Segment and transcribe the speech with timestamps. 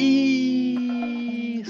[0.00, 1.62] E.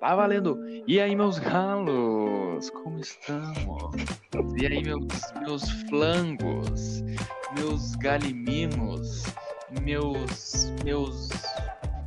[0.00, 0.58] Tá valendo!
[0.86, 2.68] E aí, meus galos?
[2.70, 3.94] Como estamos?
[4.60, 5.06] E aí, meus,
[5.40, 7.02] meus flangos?
[7.56, 9.22] Meus galiminos?
[9.82, 10.70] Meus.
[10.84, 11.30] Meus.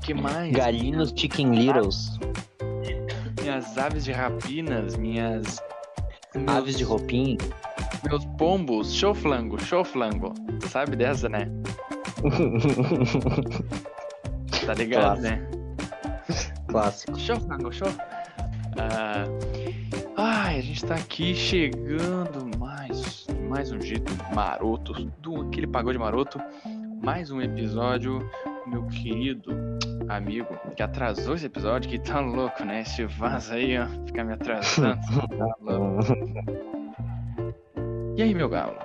[0.01, 0.51] que mais?
[0.51, 2.19] Galinos Chicken Littles.
[3.41, 5.59] Minhas aves de rapinas, minhas.
[6.35, 7.37] meus- Aves de roupinha.
[8.07, 10.33] Meus pombos, show flango, show flango.
[10.69, 11.49] Sabe dessa, né?
[14.67, 15.21] Tá ligado, Clássico.
[15.21, 15.47] né?
[16.67, 17.19] Clássico.
[17.19, 17.87] Show, Flango, show.
[18.77, 19.23] Ah,
[20.17, 24.91] ai, a gente tá aqui chegando mais, mais um jeito maroto,
[25.21, 26.37] do aquele pagode maroto,
[27.01, 28.19] mais um episódio,
[28.67, 29.51] meu querido
[30.09, 32.81] amigo, que atrasou esse episódio, que tá louco, né?
[32.81, 34.99] Esse vaso aí, ó, fica me atrasando.
[35.37, 36.03] tá louco.
[38.17, 38.75] E aí, meu galo?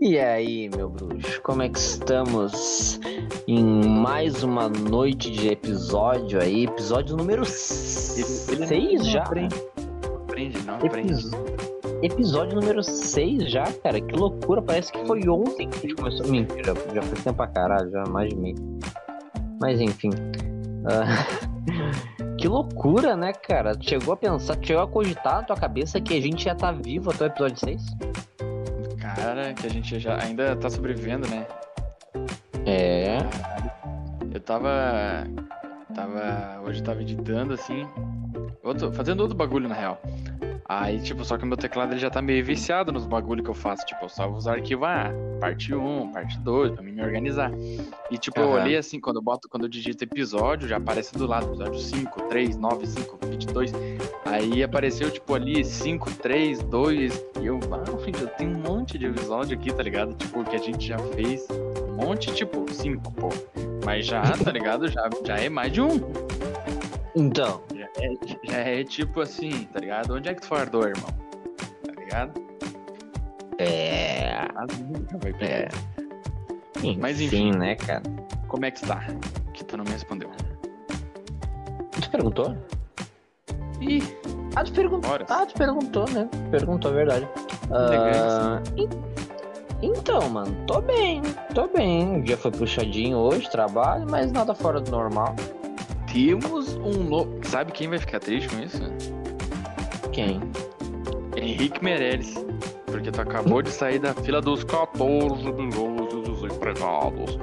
[0.00, 3.00] E aí, meu bruxo, como é que estamos
[3.48, 6.64] em mais uma noite de episódio aí?
[6.64, 9.22] Episódio número Ele- ele 6 não já?
[9.22, 9.56] aprende.
[10.06, 11.12] Não aprende, não aprende.
[11.12, 11.30] Epis-
[12.02, 13.98] Episódio número 6 já, cara.
[14.00, 16.26] Que loucura, parece que foi ontem que a gente começou.
[16.28, 18.58] Mentira, já foi tempo pra caralho, já mais de mês.
[19.60, 20.10] Mas enfim.
[20.84, 21.26] Ah,
[22.38, 23.72] que loucura, né, cara?
[23.80, 27.10] Chegou a pensar, chegou a cogitar na tua cabeça que a gente ia estar vivo
[27.10, 27.82] até o episódio 6?
[29.16, 31.46] Cara, que a gente já ainda tá sobrevivendo, né?
[32.66, 33.16] É.
[34.32, 35.26] Eu tava.
[35.94, 36.60] Tava.
[36.66, 37.88] Hoje eu tava editando assim.
[38.62, 40.00] Outro, fazendo outro bagulho na real.
[40.68, 43.48] Aí, tipo, só que o meu teclado ele já tá meio viciado nos bagulho que
[43.50, 43.86] eu faço.
[43.86, 47.52] Tipo, eu salvo os arquivos, ah, parte 1, parte 2, pra mim me organizar.
[48.10, 48.62] E, tipo, eu Aham.
[48.62, 52.22] olhei assim, quando eu boto, quando eu digito episódio, já aparece do lado, episódio 5,
[52.22, 53.72] 3, 9, 5, 22.
[54.24, 57.24] Aí apareceu, tipo, ali 5, 3, 2.
[57.40, 60.14] E eu, ah, filho, eu tenho um monte de episódio aqui, tá ligado?
[60.14, 61.46] Tipo, que a gente já fez.
[61.88, 63.28] Um monte, tipo, 5, pô.
[63.84, 64.88] Mas já, tá ligado?
[64.88, 66.00] Já, já é mais de um.
[67.16, 67.62] Então.
[67.74, 68.14] Já é,
[68.44, 70.14] já é tipo assim, tá ligado?
[70.14, 71.08] Onde é que tu fardou, irmão?
[71.86, 72.40] Tá ligado?
[73.58, 74.36] É.
[75.40, 75.68] É.
[76.76, 77.52] Enfim, Mas enfim.
[77.56, 78.02] né, cara?
[78.48, 79.02] Como é que está?
[79.54, 80.30] Que tu não me respondeu.
[82.00, 82.54] Tu perguntou?
[83.80, 84.02] Ih,
[84.54, 85.10] Ah, tu perguntou.
[85.28, 86.28] Ah, tu perguntou, né?
[86.50, 87.28] Perguntou, é verdade.
[87.70, 88.88] Ah, en-
[89.82, 91.20] então, mano, tô bem,
[91.54, 92.18] tô bem.
[92.20, 95.34] O dia foi puxadinho hoje, trabalho, mas nada fora do normal.
[96.16, 97.38] Temos um novo.
[97.42, 98.80] Sabe quem vai ficar triste com isso?
[100.14, 100.40] Quem?
[101.36, 102.32] Henrique Meirelles.
[102.86, 107.36] Porque tu acabou de sair da fila dos 14 milhões de desempregados.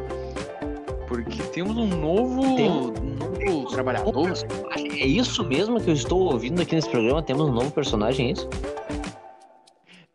[1.08, 4.34] Porque temos um novo, um novo trabalhador.
[4.76, 7.22] É isso mesmo que eu estou ouvindo aqui nesse programa?
[7.22, 8.50] Temos um novo personagem, é isso?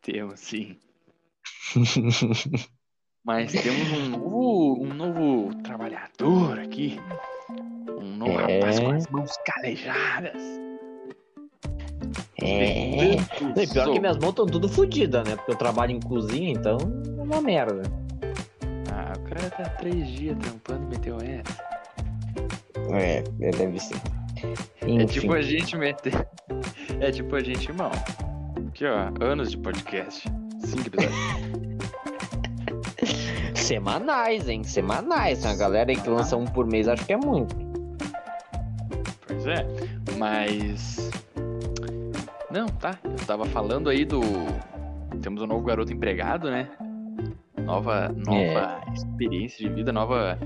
[0.03, 0.77] Temos, sim.
[3.23, 6.99] Mas temos um novo, um novo trabalhador aqui.
[8.21, 8.59] Um novo É.
[8.59, 10.43] rapaz com as mãos calejadas.
[12.41, 13.17] É.
[13.41, 13.93] Não, e pior sou.
[13.95, 15.37] que minhas mãos estão tudo fodidas, né?
[15.37, 16.79] Porque eu trabalho em cozinha, então
[17.19, 17.83] é uma merda.
[18.93, 21.69] Ah, o cara tá três dias trampando e meteu essa.
[22.93, 23.97] É, deve ser.
[24.83, 25.07] É Enfim.
[25.07, 26.13] tipo a gente meter.
[27.01, 27.93] É tipo a gente, irmão.
[28.71, 30.27] Aqui, ó, anos de podcast.
[30.65, 31.15] Cinco episódios.
[33.55, 34.65] Semanais, hein?
[34.65, 35.41] Semanais.
[35.43, 37.55] Tem uma galera aí que lança um por mês, acho que é muito.
[39.49, 39.67] É,
[40.19, 41.11] mas.
[42.51, 42.99] Não, tá.
[43.05, 44.21] Eu tava falando aí do.
[45.23, 46.69] Temos um novo garoto empregado, né?
[47.59, 50.39] Nova, nova experiência de vida, nova.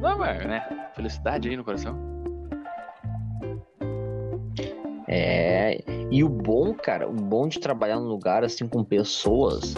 [0.00, 0.88] Nova, né?
[0.94, 1.96] Felicidade aí no coração.
[5.08, 5.82] É.
[6.10, 9.74] E o bom, cara, o bom de trabalhar num lugar assim com pessoas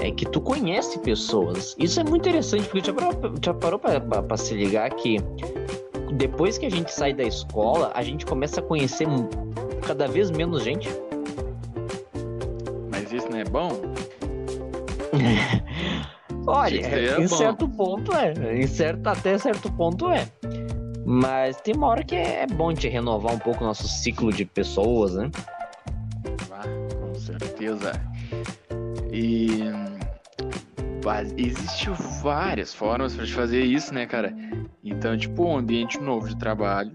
[0.00, 1.74] é que tu conhece pessoas.
[1.78, 3.12] Isso é muito interessante, porque já parou,
[3.42, 5.16] já parou pra, pra- pra se ligar que
[6.16, 9.06] depois que a gente sai da escola, a gente começa a conhecer
[9.86, 10.88] cada vez menos gente.
[12.90, 13.68] Mas isso não é bom?
[16.46, 17.36] Olha, é em bom.
[17.36, 18.32] certo ponto é.
[18.56, 20.28] Em certo, até certo ponto é.
[21.04, 24.44] Mas tem uma hora que é bom de renovar um pouco o nosso ciclo de
[24.44, 25.30] pessoas, né?
[26.50, 26.64] Ah,
[27.00, 27.92] com certeza.
[29.12, 29.60] E.
[31.36, 31.92] Existem
[32.22, 34.34] várias formas pra gente fazer isso, né, cara?
[34.82, 36.92] Então, tipo, um ambiente novo de trabalho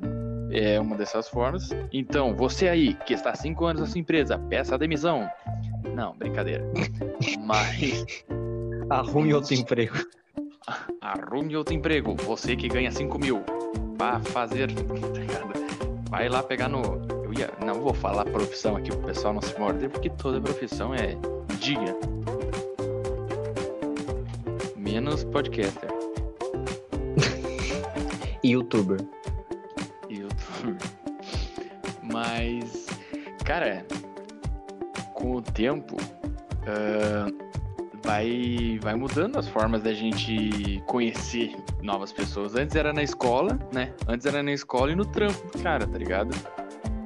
[0.52, 1.70] é uma dessas formas.
[1.94, 5.30] Então, você aí, que está há cinco anos na sua empresa, peça a demissão.
[5.96, 6.64] Não, brincadeira.
[7.46, 8.06] Mas
[8.92, 9.96] Arrume outro emprego.
[11.00, 12.14] arrume outro emprego.
[12.26, 13.42] Você que ganha 5 mil.
[13.98, 14.68] Vá fazer.
[16.10, 16.82] Vai lá pegar no.
[17.24, 17.50] Eu ia.
[17.66, 21.16] Não vou falar profissão aqui pro pessoal não se morder, porque toda profissão é
[21.58, 21.98] dia.
[24.92, 25.90] Menos podcaster.
[28.44, 29.00] Youtuber.
[30.10, 30.76] youtuber.
[32.04, 32.88] Mas,
[33.46, 33.86] cara,
[35.14, 35.96] com o tempo,
[36.68, 37.32] ah,
[38.04, 42.56] vai, vai mudando as formas da gente conhecer novas pessoas.
[42.56, 43.94] Antes era na escola, né?
[44.10, 46.36] Antes era na escola e no trampo cara, tá ligado?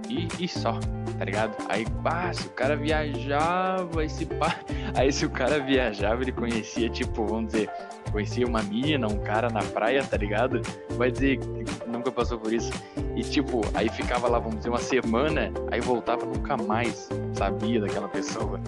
[0.10, 0.80] E, e só,
[1.18, 1.56] tá ligado?
[1.70, 4.56] Aí, bah, se o cara viajava, aí se pá.
[4.96, 7.70] Aí se o cara viajava, ele conhecia, tipo, vamos dizer,
[8.12, 10.62] conhecia uma mina, um cara na praia, tá ligado?
[10.92, 12.72] Vai dizer que nunca passou por isso.
[13.14, 18.08] E tipo, aí ficava lá, vamos dizer, uma semana, aí voltava nunca mais sabia daquela
[18.08, 18.60] pessoa.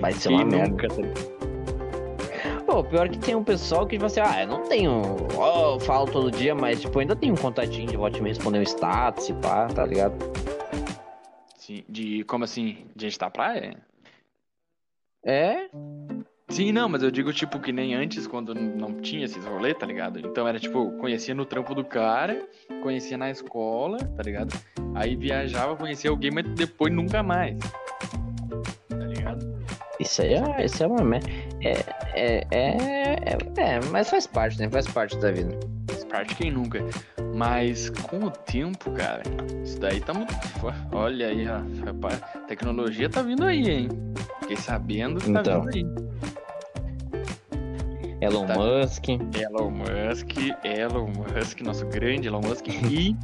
[0.00, 0.68] Vai ser Quem uma merda.
[0.68, 1.32] nunca, tá ligado?
[2.66, 5.02] Pô, pior que tem um pessoal que, tipo assim, ah, eu não tenho.
[5.36, 8.30] ó, eu falo todo dia, mas, tipo, ainda tem um contatinho de volta e me
[8.30, 10.14] responder um status e pá, tá ligado?
[11.72, 12.86] Sim, de como assim?
[12.94, 13.76] De gente da praia?
[15.24, 15.70] É?
[16.50, 19.86] Sim, não, mas eu digo, tipo, que nem antes, quando não tinha esses rolês, tá
[19.86, 20.18] ligado?
[20.18, 22.46] Então era tipo, conhecia no trampo do cara,
[22.82, 24.52] conhecia na escola, tá ligado?
[24.94, 27.56] Aí viajava, conhecia alguém, mas depois nunca mais.
[30.02, 31.16] Isso aí é, isso é uma.
[31.16, 31.70] É,
[32.14, 32.76] é, é,
[33.24, 34.68] é, é, mas faz parte, né?
[34.68, 35.58] Faz parte da vida.
[35.88, 36.80] Faz parte quem nunca.
[37.34, 39.22] Mas com o tempo, cara,
[39.64, 40.34] isso daí tá muito.
[40.92, 41.60] Olha aí, ó.
[41.86, 43.88] rapaz, tecnologia tá vindo aí, hein?
[44.40, 45.62] Fiquei sabendo que tá Então.
[45.66, 46.12] vindo aí.
[48.20, 48.54] Elon Tá.
[48.54, 49.08] Musk.
[49.08, 50.30] Elon Musk,
[50.64, 53.16] Elon Musk, nosso grande Elon Musk e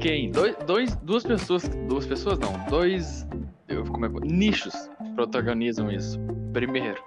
[0.00, 0.30] quem?
[0.30, 3.26] Dois, dois, duas pessoas, duas pessoas não, dois
[3.68, 6.20] eu, como é, nichos protagonizam isso.
[6.52, 7.02] Primeiro,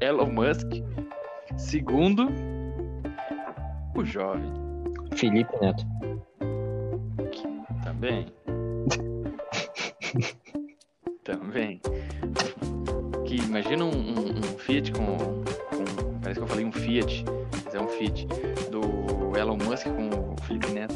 [0.00, 0.66] Elon Musk.
[1.56, 2.28] Segundo,
[3.94, 4.50] o jovem
[5.14, 5.84] Felipe Neto.
[7.84, 8.26] também.
[11.22, 11.80] também.
[13.26, 15.42] Que imagina um, um- um Fiat com, com-
[16.22, 17.24] Parece que eu falei um Fiat,
[17.64, 18.26] mas é um Fiat.
[18.70, 20.94] Do Elon Musk com o Felipe Neto.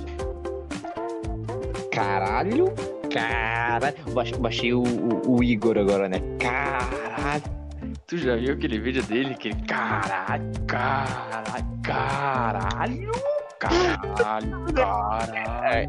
[1.93, 2.67] Caralho.
[3.13, 3.95] Caralho.
[4.41, 6.21] Baixei, o, o, o Igor agora, né?
[6.41, 7.43] Caralho.
[8.07, 9.35] Tu já viu aquele vídeo dele?
[9.35, 9.63] Que ele.
[9.67, 13.11] Caralho, caralho, caralho,
[13.59, 15.87] caralho, caralho.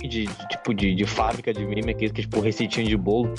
[0.00, 3.32] De, de- tipo, de, de fábrica de meme, aquele que, tipo, receitinho de bolo.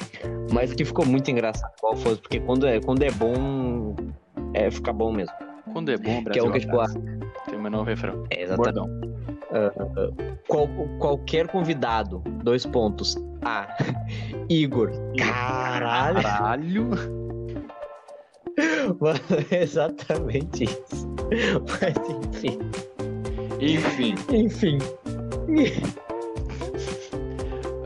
[0.52, 3.96] Mas que ficou muito engraçado qual foi, porque quando é, quando é bom,
[4.54, 5.34] é, fica bom mesmo.
[5.74, 6.46] Quando é bom, Que é Brasil.
[6.48, 7.00] o que, tipo, abraça.
[7.46, 8.24] Tem o meu novo refrão.
[8.32, 8.76] É, exatamente.
[8.76, 9.37] Bordão.
[10.48, 10.68] Qual-
[11.00, 13.16] qualquer convidado, dois pontos.
[13.44, 13.68] A.
[14.50, 14.92] Igor.
[15.18, 16.22] Caralho.
[16.22, 16.90] Caralho.
[19.00, 19.20] Mano,
[19.52, 21.08] é exatamente isso.
[21.70, 21.96] Mas
[22.34, 22.58] enfim.
[23.60, 24.16] Enfim.
[24.34, 24.78] Enfim.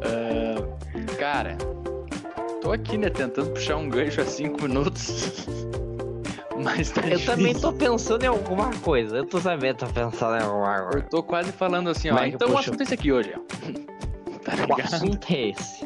[0.03, 1.57] ah, cara,
[2.61, 5.47] tô aqui, né, tentando puxar um gancho há cinco minutos.
[6.63, 9.17] Mas tá Eu também tô pensando em alguma coisa.
[9.17, 11.07] Eu tô sabendo, tô pensando em alguma Eu coisa.
[11.07, 12.13] tô quase falando assim, ó.
[12.15, 13.39] Mas, então o poxa, assunto é esse aqui hoje, ó.
[14.41, 15.85] Tá O assunto é esse.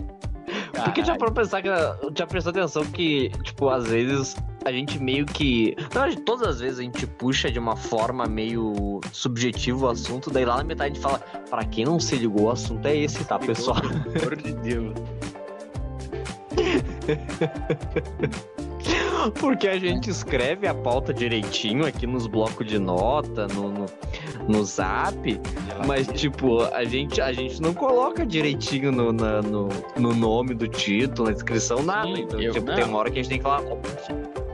[0.72, 1.20] Porque já Caralho.
[1.20, 1.68] pra pensar que.
[2.18, 4.34] Já prestou atenção que, tipo, às vezes
[4.64, 5.76] a gente meio que.
[5.94, 10.32] Na verdade, todas as vezes a gente puxa de uma forma meio subjetiva o assunto,
[10.32, 11.20] daí lá na metade a gente fala,
[11.50, 13.82] pra quem não se ligou, o assunto é esse, tá, pessoal?
[13.82, 14.94] Pelo amor de Deus.
[19.32, 23.86] Porque a gente escreve a pauta direitinho aqui nos blocos de nota, no, no,
[24.48, 25.40] no zap,
[25.88, 30.68] mas tipo, a gente, a gente não coloca direitinho no, na- no, no nome do
[30.68, 32.08] título, na descrição, nada.
[32.08, 32.76] Sim, então, tipo, não.
[32.76, 33.62] tem uma hora que a gente tem que falar.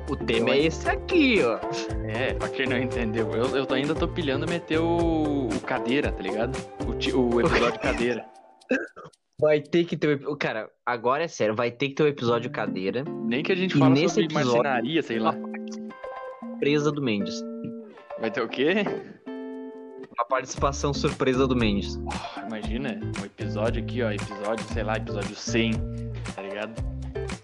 [0.10, 1.60] O tema Eu- é esse aqui, ó.
[2.06, 6.12] É, pra quem não entendeu, eu, eu tô- ainda tô pilhando meter o, o cadeira,
[6.12, 6.58] tá ligado?
[6.86, 8.25] O, o episódio cadeira.
[9.42, 10.36] Vai ter que ter o.
[10.38, 13.76] Cara, agora é sério, vai ter que ter o episódio cadeira, Nem que a gente
[13.76, 15.36] E fala nesse sobre episódio- marcenaria, sei lá.
[16.60, 17.42] presa do Mendes.
[18.20, 18.76] Vai ter o quê?
[20.20, 21.98] A participação surpresa do Mendes.
[21.98, 25.74] Oh, imagina, um episódio aqui, ó, episódio, sei lá, episódio 100,
[26.36, 26.84] tá ligado?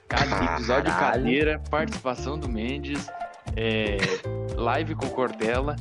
[0.08, 1.24] Cada episódio Caralho.
[1.24, 3.08] cadeira, participação do Mendes,
[3.56, 3.98] é,
[4.56, 5.76] live com Cortella.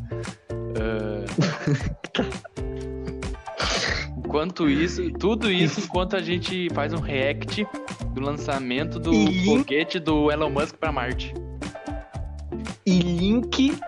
[0.80, 1.26] ah,
[4.36, 7.66] enquanto isso, tudo isso enquanto a gente faz um react
[8.12, 11.32] do lançamento do E- foguete do Elon Musk pra Marte.
[12.84, 13.78] E link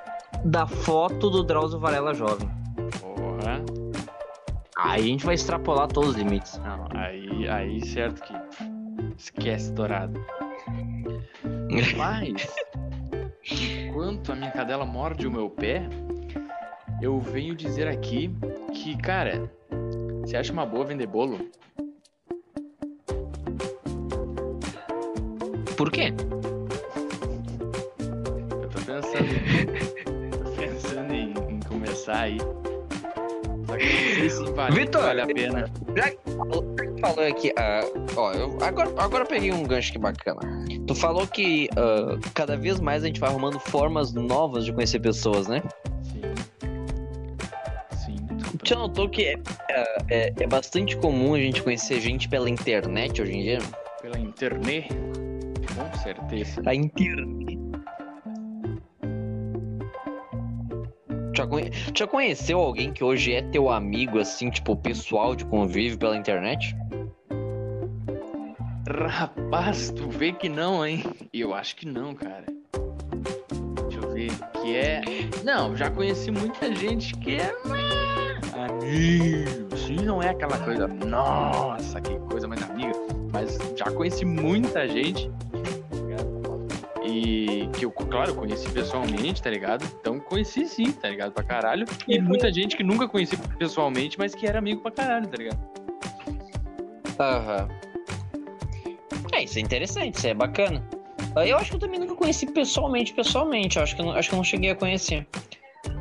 [0.42, 2.48] da foto do Drauzio Varela jovem.
[2.98, 3.62] Porra.
[4.78, 6.58] Aí a gente vai extrapolar todos os limites.
[6.64, 8.34] Não, aí, aí certo que
[9.18, 10.18] esquece dourado.
[11.94, 12.48] Mas,
[13.50, 15.86] enquanto a minha cadela morde o meu pé,
[17.02, 18.34] eu venho dizer aqui
[18.72, 19.50] que, cara,
[20.28, 21.38] você acha uma boa vender bolo?
[25.74, 26.12] Por quê?
[27.98, 29.28] Eu tô pensando.
[30.44, 32.36] tô pensando conversar aí.
[33.66, 35.70] Só que eu não sei se vale, Vitor, vale a pena.
[35.96, 36.18] Já que
[37.00, 37.80] falou- aqui, ah,
[38.14, 40.40] ó, eu, agora, agora eu peguei um gancho que bacana.
[40.86, 45.00] Tu falou que ah, cada vez mais a gente vai arrumando formas novas de conhecer
[45.00, 45.62] pessoas, né?
[48.68, 49.34] Tu já notou que é,
[50.10, 53.58] é, é bastante comum a gente conhecer gente pela internet hoje em dia?
[54.02, 54.88] Pela internet,
[55.74, 56.62] com certeza.
[56.66, 57.58] A internet.
[61.34, 61.70] Já, conhe...
[61.96, 66.76] já conheceu alguém que hoje é teu amigo, assim, tipo, pessoal de convívio pela internet?
[68.86, 71.04] Rapaz, tu vê que não, hein?
[71.32, 72.44] Eu acho que não, cara.
[73.88, 74.30] Deixa eu ver.
[74.60, 75.00] Que é.
[75.42, 77.87] Não, já conheci muita gente que é.
[78.58, 79.76] Ah, Amigo.
[79.76, 80.88] Sim, não é aquela coisa.
[80.88, 82.92] Nossa, que coisa mais amiga.
[83.32, 85.30] Mas já conheci muita gente.
[87.04, 89.84] E que eu, claro, conheci pessoalmente, tá ligado?
[90.00, 91.32] Então conheci sim, tá ligado?
[91.32, 91.86] Pra caralho.
[92.06, 95.58] E muita gente que nunca conheci pessoalmente, mas que era amigo pra caralho, tá ligado?
[97.18, 97.68] Aham.
[99.32, 100.82] É, isso é interessante, isso é bacana.
[101.46, 103.76] Eu acho que eu também nunca conheci pessoalmente, pessoalmente.
[103.76, 105.26] Eu acho que eu não, acho que eu não cheguei a conhecer.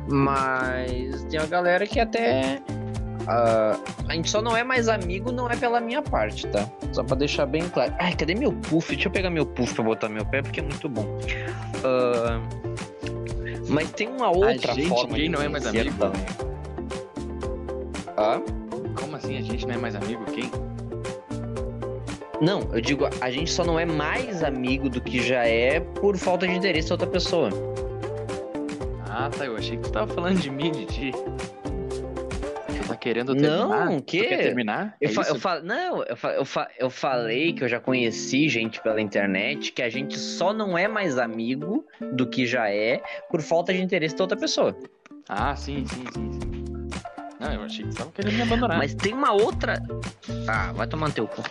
[0.08, 2.60] Mas tem uma galera que até.
[3.26, 6.68] ah, a gente só não é mais amigo, não é pela minha parte, tá?
[6.92, 7.94] Só pra deixar bem claro.
[7.98, 8.92] Ai, cadê meu puff?
[8.94, 11.18] Deixa eu pegar meu puff pra botar meu pé, porque é muito bom.
[11.84, 12.40] Ah,
[13.68, 15.98] mas tem uma outra gente forma de não é mais amigo?
[15.98, 16.26] também.
[18.16, 18.40] Ah?
[18.98, 20.24] Como assim a gente não é mais amigo?
[20.32, 20.50] Quem?
[22.40, 26.16] Não, eu digo, a gente só não é mais amigo do que já é por
[26.16, 27.50] falta de interesse da outra pessoa.
[29.20, 29.44] Ah, tá.
[29.46, 30.70] Eu achei que tu tava falando de mim.
[30.70, 31.10] Tu
[32.86, 33.86] tá querendo terminar?
[33.86, 34.24] Não, o Tu quê?
[34.26, 34.96] quer terminar?
[35.00, 37.80] Eu, É fa- eu fa- não, eu, fa- eu, fa- eu falei que eu já
[37.80, 42.70] conheci gente pela internet, que a gente só não é mais amigo do que já
[42.70, 44.76] é por falta de interesse da outra pessoa.
[45.28, 46.38] Ah, sim, sim, sim, sim.
[47.40, 48.78] Não, eu achei que tu tava querendo me abandonar.
[48.78, 49.82] Mas tem uma outra.
[50.48, 51.42] Ah, vai tomar no teu cu.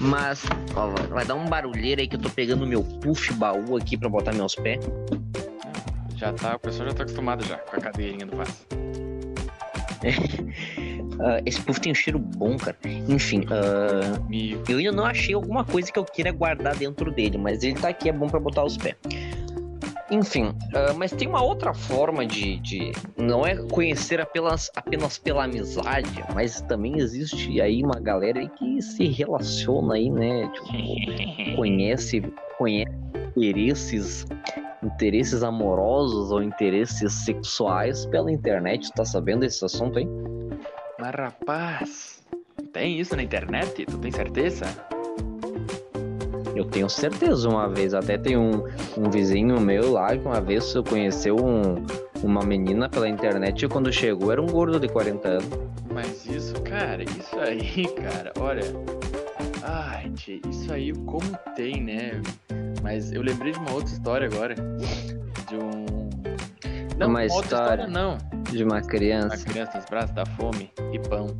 [0.00, 3.76] Mas, ó, vai- vai dar um barulheiro aí que eu tô pegando meu puff baú
[3.76, 4.84] aqui pra botar meus pés.
[6.16, 8.52] Já tá, o pessoal já tá acostumado já com a cadeirinha do vaso.
[11.20, 12.76] Ah, esse puff tem um cheiro bom, cara.
[13.08, 13.42] Enfim,
[14.28, 14.52] Me...
[14.68, 17.88] Eu ainda não achei alguma coisa que eu queira guardar dentro dele, mas ele tá
[17.88, 18.94] aqui, é bom pra botar os pés.
[20.10, 25.44] Enfim, ah, mas tem uma outra forma de, de- Não é conhecer apenas, apenas pela
[25.44, 30.48] amizade, mas também existe aí uma galera aí que se relaciona aí, né?
[30.54, 32.22] Tipo, conhece,
[32.56, 32.92] conhece
[33.36, 34.24] interesses,
[34.82, 38.92] interesses amorosos ou interesses sexuais pela internet.
[38.92, 40.06] Tá sabendo desse assunto aí?
[40.98, 42.22] Mas rapaz,
[42.72, 43.86] tem isso na internet?
[43.86, 44.66] Tu tem certeza?
[46.54, 48.64] Eu tenho certeza, uma vez até tem um,
[48.96, 51.84] um vizinho meu lá que uma vez conheceu um,
[52.22, 55.48] uma menina pela internet e quando chegou era um gordo de 40 anos.
[55.92, 58.62] Mas isso, cara, isso aí, cara, olha.
[59.68, 62.12] Ai, tchê, isso aí como tem, né?
[62.82, 64.54] Mas eu lembrei de uma outra história agora.
[64.54, 65.86] De um.
[66.96, 67.82] Não, Uma outra história.
[67.82, 68.16] história não.
[68.50, 69.44] De uma Uma criança.
[69.44, 71.26] criança nos braços da fome e pão.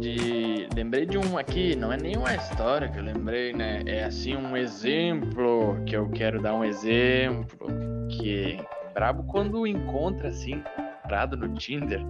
[0.00, 0.68] De...
[0.74, 3.82] Lembrei de um aqui, não é nenhuma história que eu lembrei, né?
[3.86, 7.68] É assim um exemplo que eu quero dar um exemplo.
[8.10, 10.62] Que é brabo quando encontra assim,
[11.02, 12.00] parado no Tinder.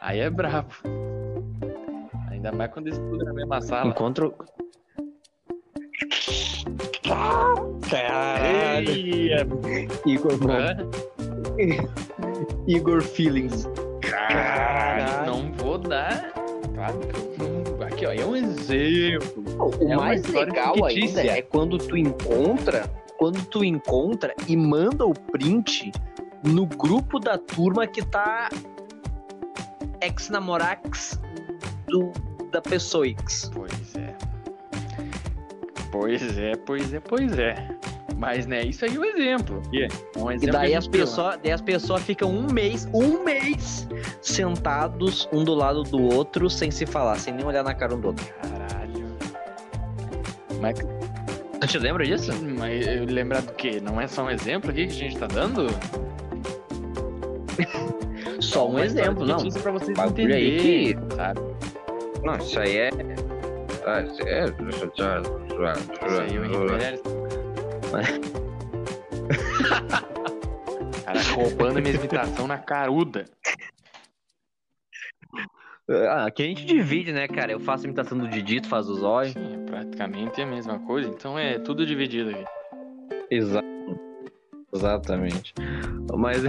[0.00, 0.72] Aí é brabo.
[2.38, 3.90] Ainda mais quando estuda na mesma sala.
[3.90, 4.32] Encontro.
[7.90, 8.92] Caralho!
[10.06, 10.76] Igor, Hã?
[12.68, 13.66] Igor Feelings.
[14.02, 16.32] Caralho, não vou dar.
[16.74, 17.84] Não.
[17.86, 19.44] Aqui, ó, é um exemplo.
[19.58, 21.20] O É mais legal ainda fictícia.
[21.38, 25.90] é quando tu encontra, quando tu encontra e manda o print
[26.44, 28.48] no grupo da turma que tá
[30.00, 31.20] ex-namorax
[31.88, 32.12] do
[32.50, 33.50] da pessoa X.
[33.54, 34.14] Pois é.
[35.90, 37.68] Pois é, pois é, pois é.
[38.16, 39.62] Mas, né, isso aí é um exemplo.
[39.66, 39.84] aqui.
[39.84, 42.88] É um E exemplo daí que a as pessoas, daí as pessoas ficam um mês,
[42.92, 43.88] um mês
[44.20, 48.00] sentados um do lado do outro sem se falar, sem nem olhar na cara um
[48.00, 48.26] do outro.
[48.42, 49.06] Caralho.
[50.60, 50.78] Mas,
[51.60, 52.32] Tu te lembra disso?
[52.58, 53.80] mas eu lembrar do quê?
[53.82, 55.66] Não é só um exemplo aqui que a gente tá dando?
[58.40, 59.36] Só um exemplo, não.
[59.50, 61.40] Pra vocês entenderem, sabe?
[62.22, 62.90] Não, isso aí é.
[63.86, 64.46] Ah, isso é.
[64.46, 64.92] Isso
[66.20, 66.36] aí
[66.82, 66.98] é.
[71.04, 73.24] Cara, roubando minha imitação na caruda.
[75.88, 77.50] Ah, aqui a gente divide, né, cara?
[77.50, 79.32] Eu faço a imitação do Didi, tu faz o zóio.
[79.32, 81.08] Sim, é praticamente a mesma coisa.
[81.08, 82.44] Então é tudo dividido aqui.
[83.30, 83.66] Exato.
[84.74, 85.54] Exatamente.
[86.14, 86.42] Mas,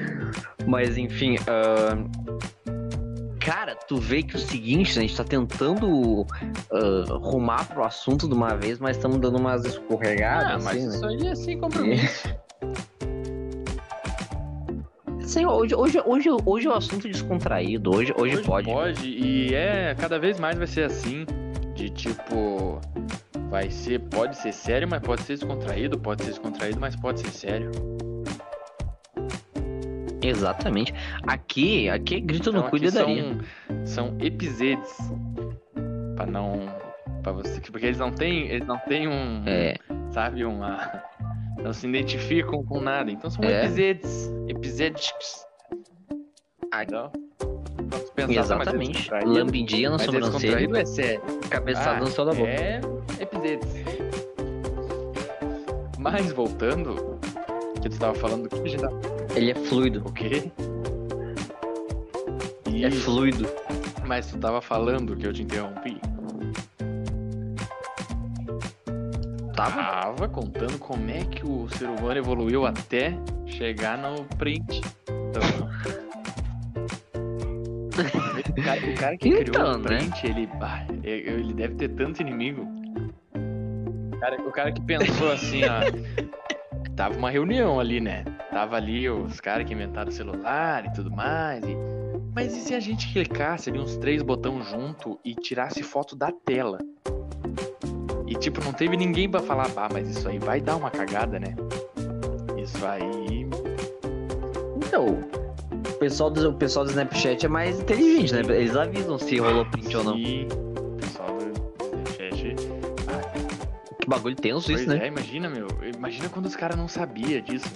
[0.66, 2.04] mas enfim, uh,
[3.44, 8.26] cara, tu vê que o seguinte, né, a gente tá tentando uh, rumar pro assunto
[8.26, 10.50] de uma vez, mas estamos dando umas escorregadas.
[10.50, 11.08] Ah, mas assim, isso né?
[11.08, 12.34] aí é sem compromisso.
[15.20, 18.70] Sim, hoje, hoje, hoje, hoje é o assunto descontraído, hoje, hoje, hoje pode.
[18.70, 21.26] Pode, e é, cada vez mais vai ser assim,
[21.74, 22.80] de tipo,
[23.50, 27.30] vai ser, pode ser sério, mas pode ser descontraído, pode ser descontraído, mas pode ser
[27.30, 27.70] sério.
[30.28, 30.94] Exatamente.
[31.26, 33.38] Aqui, aqui é grito então, no cu São,
[33.84, 34.96] são episedes.
[36.16, 36.66] Pra não.
[37.22, 37.60] Pra você.
[37.60, 38.48] Porque eles não têm.
[38.48, 39.42] Eles não têm um.
[39.46, 39.76] É.
[40.10, 41.02] Sabe, uma.
[41.62, 43.10] Não se identificam com nada.
[43.10, 43.64] Então são é.
[43.64, 44.30] episedes.
[44.48, 45.46] Episedics.
[46.82, 47.12] Então,
[48.28, 49.10] Exatamente.
[49.24, 50.78] Lambidinha na sobrancelha.
[50.78, 51.22] é sério.
[51.48, 52.50] Cabeçada ah, no céu da boca.
[52.50, 52.80] É
[53.20, 53.68] episedes.
[55.98, 57.18] Mas voltando,
[57.84, 58.88] que tu tava falando que já
[59.36, 60.02] ele é fluido.
[60.06, 60.50] O quê?
[62.82, 63.46] É fluido.
[64.06, 66.00] Mas tu tava falando que eu te interrompi.
[69.54, 69.82] Tava?
[69.82, 74.80] Tava contando como é que o ser humano evoluiu até chegar no print.
[75.28, 75.42] Então.
[78.48, 79.84] o, cara, o cara que então, criou o né?
[79.84, 80.86] print, né?
[81.02, 82.66] ele, ele deve ter tanto inimigo.
[84.12, 86.43] O cara, o cara que pensou assim, ó.
[86.94, 88.24] Tava uma reunião ali, né?
[88.50, 91.62] Tava ali os caras que inventaram o celular e tudo mais.
[91.64, 91.76] E...
[92.34, 96.32] Mas e se a gente clicasse ali uns três botões junto e tirasse foto da
[96.32, 96.78] tela?
[98.26, 101.38] E tipo, não teve ninguém para falar, ah, mas isso aí vai dar uma cagada,
[101.38, 101.54] né?
[102.56, 103.46] Isso aí.
[104.76, 105.20] Então,
[105.88, 108.40] o pessoal do, o pessoal do Snapchat é mais inteligente, né?
[108.56, 109.96] Eles avisam se rolou print Sim.
[109.96, 110.73] ou não.
[114.04, 115.04] Que bagulho tenso isso, né?
[115.04, 115.66] É, imagina, meu.
[115.96, 117.70] Imagina quando os caras não sabiam disso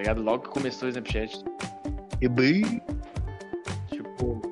[0.00, 0.22] ligado?
[0.22, 1.44] Logo que começou o Snapchat.
[2.20, 2.82] E bem.
[3.88, 4.42] Tipo.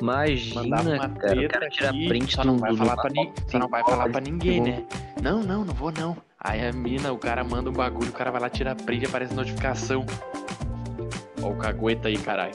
[0.00, 3.58] Imagina, uma cara, o cara tira aqui, print só não vai falar pra, ni só
[3.58, 4.84] não vai falar pra ninguém, né?
[5.22, 6.16] Não, não, não vou não.
[6.40, 9.32] Aí a mina, o cara manda um bagulho, o cara vai lá, tira print, aparece
[9.32, 10.04] notificação.
[11.40, 12.54] Ó o cagueta aí, caralho.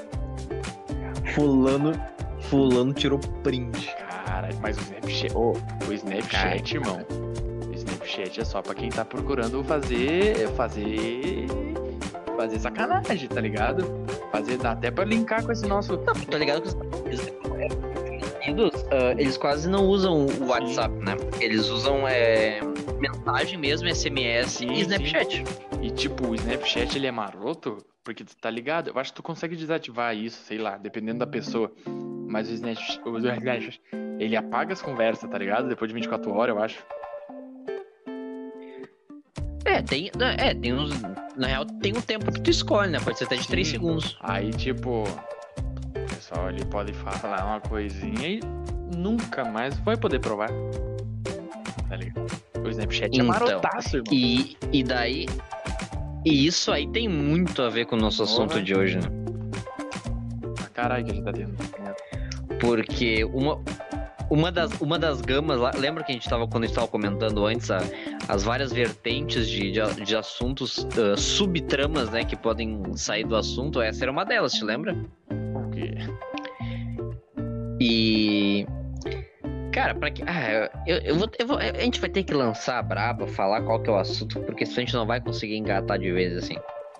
[1.34, 1.94] Fulano,
[2.42, 3.96] fulano tirou print.
[4.26, 5.54] Cara, mas o Snapchat, oh,
[5.88, 7.00] o Snapchat, irmão.
[7.10, 7.29] O
[8.10, 11.46] Snapchat é só pra quem tá procurando fazer, fazer
[12.36, 13.86] fazer sacanagem, tá ligado?
[14.32, 15.98] Fazer, dá até pra linkar com esse nosso.
[15.98, 16.76] Não, tá ligado que os
[18.42, 21.04] Unidos, uh, eles quase não usam o WhatsApp, sim.
[21.04, 21.16] né?
[21.40, 22.62] Eles usam é,
[23.00, 25.44] mensagem mesmo, SMS sim, e Snapchat.
[25.46, 25.46] Sim.
[25.82, 28.90] E tipo, o Snapchat ele é maroto, porque tu tá ligado?
[28.90, 31.72] Eu acho que tu consegue desativar isso, sei lá, dependendo da pessoa.
[32.28, 33.82] Mas o Snapchat, o Snapchat
[34.18, 35.68] ele apaga as conversas, tá ligado?
[35.68, 36.84] Depois de 24 horas, eu acho.
[39.80, 40.12] É, tem.
[40.18, 41.02] Né, é, tem uns.
[41.38, 43.00] Na real, tem um tempo que tu escolhe, né?
[43.00, 44.18] Pode ser até de 3 segundos.
[44.20, 48.40] Aí, tipo, o pessoal ali pode falar uma coisinha e
[48.96, 50.50] nunca mais vai poder provar.
[51.88, 52.28] Tá ligado?
[52.62, 54.14] O Snapchat é então, é marotaço, irmão.
[54.14, 55.28] E, e daí.
[56.26, 59.08] E isso aí tem muito a ver com o nosso assunto de hoje, né?
[60.74, 61.56] Caralho, que a gente tá tendo.
[62.60, 63.62] Porque uma,
[64.30, 66.88] uma das, uma das gamas lá, lembra que a gente estava quando a gente estava
[66.88, 67.80] comentando antes a,
[68.30, 73.82] as várias vertentes de, de, de assuntos, uh, subtramas, né, que podem sair do assunto?
[73.82, 74.96] Essa era uma delas, te lembra?
[75.32, 75.96] O quê?
[77.82, 78.68] E.
[79.74, 80.22] Cara, pra que.
[80.28, 81.58] Ah, eu, eu, vou, eu vou.
[81.58, 84.64] A gente vai ter que lançar a braba, falar qual que é o assunto, porque
[84.64, 86.58] senão a gente não vai conseguir engatar de vez assim.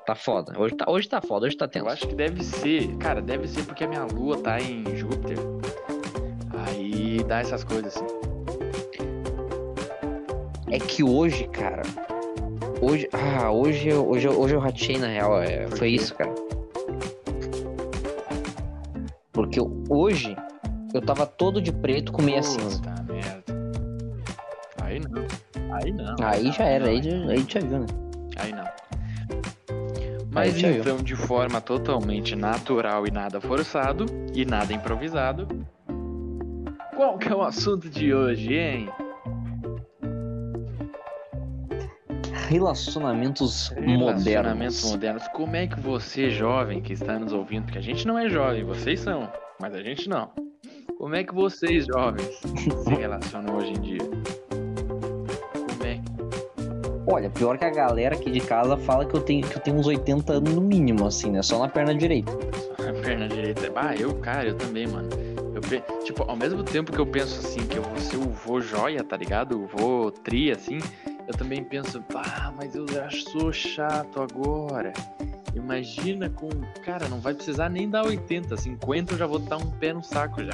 [0.08, 0.60] Tá foda.
[0.60, 1.86] Hoje tá, hoje tá foda, hoje tá tenso.
[1.86, 2.88] Eu acho que deve ser.
[2.98, 5.38] Cara, deve ser porque a minha lua tá em Júpiter.
[6.66, 8.19] Aí dá essas coisas assim.
[10.72, 11.82] É que hoje, cara.
[12.82, 13.10] Hoje.
[13.12, 15.42] Ah, hoje, hoje, hoje eu ratei na real.
[15.42, 16.34] É, foi isso, cara.
[19.32, 20.36] Porque hoje
[20.94, 22.82] eu tava todo de preto com meia cinza.
[24.82, 25.76] Aí não.
[25.76, 26.16] Aí não.
[26.22, 27.86] Aí já era, aí, aí já viu, né?
[28.38, 28.66] Aí não.
[30.32, 35.48] Mas aí então, de forma totalmente natural e nada forçado, e nada improvisado,
[36.96, 38.90] qual que é o assunto de hoje, hein?
[42.50, 44.84] Relacionamentos, Relacionamentos modernos.
[44.92, 45.28] modernos.
[45.28, 48.64] Como é que você, jovem, que está nos ouvindo, porque a gente não é jovem,
[48.64, 49.32] vocês são,
[49.62, 50.32] mas a gente não.
[50.98, 52.26] Como é que vocês, jovens,
[52.84, 54.02] se relacionam hoje em dia?
[54.50, 56.02] Como é
[57.06, 59.78] Olha, pior que a galera aqui de casa fala que eu tenho, que eu tenho
[59.78, 61.44] uns 80 anos no mínimo, assim, né?
[61.44, 62.32] Só na perna direita.
[62.78, 63.72] Só na perna direita.
[63.76, 65.08] Ah, eu, cara, eu também, mano.
[65.60, 68.62] Eu, tipo, ao mesmo tempo que eu penso assim, que eu vou ser o vô
[68.62, 69.62] joia, tá ligado?
[69.62, 70.80] O vô tri, assim,
[71.28, 74.94] eu também penso, pá, mas eu já sou chato agora.
[75.54, 76.50] Imagina com.
[76.84, 80.04] Cara, não vai precisar nem dar 80, 50 eu já vou dar um pé no
[80.04, 80.54] saco já.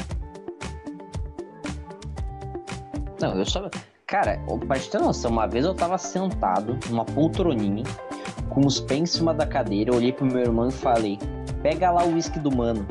[3.22, 3.70] Não, eu só.
[4.08, 7.84] Cara, pra te ter noção, uma vez eu tava sentado numa poltroninha,
[8.50, 11.18] com os pés em cima da cadeira, eu olhei pro meu irmão e falei:
[11.62, 12.86] pega lá o uísque do mano.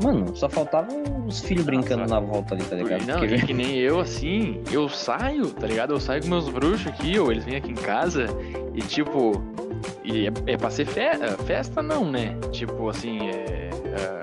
[0.00, 0.88] Mano, só faltava
[1.26, 3.04] os filhos brincando na volta ali, tá ligado?
[3.06, 5.92] Não, Porque- que nem eu, assim, eu saio, tá ligado?
[5.92, 8.26] Eu saio com meus bruxos aqui, ou eles vêm aqui em casa,
[8.74, 9.42] e tipo,
[10.04, 12.36] e é, é pra ser fe- é, festa, não, né?
[12.50, 13.70] Tipo, assim, é.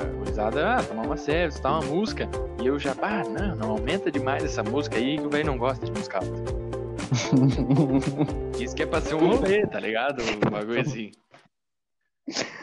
[0.02, 2.28] é gurizada, ah, tomar uma cerveja, escutar uma música,
[2.62, 5.58] e eu já, ah, não, não aumenta demais essa música aí que o velho não
[5.58, 6.60] gosta de música alta.
[8.60, 10.22] Isso que é pra ser um rolê, tá ligado?
[10.46, 11.12] Um bagulho assim.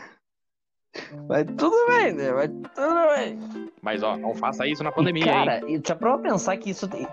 [1.29, 2.33] Vai tudo bem, né?
[2.33, 3.39] Vai tudo bem.
[3.83, 5.29] Mas ó, não faça isso na E, pandemia, hein?
[5.31, 6.89] cara, e já pra pensar que isso.
[6.89, 7.07] tem-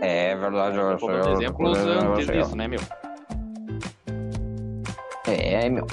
[0.00, 2.80] É verdade, eu Eu tô dando exemplos antes disso, né, meu?
[5.26, 5.86] É, meu.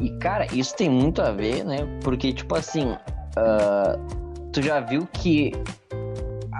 [0.00, 1.78] E, cara, isso tem muito a ver, né?
[2.02, 2.96] Porque, tipo assim,
[3.36, 3.96] ah,
[4.52, 5.52] tu já viu que.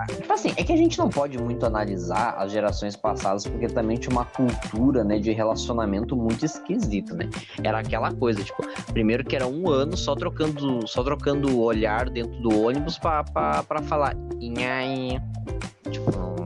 [0.06, 3.96] Tipo assim, é que a gente não pode muito analisar as gerações passadas, porque também
[3.96, 7.28] tinha uma cultura, né, de relacionamento muito esquisita, né?
[7.62, 12.08] Era aquela coisa, tipo, primeiro que era um ano só trocando, só trocando o olhar
[12.10, 13.24] dentro do ônibus pra
[13.82, 14.14] falar.
[14.40, 15.20] Inhaí.
[15.90, 16.36] Tipo, não,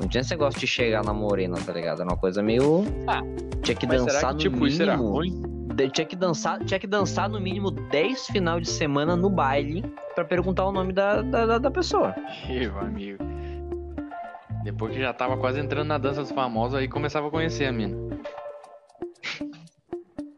[0.00, 2.00] não tinha esse negócio de chegar na morena, tá ligado?
[2.00, 2.84] Era uma coisa meio.
[3.06, 3.22] Ah,
[3.62, 4.68] tinha que dançar será que, no tipo, mínimo.
[4.68, 5.53] isso era ruim?
[5.92, 9.84] Tinha que dançar, tinha que dançar no mínimo 10 final de semana no baile
[10.14, 12.14] pra perguntar o nome da, da, da- pessoa.
[12.48, 13.24] Meu amigo.
[14.62, 17.72] Depois que já tava quase entrando na dança dos famosos, aí começava a conhecer a
[17.72, 17.96] mina.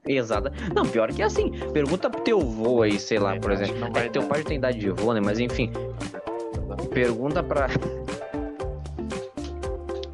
[0.07, 0.53] Exata.
[0.75, 3.79] Não, pior que assim, pergunta pro teu vô aí, sei lá, É, por exemplo.
[3.79, 5.21] não É vai que teu pai tem idade de vô, né?
[5.23, 5.71] Mas enfim,
[6.93, 7.67] pergunta pra.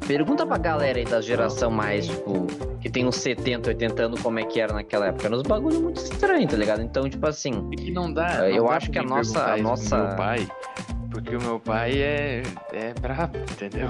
[0.05, 2.45] Pergunta pra galera aí da geração mais, tipo,
[2.83, 5.25] que tem uns 70, 80 anos, como é que era naquela época.
[5.27, 6.81] Era uns bagulho muito estranho, tá ligado?
[6.81, 8.49] Então, tipo assim, É que não dá.
[8.49, 10.47] Eu não dá acho que a nossa- a nossa- Meu pai,
[11.09, 12.43] porque o meu pai é,
[12.73, 13.87] é brabo, entendeu?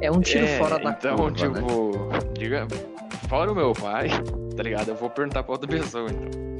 [0.00, 2.18] é um tiro É, fora da Então, curva, tipo, né?
[2.36, 2.66] diga,
[3.28, 4.08] fora o meu pai,
[4.56, 4.88] tá ligado?
[4.88, 6.50] Eu vou perguntar pra outra pessoa, então.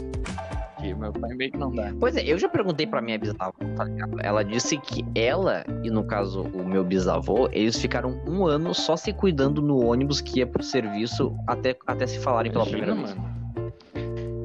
[0.83, 1.93] Meu pai meio que não dá.
[1.99, 4.16] Pois é, eu já perguntei pra minha bisavó, tá ligado?
[4.21, 8.97] Ela disse que ela, e no caso o meu bisavô, eles ficaram um ano só
[8.97, 13.07] se cuidando no ônibus que ia pro serviço até, até se falarem pela Imagina, primeira
[13.07, 13.19] vez.
[13.19, 13.73] mano.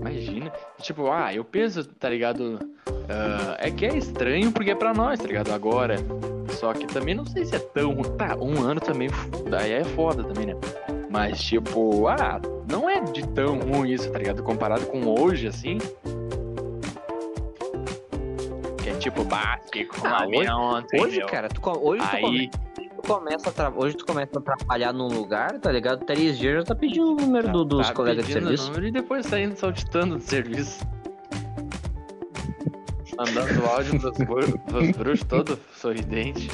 [0.02, 0.52] Imagina.
[0.82, 2.60] Tipo, ah, eu penso, tá ligado?
[3.10, 5.52] ah, é que é estranho porque é pra nós, tá ligado?
[5.52, 5.96] Agora.
[6.50, 7.96] Só que também não sei se é tão.
[7.96, 9.10] Tá, um ano também.
[9.50, 10.56] Daí é foda também, né?
[11.10, 14.44] Mas, tipo, ah, não é de tão ruim isso, tá ligado?
[14.44, 15.78] Comparado com hoje, assim.
[19.06, 21.28] Tipo, bah, fiquei com Ah, hoje- ontem, Hoje, meu.
[21.28, 26.04] cara, tu, hoje, Aí, tu começa hoje tu começa a trabalhar num lugar, tá ligado?
[26.06, 28.72] Três dias já tá pedindo o número do- dos tá colegas de serviço.
[28.82, 30.84] e depois saindo saltitando do serviço.
[33.16, 36.50] Mandando áudio pros, bru- pros bruxos todo sorridente.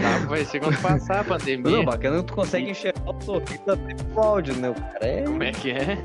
[0.00, 1.70] Tá, vai ser quando passar a pandemia.
[1.78, 4.70] Não, bacana que tu consegue enxergar o sorriso até pro áudio, né?
[4.70, 5.22] O cara, é...
[5.24, 5.98] Como é que é?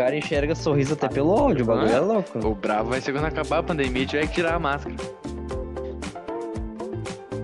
[0.00, 2.38] O cara enxerga sorriso até pelo áudio, o bagulho é louco.
[2.46, 4.96] O bravo vai ser quando acabar a pandemia e tiver que tirar a máscara.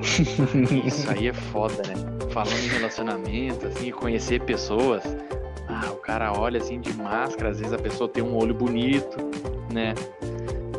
[0.87, 1.95] Isso aí é foda, né?
[2.31, 5.03] Falando em relacionamento, assim, conhecer pessoas.
[5.69, 9.19] Ah, o cara olha assim de máscara, às vezes a pessoa tem um olho bonito,
[9.71, 9.93] né?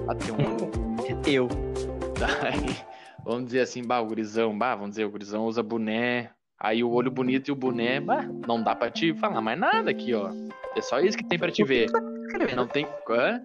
[0.08, 1.28] Ah, tem um olho bonito.
[1.30, 1.48] Eu.
[2.18, 2.76] Daí,
[3.24, 6.32] vamos dizer assim, bah, o gurizão, bah, vamos dizer, o gurizão usa boné.
[6.60, 9.92] Aí o olho bonito e o boné, bah, não dá pra te falar mais nada
[9.92, 10.32] aqui, ó.
[10.76, 11.88] É só isso que tem pra te ver.
[12.56, 12.88] Não tem.
[13.10, 13.42] Hã?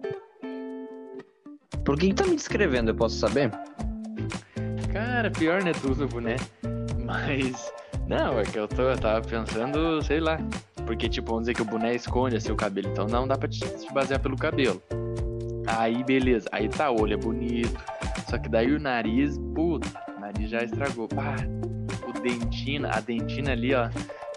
[1.85, 3.51] Por que, que tá me descrevendo, eu posso saber?
[4.91, 5.73] Cara, pior, né?
[5.73, 6.37] Tu usa boné.
[7.05, 7.71] Mas.
[8.07, 10.39] Não, é que eu, tô, eu tava pensando, sei lá.
[10.85, 12.89] Porque, tipo, vamos dizer que o boné esconde assim o cabelo.
[12.89, 14.81] Então não dá pra te, te basear pelo cabelo.
[15.67, 16.47] Aí, beleza.
[16.51, 17.79] Aí tá, o olho é bonito.
[18.27, 21.07] Só que daí o nariz, puta, o nariz já estragou.
[21.07, 21.35] Pá,
[22.23, 23.89] dentina, a dentina ali, ó.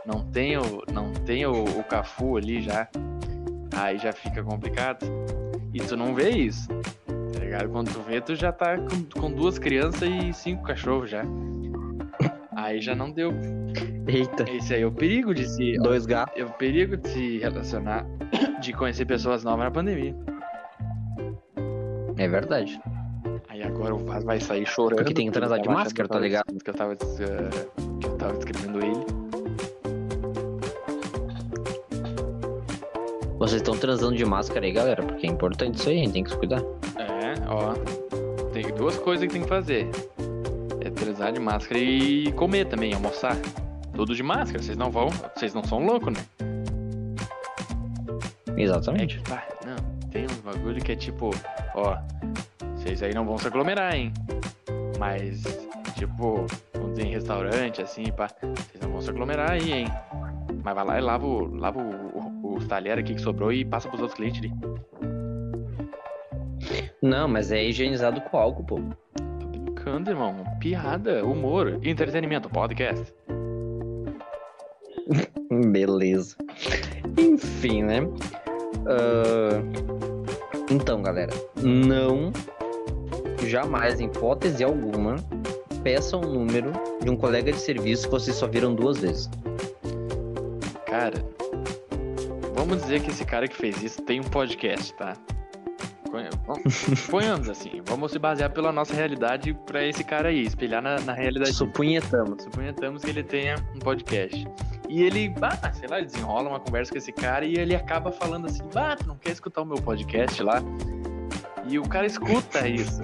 [0.04, 2.88] Não tem o, não tem o, o cafu ali já.
[3.76, 5.06] Aí já fica complicado.
[5.72, 6.68] E tu não vê isso.
[7.32, 7.68] Tá ligado?
[7.68, 11.22] Quando tu vê, tu já tá com, com duas crianças e cinco cachorros já.
[12.54, 13.32] Aí já não deu.
[14.06, 14.48] Eita.
[14.50, 15.76] Esse aí é o perigo de se.
[15.78, 16.40] Dois gatos.
[16.40, 18.06] É o perigo de se relacionar,
[18.60, 20.14] de conhecer pessoas novas na pandemia.
[22.16, 22.80] É verdade.
[23.56, 24.98] Aí agora o Vaz vai sair chorando.
[24.98, 26.44] Porque tem que transar de máscara, tá ligado?
[26.62, 26.96] Que eu tava, eh,
[28.00, 29.06] que eu tava descrevendo ele.
[33.38, 36.24] Vocês estão transando de máscara aí, galera, porque é importante isso aí, a gente tem
[36.24, 36.60] que se cuidar.
[36.98, 37.72] É, ó.
[38.52, 39.88] Tem duas coisas que tem que fazer.
[41.10, 43.36] usar de máscara e comer também, almoçar.
[43.94, 46.22] Tudo de máscara, vocês não vão, vocês não são loucos, né?
[48.54, 49.16] É Exatamente.
[49.18, 51.30] que, pá, não, tem uns bagulho que é tipo,
[51.74, 51.96] ó,
[52.86, 54.12] vocês aí não vão se aglomerar, hein?
[54.98, 55.42] Mas,
[55.96, 59.86] tipo, vamos dizer em restaurante, assim, pá, vocês não vão se aglomerar aí, hein?
[60.62, 63.64] Mas vai lá e lava, o- lava o, o, os talheres aqui que sobrou e
[63.64, 64.52] passa pros outros clientes ali.
[67.02, 68.80] Não, mas é higienizado com álcool, pô.
[69.40, 70.34] Tô brincando, irmão.
[70.60, 73.12] Piada, humor, entretenimento, podcast.
[75.72, 76.36] Beleza.
[77.18, 77.98] Enfim, né?
[78.86, 79.60] Ah,
[80.70, 82.32] Então, galera, não
[83.44, 85.16] jamais, em hipótese alguma,
[85.82, 86.72] peçam o número
[87.02, 89.28] de um colega de serviço que vocês só viram duas vezes.
[90.86, 91.24] Cara,
[92.54, 95.14] vamos dizer que esse cara que fez isso tem um podcast, tá?
[96.10, 100.80] Conhe- vamos- Ponhamos assim, vamos se basear pela nossa realidade pra esse cara aí, espelhar
[100.82, 101.52] na, na realidade.
[101.52, 102.42] Supunhetamos.
[102.44, 104.46] Suponhamos que ele tenha um podcast.
[104.88, 108.46] E ele, bah, sei lá, desenrola uma conversa com esse cara e ele acaba falando
[108.46, 110.62] assim, bah, tu não quer escutar o meu podcast lá?
[111.68, 113.00] E o cara escuta isso.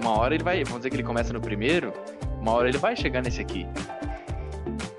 [0.00, 1.92] Uma hora ele vai, vamos dizer que ele começa no primeiro,
[2.40, 3.66] uma hora ele vai chegar nesse aqui.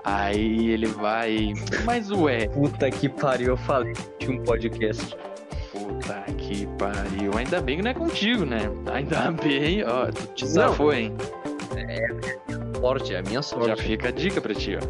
[0.04, 5.16] Aí ele vai, mas ué, Puta que pariu, eu falei de um podcast.
[5.72, 7.30] puta que pariu.
[7.36, 8.60] Ainda bem que não é contigo, né?
[8.92, 10.50] Ainda bem, ó, tu te Não.
[10.50, 11.14] safou, hein?
[12.80, 13.82] Sorte, é a minha Já sorte.
[13.82, 14.80] fica a dica pra ti, ó.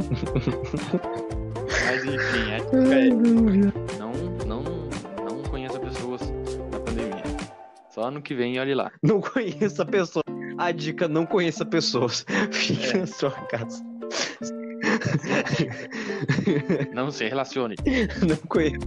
[1.86, 3.79] Mas enfim, a dica é
[8.10, 8.90] ano que vem olhe lá.
[9.02, 10.24] Não conheça pessoas.
[10.58, 12.26] A dica, não conheça pessoas.
[12.52, 12.98] Fique É.
[12.98, 13.82] na sua casa.
[16.92, 17.76] Não se relacione.
[18.26, 18.86] Não conheça.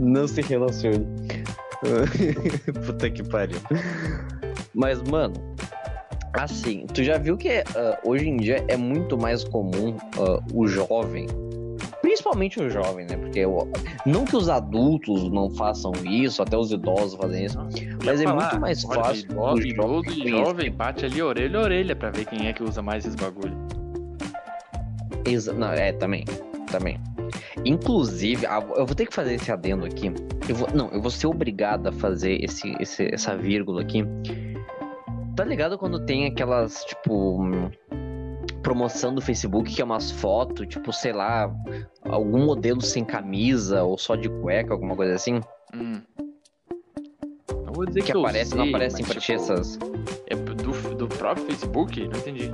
[0.00, 1.06] Não se relacione.
[2.86, 3.58] Puta que pariu.
[4.74, 5.34] Mas, mano,
[6.32, 10.66] assim, tu já viu que ah, hoje em dia é muito mais comum ah, o
[10.66, 11.26] jovem,
[12.26, 13.16] principalmente o jovem, né?
[13.16, 13.70] Porque eu-
[14.04, 17.58] não que os adultos não façam isso, até os idosos fazem isso,
[18.04, 21.58] mas é muito mais Olha, fácil Idoso, o idoso jovem e jovem bate ali orelha
[21.58, 23.56] a orelha pra ver quem é que usa mais esse bagulho.
[25.24, 26.24] Exa não, é, também.
[26.70, 26.98] Também.
[27.64, 30.12] Inclusive, eu vou ter que fazer esse adendo aqui.
[30.48, 34.04] Eu vou, não, eu vou ser obrigado a fazer esse, esse- essa vírgula aqui.
[35.34, 37.40] Tá ligado quando tem aquelas, tipo,
[38.70, 41.48] promoção do Facebook que é umas fotos, tipo, sei lá,
[42.02, 45.40] algum modelo sem camisa ou só de cueca, alguma coisa assim?
[45.72, 46.02] Hum.
[47.64, 49.78] Não vou dizer que, Que eu aparece, não sei, aparecem mas, pra ti tipo, essas.
[50.26, 52.08] É do, do próprio Facebook?
[52.08, 52.50] Não entendi.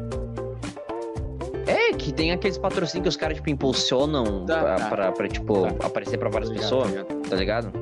[1.66, 4.88] É, que tem aqueles patrocínios que os caras, tipo, impulsionam Tá, pra, tá.
[4.90, 5.87] pra- pra, tipo, Tá.
[5.87, 6.90] aparecer pra várias Obrigado, pessoas.
[6.92, 7.29] obrigado.
[7.31, 7.72] tá ligado?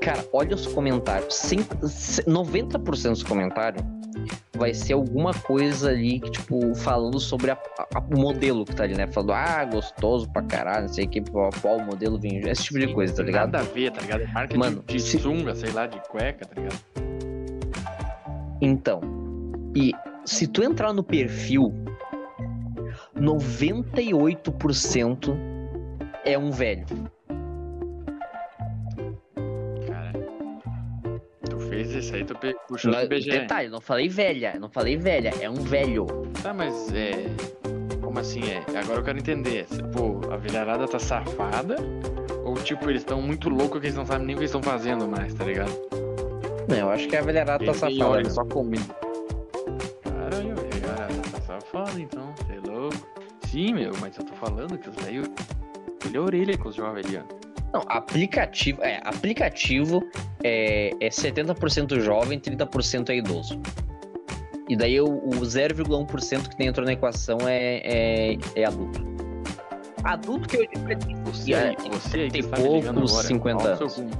[0.00, 1.34] Cara, olha os comentários.
[1.34, 3.84] Cem- c- 90% dos comentários
[4.56, 7.58] vai ser alguma coisa ali, que, tipo, falando sobre a-
[7.94, 9.06] a- o modelo que tá ali, né?
[9.06, 12.38] Falando, ah, gostoso pra caralho, não sei o que, qual, modelo vem.
[12.46, 13.52] Esse tipo de coisa, tá ligado?
[13.52, 14.26] Nada a ver, tá ligado?
[14.32, 16.78] Marca Mano, de, de se- sunga, sei lá, de cueca, tá ligado?
[18.60, 19.00] Então,
[19.74, 19.92] e
[20.24, 21.72] se tu entrar no perfil,
[23.18, 25.36] 98%
[26.24, 26.84] é um velho.
[32.02, 32.34] Isso aí, tu
[32.68, 33.30] puxou do BGE.
[33.30, 36.06] detalhe, não falei velha, não falei velha, é um velho.
[36.42, 37.12] Tá, mas é.
[38.00, 38.58] Como assim é?
[38.78, 39.66] Agora eu quero entender.
[39.68, 41.76] Se, Pô, a velharada tá safada?
[42.44, 44.62] Ou tipo, eles estão muito loucos que eles não sabem nem o que eles estão
[44.62, 45.72] fazendo mais, tá ligado?
[46.68, 48.08] Não, eu acho que a velharada tá safada.
[48.08, 48.30] olham, né?
[48.30, 48.94] só comendo.
[50.02, 52.96] Caralho, a velharada tá safada então, você é louco.
[53.48, 55.28] Sim, meu, mas eu tô falando que os velhos.
[56.06, 57.41] Olha a orelha com os jovens ali, ó.
[57.72, 60.06] Não, aplicativo, é, aplicativo
[60.44, 63.60] é, é 70% jovem, 30% é idoso.
[64.68, 69.12] E daí o, o 0,1% que tem entrou na equação é, é, é adulto.
[70.04, 73.28] Adulto que eu digo é Você é, você tem me ligando poucos agora.
[73.28, 74.14] 50 qual o seu anos.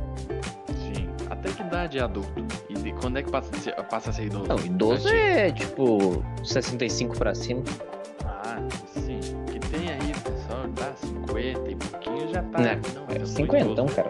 [0.77, 1.09] Sim.
[1.29, 2.47] Até que idade é adulto?
[2.69, 4.47] E de quando é que passa a ser, passa a ser idoso?
[4.47, 7.63] Não, idoso é tipo 65 pra cima.
[8.25, 8.59] Ah,
[8.95, 9.19] sim.
[9.47, 12.59] Que tem aí, pessoal, tá 50 e pouquinho já tá.
[12.61, 13.02] Né, Não,
[13.39, 13.73] É eu sou 50, idoso.
[13.73, 14.09] então, cara.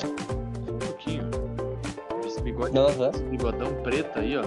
[0.72, 1.30] Um pouquinho.
[2.26, 2.76] Esse bigode,
[3.14, 4.42] esse bigodão preto aí, ó.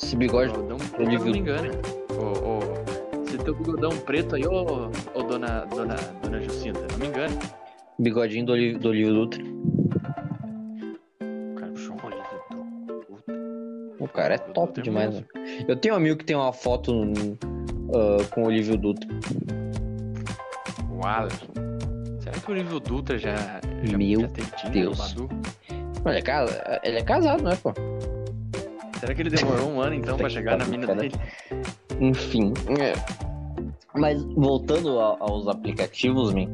[0.00, 0.52] Esse bigode.
[0.52, 1.24] Bigodão preto, Olívio.
[1.26, 1.70] não me engane.
[2.18, 7.06] Ô, ô, esse teu bigodão preto aí, ô, ô dona, dona, dona Jacinta, não me
[7.06, 7.38] engane.
[7.98, 9.42] Bigodinho do, Oli- do Olívio Dutra.
[11.20, 11.72] O cara
[12.04, 12.24] Olívio.
[14.00, 15.24] O é top demais, né?
[15.66, 16.92] Eu tenho um amigo que tem uma foto
[17.94, 19.08] ah, com o Olívio Dutra.
[20.90, 21.28] O Alan.
[22.44, 23.34] Que o Olívio Dutra já,
[23.82, 24.98] já, Meu já teve Tinder, Deus.
[24.98, 25.28] Badu?
[26.06, 26.80] Ele é, casa...
[26.82, 27.72] ele é casado, né, pô?
[29.00, 31.14] Será que ele demorou um ano então pra chegar na mina dele?
[32.00, 32.52] Enfim.
[32.78, 32.92] é.
[33.94, 36.48] Mas voltando a- aos aplicativos, man.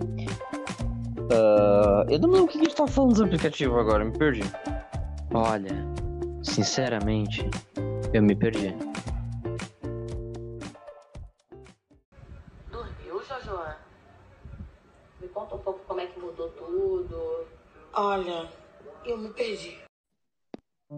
[1.33, 4.43] ah, eu não lembro o que a gente tá falando dos aplicativos agora, me perdi.
[5.33, 5.71] Olha,
[6.43, 7.49] sinceramente,
[8.13, 8.75] eu me perdi.
[18.01, 18.47] Olha,
[19.05, 19.77] eu me perdi.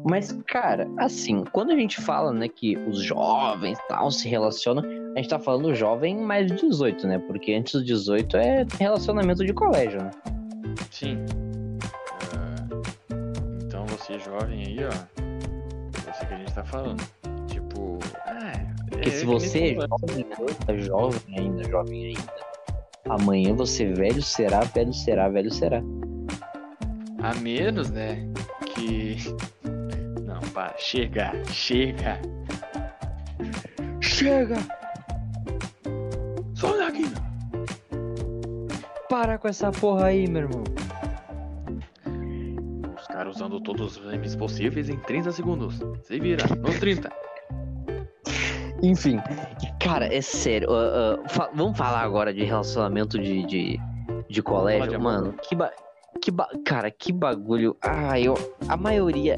[0.05, 5.19] Mas, cara, assim, quando a gente fala, né, que os jovens tal se relacionam, a
[5.19, 7.19] gente tá falando jovem mais de 18, né?
[7.19, 10.11] Porque antes dos 18 é relacionamento de colégio, né?
[10.93, 11.19] Sim.
[12.37, 12.69] Ah,
[13.65, 14.91] então você jovem aí, ó.
[16.13, 17.03] Você que a gente tá falando.
[17.49, 17.99] Tipo.
[18.27, 18.53] Ah,
[18.89, 19.99] Porque é se você é nem falou.
[20.09, 20.25] jovem,
[20.67, 22.33] tá jovem ainda, jovem ainda,
[23.09, 25.83] amanhã você velho será, velho será, velho será.
[27.23, 28.27] A menos, né?
[28.75, 29.17] Que.
[30.27, 30.75] Não, para.
[30.79, 32.19] Chega, chega.
[34.01, 34.57] Chega!
[36.55, 37.05] Só daqui.
[39.09, 40.65] Para com essa porra aí, meu irmão.
[42.99, 45.81] Os caras usando todos os memes possíveis em 30 segundos.
[46.03, 47.11] Se vira, nos 30.
[48.83, 49.21] Enfim,
[49.81, 50.69] cara, é sério.
[50.73, 53.79] ah, ah, fa- vamos falar agora de relacionamento de, de,
[54.29, 54.91] de colégio.
[54.91, 54.99] de.
[54.99, 55.71] Mano, que, ba
[56.21, 57.77] que ba cara, que bagulho.
[57.83, 58.35] Ah, eu.
[58.69, 59.37] A maioria.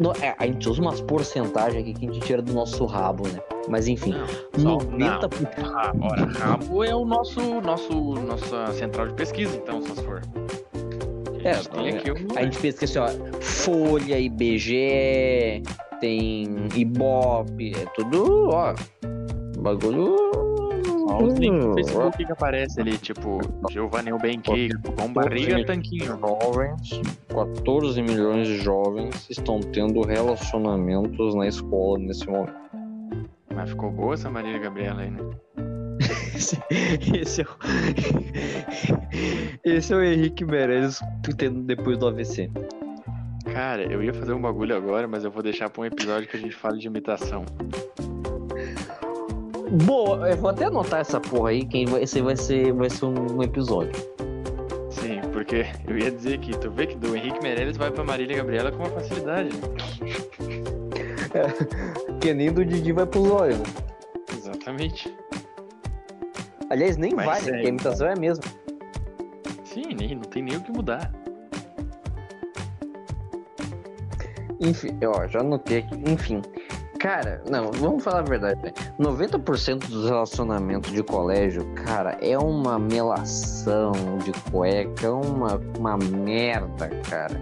[0.00, 3.28] no- é, a gente usa umas porcentagens aqui que a gente tira do nosso rabo,
[3.28, 3.38] né?
[3.68, 4.12] Mas enfim,
[4.58, 5.58] Não, só, 90%.
[5.62, 5.78] não.
[5.78, 10.20] Ah, ora, rabo é o nosso, nosso, nossa central de pesquisa, então, se for.
[11.44, 12.38] A É, gente tem aqui um...
[12.38, 15.62] A gente pesquisa assim, ó, Folha, IBGE,
[16.00, 18.74] tem Ibope, é tudo, ó.
[19.58, 20.16] Bagulho.
[21.18, 23.38] Só os links do Facebook que aparece ali, tipo,
[23.70, 26.18] Giovanni Benque, com barriga tanquinho.
[26.18, 32.54] Jovens, 14 milhões de jovens estão tendo relacionamentos na escola nesse momento.
[33.54, 35.20] Mas ficou boa essa Maria Gabriela aí, né?
[36.34, 36.58] Esse,
[37.14, 37.48] esse é o.
[39.64, 40.98] Esse é o Henrique Meirelles
[41.38, 42.50] tendo depois do AVC.
[43.52, 46.36] Cara, eu ia fazer um bagulho agora, mas eu vou deixar pra um episódio que
[46.36, 47.44] a gente fala de imitação.
[49.84, 53.42] Boa, eu vou até anotar essa porra aí, que esse vai ser, vai ser um
[53.42, 53.92] episódio.
[54.90, 58.36] Sim, porque eu ia dizer que tu vê que do Henrique Meirelles vai pra Marília
[58.36, 59.50] Gabriela com uma facilidade.
[61.34, 62.18] né?
[62.20, 63.56] Que nem do Didi vai pro zóio.
[63.56, 63.64] né?
[64.36, 65.12] Exatamente.
[66.70, 67.48] Aliás, nem Mas vai, né?
[67.48, 68.44] é- Porque a imitação é a mesma.
[69.64, 71.12] Sim, nem, não tem nem o que mudar.
[74.60, 75.94] Enfim, ó, já anotei aqui.
[76.08, 76.40] Enfim.
[77.04, 78.72] Cara, não, vamos falar a verdade, né?
[78.98, 83.92] 90% dos relacionamentos de colégio, cara, é uma melação
[84.24, 87.38] de cueca, é uma, uma merda, cara.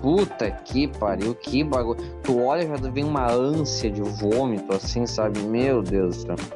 [0.00, 2.00] Puta que pariu, que bagulho.
[2.24, 5.38] Tu olha já vem uma ânsia de vômito, assim, sabe?
[5.42, 6.46] Meu Deus do céu.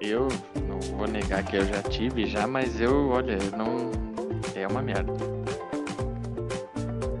[0.00, 0.26] Eu
[0.68, 3.92] não vou negar que eu já tive já, mas eu, olha, não.
[4.56, 5.12] É uma merda.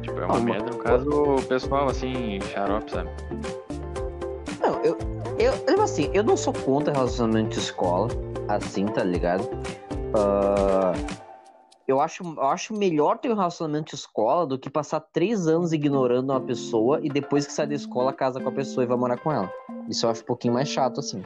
[0.02, 3.08] Tipo, é uma uma- merda no caso o pessoal assim, xarope, sabe?
[4.62, 4.96] Não, eu,
[5.66, 8.08] eu, assim, eu não sou contra relacionamento de escola,
[8.48, 9.48] assim, tá ligado?
[10.14, 10.92] Ah,
[11.86, 15.72] eu, acho, eu acho melhor ter um relacionamento de escola do que passar três anos
[15.72, 18.96] ignorando uma pessoa e depois que sai da escola casa com a pessoa e vai
[18.96, 19.52] morar com ela.
[19.88, 21.24] Isso eu acho um pouquinho mais chato, assim.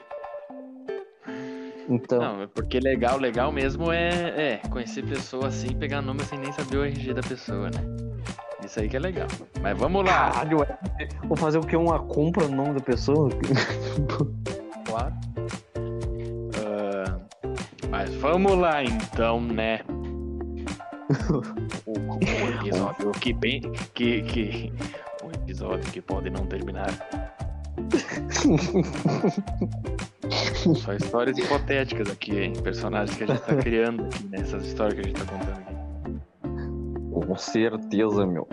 [1.88, 6.38] Então, Não, é porque legal, legal mesmo é, é conhecer pessoa assim, pegar nome sem
[6.38, 8.06] nem saber o RG da pessoa, né?
[8.66, 9.28] Isso aí que é legal.
[9.62, 10.30] Mas vamos lá.
[10.32, 10.76] caralho, é-
[11.24, 11.76] vou fazer o que?
[11.76, 13.30] Uma compra no nome da pessoa?
[14.86, 15.12] Claro.
[16.64, 17.18] Ah,
[17.90, 19.80] mas vamos lá então, né?
[21.86, 22.18] O, o
[22.60, 23.60] episódio que bem.
[23.94, 24.72] Que, que.
[25.22, 26.88] O episódio que pode não terminar.
[30.76, 32.52] Só histórias hipotéticas aqui, hein?
[32.62, 35.75] Personagens que a gente tá criando aqui, nessas histórias que a gente tá contando aqui.
[37.16, 38.46] Com certeza, meu.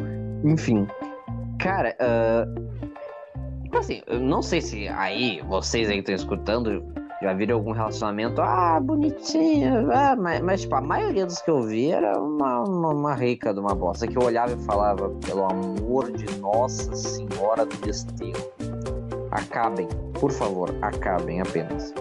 [0.46, 0.88] Enfim,
[1.60, 1.94] cara,
[3.64, 6.82] tipo assim, não sei se aí, vocês aí que estão escutando,
[7.22, 11.62] já viram algum relacionamento, ah, bonitinho, ah, mas, mas, tipo, a maioria dos que eu
[11.64, 15.44] vi era uma, uma, uma rica de uma bosta, que eu olhava e falava, pelo
[15.44, 18.50] amor de Nossa Senhora do Desterro,
[19.32, 19.90] acabem,
[20.20, 21.94] por favor, acabem apenas.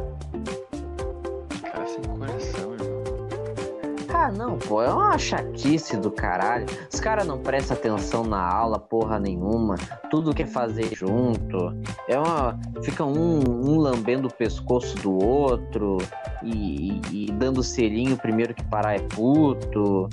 [4.22, 6.64] Ah, não, pô, é uma chatice do caralho.
[6.92, 9.74] Os caras não prestam atenção na aula, porra nenhuma.
[10.10, 11.74] Tudo quer fazer junto.
[12.06, 12.56] É uma.
[12.84, 15.98] Fica um, um lambendo o pescoço do outro
[16.40, 20.08] e, e- e dando selinho primeiro que parar é puto.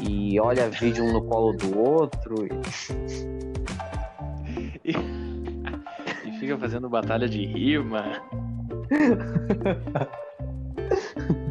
[0.00, 2.48] E olha vídeo um no colo do outro.
[4.84, 4.90] E,
[6.28, 8.20] e fica fazendo batalha de rima.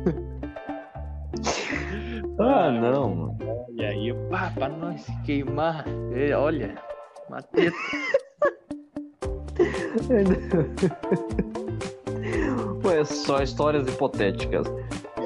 [2.53, 3.37] Ah, não, mano.
[3.73, 5.85] E aí, pá, pra não se queimar.
[6.13, 6.75] é, olha,
[7.29, 7.73] uma teta.
[12.83, 14.67] Ué, só histórias hipotéticas.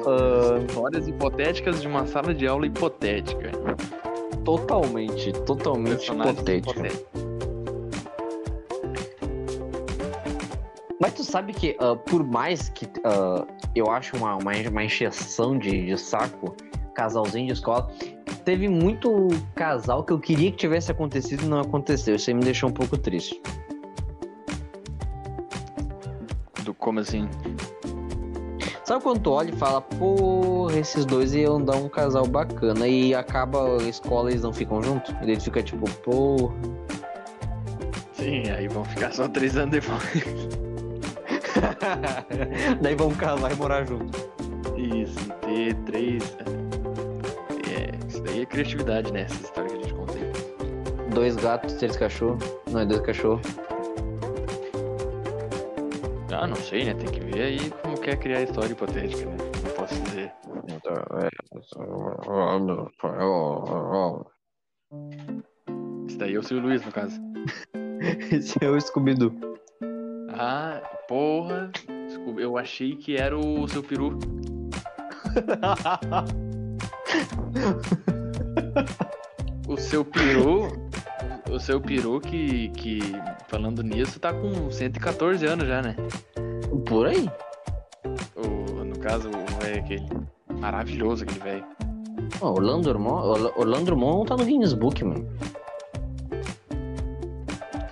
[0.08, 3.52] Ah, Histórias hipotéticas de uma sala de aula hipotética.
[4.44, 6.90] totalmente, totalmente hipotética.
[11.02, 13.46] Mas tu sabe que, ah, por mais que ah,
[13.76, 16.56] eu acho uma, uma, uma encheção de, de saco,
[16.96, 17.88] casalzinho de escola,
[18.44, 22.16] teve muito casal que eu queria que tivesse acontecido e não aconteceu.
[22.16, 23.40] Isso aí me deixou um pouco triste.
[26.64, 27.30] Do como assim?
[28.84, 33.16] Sabe quando tu olha e fala, porra, esses dois iam dar um casal bacana e
[33.16, 35.14] acaba a escola e eles não ficam juntos?
[35.24, 36.56] E tu fica tipo, porra.
[38.14, 40.50] Sim, aí vão ficar só três anos depois.
[42.82, 44.30] daí vão casar e morar juntos.
[44.78, 46.38] Isso, ter três.
[48.36, 49.22] É, daí é criatividade, né?
[49.22, 51.10] Essa história que a gente conta aí.
[51.14, 52.44] Dois gatos, três cachorros.
[52.70, 53.48] Não é dois cachorros.
[56.34, 56.94] Ah, não sei, né?
[56.96, 59.38] Tem que ver aí como quer criar história hipotética, né?
[59.64, 60.34] Não posso dizer.
[66.08, 67.22] Isso daí é o Silvio Luiz, no caso.
[68.32, 69.34] Esse é o Scooby-Doo.
[70.38, 71.72] Ah, porra.
[72.38, 74.20] Eu achei que era o seu peru.
[79.68, 80.68] O seu peru.
[81.50, 83.00] O seu peru que, que,
[83.48, 85.96] falando nisso, tá com 114 anos já, né?
[86.86, 87.30] Por aí.
[88.36, 90.06] O, no caso, o velho aquele.
[90.60, 91.66] Maravilhoso aquele velho.
[92.42, 95.28] Orlando Drummond, Orlando Drummond tá no Guinness Book, mano.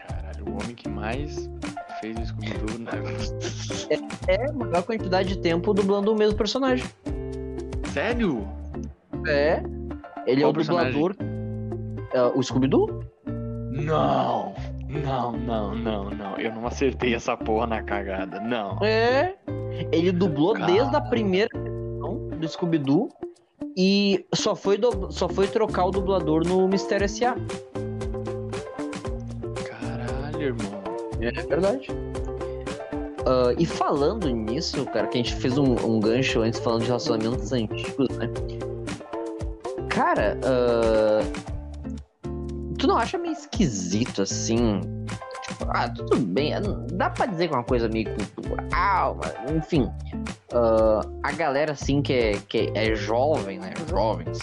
[0.08, 1.50] Caralho, o homem que mais
[2.02, 2.92] fez o Scooby-Doo na...
[4.28, 6.86] É a maior quantidade de tempo dublando o mesmo personagem.
[7.94, 8.48] Sério?
[9.28, 9.64] É.
[10.26, 11.16] Ele Qual é o dublador.
[12.14, 13.04] É, o Scooby-Doo?
[13.72, 14.54] Não!
[14.88, 16.38] Não, não, não, não.
[16.38, 18.40] Eu não acertei essa porra na cagada.
[18.40, 18.78] Não.
[18.84, 19.34] É.
[19.92, 20.68] Ele dublou Cara.
[20.68, 23.10] desde a primeira versão do Scooby-Doo
[23.76, 27.36] e só foi, do- só foi trocar o dublador no Mistério S.A.
[29.66, 30.84] Caralho, irmão.
[31.22, 31.88] É verdade.
[33.26, 36.88] Ah, e falando nisso, cara, que a gente fez um, um gancho antes falando de
[36.88, 38.30] relacionamentos antigos, né?
[39.94, 41.22] Cara, ah,
[42.80, 44.82] tu não acha meio esquisito assim?
[45.44, 46.54] Tipo, ah, tudo bem,
[46.94, 49.92] dá pra dizer que é uma coisa meio cultural, mas, enfim.
[50.52, 53.72] ah, a galera assim que é, que é jovem, né?
[53.88, 54.40] Jovens.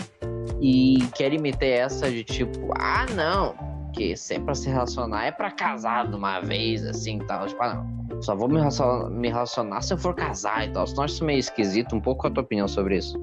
[0.60, 3.54] E querem meter essa de tipo, ah, não,
[3.92, 7.46] que se é pra se relacionar é pra casar de uma vez, assim e tal.
[7.46, 8.22] Tipo, ah, não.
[8.22, 10.86] Só vou me relacionar, me relacionar se eu for casar e tal.
[10.86, 11.96] Você não acha isso meio esquisito?
[11.96, 13.18] Um pouco a tua opinião sobre isso.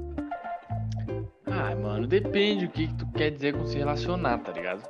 [2.08, 4.82] Mano, depende o que, que tu quer dizer com se relacionar, tá ligado?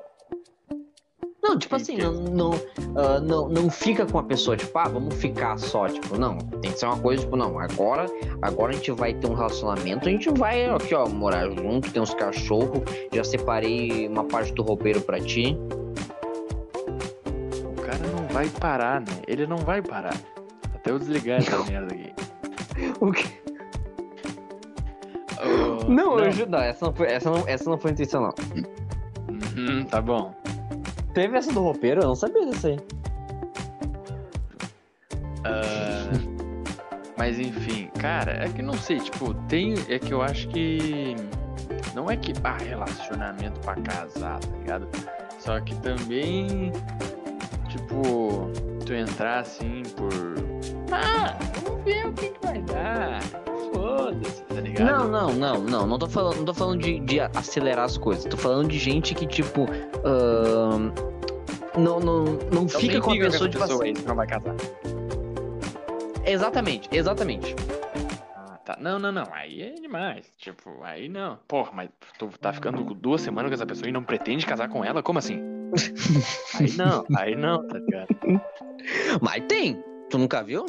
[1.41, 2.51] Não, tipo Que assim, que- não, não,
[2.97, 6.37] ah, não, não fica com a pessoa, tipo, ah, vamos ficar só, tipo, não.
[6.37, 8.05] Tem que ser uma coisa, tipo, não, agora,
[8.41, 12.01] agora a gente vai ter um relacionamento, a gente vai aqui, ó, morar junto, tem
[12.01, 12.81] uns cachorros,
[13.13, 15.57] já separei uma parte do roupeiro pra ti.
[17.65, 19.07] O cara não vai parar, né?
[19.25, 20.15] Ele não vai parar.
[20.75, 22.13] Até eu desligar essa merda aqui.
[22.99, 23.25] O quê?
[25.87, 28.33] Oh, Não, eu não, essa não foi, essa não, essa não foi intencional.
[29.29, 30.33] Uhum, tá bom.
[31.13, 32.01] Teve essa do roupeiro?
[32.01, 32.79] Eu não sabia disso aí.
[35.43, 36.09] Ah,
[37.17, 39.73] mas enfim, cara, é que não sei, tipo, tem.
[39.87, 41.15] É que eu acho que.
[41.95, 42.33] Não é que.
[42.43, 44.87] Ah, relacionamento pra casar, tá ligado?
[45.39, 46.71] Só que também.
[47.69, 48.51] Tipo,
[48.85, 50.11] tu entrar assim por.
[50.91, 53.19] Ah, vamos ver o que, que vai dar.
[53.73, 55.09] Foda-se, tá ligado?
[55.09, 55.87] Não, não, não, não.
[55.87, 58.25] Não tô falando, não tô falando de, de acelerar as coisas.
[58.25, 59.65] Tô falando de gente que, tipo.
[60.03, 60.91] ahn,
[61.77, 63.87] não, não, não Então fica com a pessoa, essa tipo pessoa assim.
[63.89, 64.55] aí, tu não vai casar.
[66.25, 67.55] Exatamente, exatamente.
[68.35, 68.77] Ah, tá.
[68.81, 69.27] Não, não, não.
[69.31, 70.25] Aí é demais.
[70.37, 71.37] Tipo, aí não.
[71.47, 74.83] Porra, mas tu tá ficando duas semanas com essa pessoa e não pretende casar com
[74.83, 75.01] ela?
[75.03, 75.39] Como assim?
[76.59, 78.07] aí não, aí não, tá ligado?
[79.21, 79.81] Mas tem.
[80.09, 80.65] Tu nunca viu?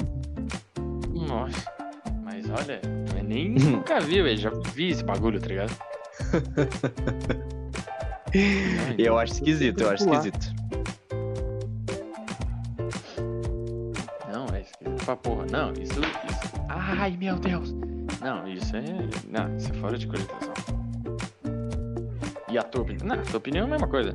[1.11, 1.78] Nossa.
[2.51, 2.81] Olha,
[3.17, 4.39] eu nem nunca vi, velho.
[4.39, 5.77] Já vi esse bagulho, tá ligado?
[8.99, 10.55] Eu acho esquisito, eu acho esquisito.
[14.31, 15.47] Não, é esquisito pra porra.
[15.51, 16.53] Não, isso, isso.
[16.69, 17.73] Ai, meu Deus.
[18.21, 18.83] Não, isso é.
[19.29, 20.53] Não, isso é fora de cogitação.
[22.51, 23.07] E a tua opinião?
[23.07, 24.15] Não, a tua opinião é a mesma coisa.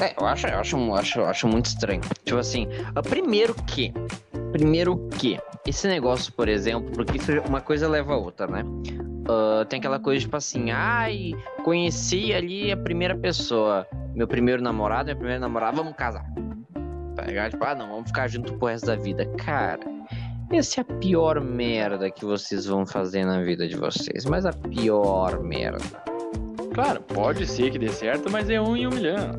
[0.00, 2.00] É, eu acho, eu acho, eu acho, eu acho muito estranho.
[2.24, 3.92] Tipo assim, ah, primeiro que.
[4.52, 5.38] Primeiro que.
[5.66, 8.64] Esse negócio, por exemplo, porque isso, uma coisa leva a outra, né?
[9.30, 11.32] Ah, tem aquela coisa tipo assim, ai,
[11.62, 16.24] conheci ali a primeira pessoa, meu primeiro namorado, minha primeira namorada, vamos casar.
[17.14, 17.52] Tá ligado?
[17.52, 19.26] Tipo, ah, não, vamos ficar junto pro resto da vida.
[19.36, 19.80] Cara,
[20.50, 24.24] essa é a pior merda que vocês vão fazer na vida de vocês.
[24.24, 25.84] Mas a pior merda.
[26.74, 29.32] Claro, pode ser que dê certo, mas é um em um milhão.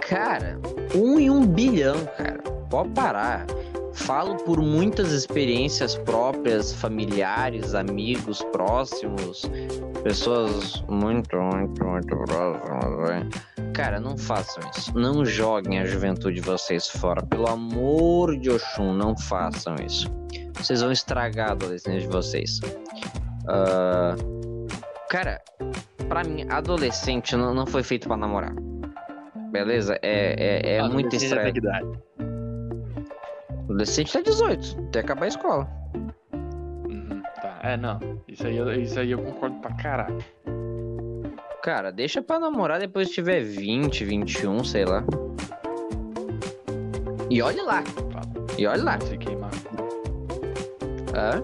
[0.00, 0.58] Cara,
[0.94, 2.40] um em um bilhão, cara.
[2.70, 3.46] Pode parar.
[3.94, 9.42] Falo por muitas experiências próprias, familiares, amigos próximos,
[10.02, 13.10] pessoas muito, muito, muito próximas.
[13.10, 13.28] né?
[13.74, 14.96] Cara, não façam isso.
[14.98, 17.22] Não joguem a juventude de vocês fora.
[17.22, 20.08] Pelo amor de Oxum, não façam isso.
[20.54, 22.60] Vocês vão estragar a adolescência de vocês.
[23.48, 24.14] Ah,
[25.08, 25.40] cara,
[26.08, 28.54] pra mim, adolescente não, não foi feito pra namorar.
[29.50, 29.98] Beleza?
[30.02, 30.34] É,
[30.64, 31.56] é, é muito Adolescente estranho.
[31.56, 31.86] idade?
[33.64, 35.68] Adolescente tá 18, até acabar a escola.
[36.88, 37.58] Uhum, tá.
[37.62, 37.98] É, não.
[38.28, 40.18] Isso aí, eu- isso aí eu concordo pra caralho.
[41.62, 45.04] Cara, deixa pra namorar depois que tiver 20, 21, sei lá.
[47.30, 47.82] E olhe lá.
[48.58, 48.98] E olhe lá.
[49.00, 49.50] Se queimar.
[51.14, 51.42] Hã?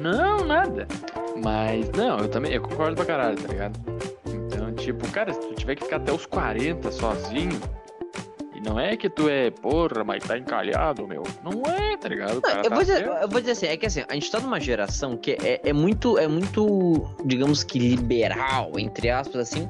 [0.00, 0.86] Não, nada.
[1.42, 3.78] Mas, não, eu também, eu concordo pra caralho, tá ligado?
[4.26, 7.58] Então, tipo, cara, se tu tiver que ficar até os 40 sozinho,
[8.66, 11.22] não é que tu é, porra, mas tá encalhado, meu.
[11.42, 12.40] Não é, tá ligado?
[12.42, 14.40] Não, eu, tá vou dizer, eu vou dizer assim, é que assim, a gente tá
[14.40, 19.68] numa geração que é, é muito, é muito, digamos que liberal, entre aspas, assim.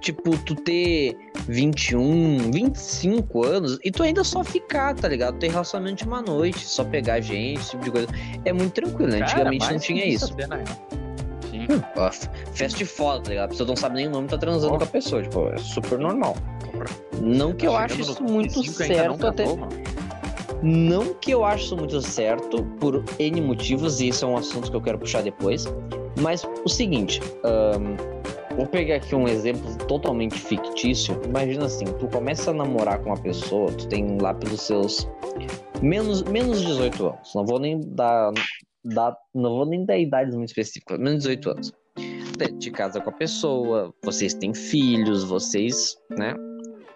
[0.00, 1.16] Tipo, tu ter
[1.46, 5.38] 21, 25 anos e tu ainda só ficar, tá ligado?
[5.38, 8.08] Ter relacionamento de uma noite, só pegar gente, esse tipo de coisa.
[8.44, 9.20] É muito tranquilo, né?
[9.20, 10.36] Cara, Antigamente não tinha isso.
[10.48, 10.66] na real.
[11.48, 11.66] Sim.
[11.96, 12.10] Ó,
[12.52, 13.44] festifoda, tá ligado?
[13.44, 14.78] A pessoa não sabe nem o nome, tá transando Ó.
[14.78, 15.22] com a pessoa.
[15.22, 16.36] Tipo, é super normal.
[17.20, 19.44] Não que eu Tá acho isso muito 35 ainda não certo, até.
[20.62, 24.70] Não que eu acho isso muito certo, por N motivos, e isso é um assunto
[24.70, 25.64] que eu quero puxar depois.
[26.20, 27.96] Mas o seguinte, ahn,
[28.56, 31.20] vou pegar aqui um exemplo totalmente fictício.
[31.24, 35.08] Imagina assim, tu começa a namorar com uma pessoa, tu tem lá pelos seus
[35.80, 37.32] menos, menos de 18 anos.
[37.34, 38.30] Não vou nem dar,
[38.84, 41.72] dar- não vou nem dar idades muito específicas, menos de 18 anos.
[42.38, 46.34] Te- Te casa com a pessoa, vocês têm filhos, vocês, né?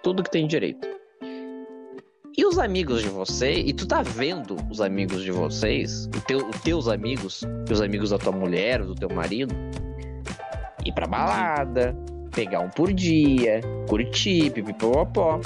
[0.06, 0.86] Tudo que tem direito.
[2.38, 6.48] E os amigos de você, e tu tá vendo os amigos de vocês, o teu,
[6.48, 9.52] os teus amigos, os amigos da tua mulher, do teu marido,
[10.84, 11.92] ir pra balada,
[12.32, 15.40] pegar um por dia, curtir, pipipopó,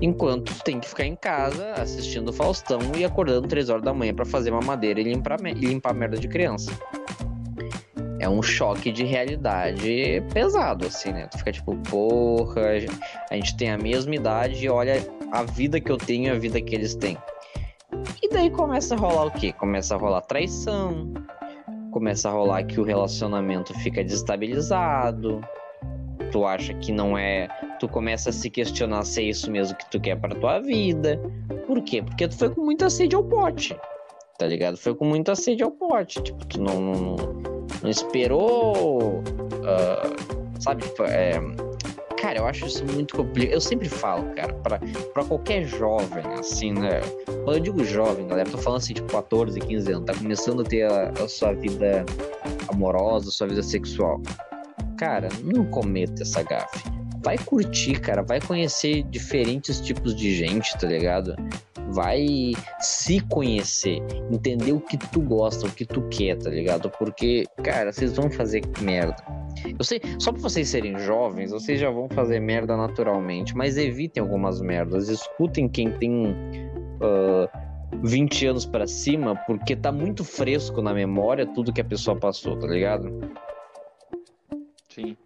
[0.00, 4.14] enquanto tu tem que ficar em casa assistindo Faustão e acordando três horas da manhã
[4.14, 6.70] pra fazer mamadeira e limpar, e limpar merda de criança.
[8.18, 11.26] É um choque de realidade pesado, assim, né?
[11.26, 12.62] Tu fica tipo, porra,
[13.30, 16.38] a gente tem a mesma idade e olha a vida que eu tenho e a
[16.38, 17.18] vida que eles têm.
[18.22, 19.52] E daí começa a rolar o quê?
[19.52, 21.12] Começa a rolar traição,
[21.92, 25.40] começa a rolar que o relacionamento fica desestabilizado,
[26.30, 27.48] tu acha que não é.
[27.78, 31.20] Tu começa a se questionar se é isso mesmo que tu quer pra tua vida.
[31.66, 32.02] Por quê?
[32.02, 33.76] Porque tu foi com muita sede ao pote.
[34.38, 34.76] Tá ligado?
[34.76, 36.22] Foi com muita sede ao pote.
[36.22, 37.16] Tipo, tu não, não,
[37.82, 39.22] não, esperou.
[39.64, 40.84] ah, sabe?
[41.08, 41.40] É,
[42.20, 43.52] Cara, eu acho isso muito complicado.
[43.52, 44.80] Eu sempre falo, cara, pra,
[45.12, 47.00] pra qualquer jovem, assim, né?
[47.44, 50.64] Quando eu digo jovem, galera, tô falando assim, tipo, 14, 15 anos, tá começando a
[50.64, 52.04] ter a, a sua vida
[52.68, 54.20] amorosa, a sua vida sexual.
[54.98, 56.95] Cara, não cometa essa gafe.
[57.26, 61.34] Vai curtir, cara, vai conhecer diferentes tipos de gente, tá ligado?
[61.90, 64.00] Vai se conhecer,
[64.30, 66.88] entender o que tu gosta, o que tu quer, tá ligado?
[66.88, 69.16] Porque, cara, vocês vão fazer merda.
[69.76, 74.22] Eu sei, só por vocês serem jovens, vocês já vão fazer merda naturalmente, mas evitem
[74.22, 75.08] algumas merdas.
[75.08, 76.32] Escutem quem tem
[77.00, 77.50] ah,
[78.04, 82.56] 20 anos pra cima, porque tá muito fresco na memória tudo que a pessoa passou,
[82.56, 83.10] tá ligado?
[84.88, 85.16] Sim.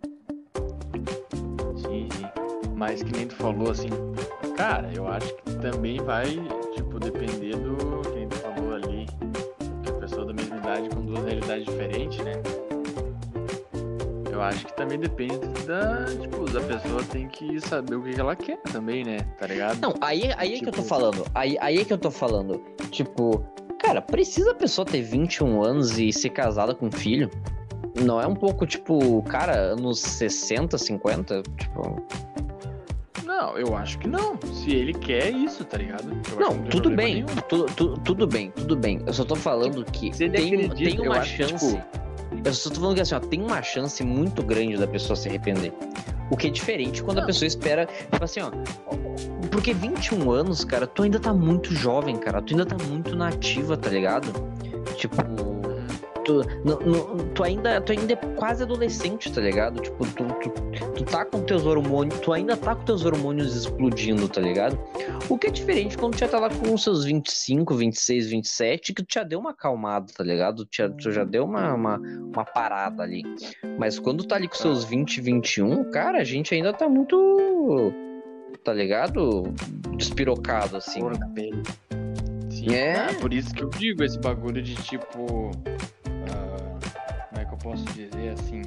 [2.81, 3.91] Mas que nem tu falou assim,
[4.57, 6.24] cara, eu acho que também vai,
[6.74, 7.76] tipo, depender do
[8.11, 9.07] que tu falou ali,
[9.83, 12.33] que a pessoa da mesma idade com duas realidades diferentes, né?
[14.33, 18.35] Eu acho que também depende da, tipo, da pessoa tem que saber o que ela
[18.35, 19.18] quer também, né?
[19.39, 19.78] Tá ligado?
[19.78, 21.26] Não, aí, aí é que eu tô Tipo- falando.
[21.35, 22.62] Aí, aí é que eu tô falando.
[22.91, 23.45] Tipo,
[23.78, 27.28] cara, precisa a pessoa ter 21 anos e ser casada com um filho?
[28.03, 31.43] Não é um pouco, tipo, cara, anos 60, 50?
[31.59, 32.03] Tipo.
[33.41, 34.38] Não, eu acho que não.
[34.53, 36.11] Se ele quer isso, tá ligado?
[36.32, 37.14] Eu Não, tem tudo bem.
[37.14, 37.26] nenhum.
[37.49, 39.01] Tu- tu- tudo bem, tudo bem.
[39.07, 41.76] Eu só tô falando que tem, acredita, tem uma que, chance.
[41.76, 42.01] tipo,
[42.45, 45.28] Eu só tô falando que assim, ó, tem uma chance muito grande da pessoa se
[45.28, 45.72] arrepender.
[46.30, 48.51] O que é diferente quando a pessoa espera, tipo assim, ó.
[49.51, 52.41] Porque 21 anos, cara, tu ainda tá muito jovem, cara.
[52.41, 54.32] Tu ainda tá muito nativa, tá ligado?
[54.97, 55.16] Tipo,
[56.31, 59.81] tu, no, no, tu, ainda, tu ainda é quase adolescente, tá ligado?
[59.83, 60.51] Tipo, tu, tu,
[60.95, 64.78] tu tá com teus hormônios, tu ainda tá com teus hormônios explodindo, tá ligado?
[65.28, 68.95] O que é diferente quando tu já tá lá com os seus 25, 26, 27,
[68.95, 70.64] que tu já deu uma acalmada, tá ligado?
[70.64, 73.22] Tu já, tu já deu uma, uma, uma parada ali.
[73.78, 77.93] Mas quando tá ali com seus 20, 21, cara, a gente ainda tá muito.
[78.62, 79.45] Tá ligado?
[79.97, 81.01] Despirocado, assim.
[81.35, 81.62] Pele.
[82.51, 82.74] Sim.
[82.74, 82.97] É.
[82.97, 85.51] Ah, por isso que eu digo esse bagulho de tipo.
[87.62, 88.62] Posso dizer assim?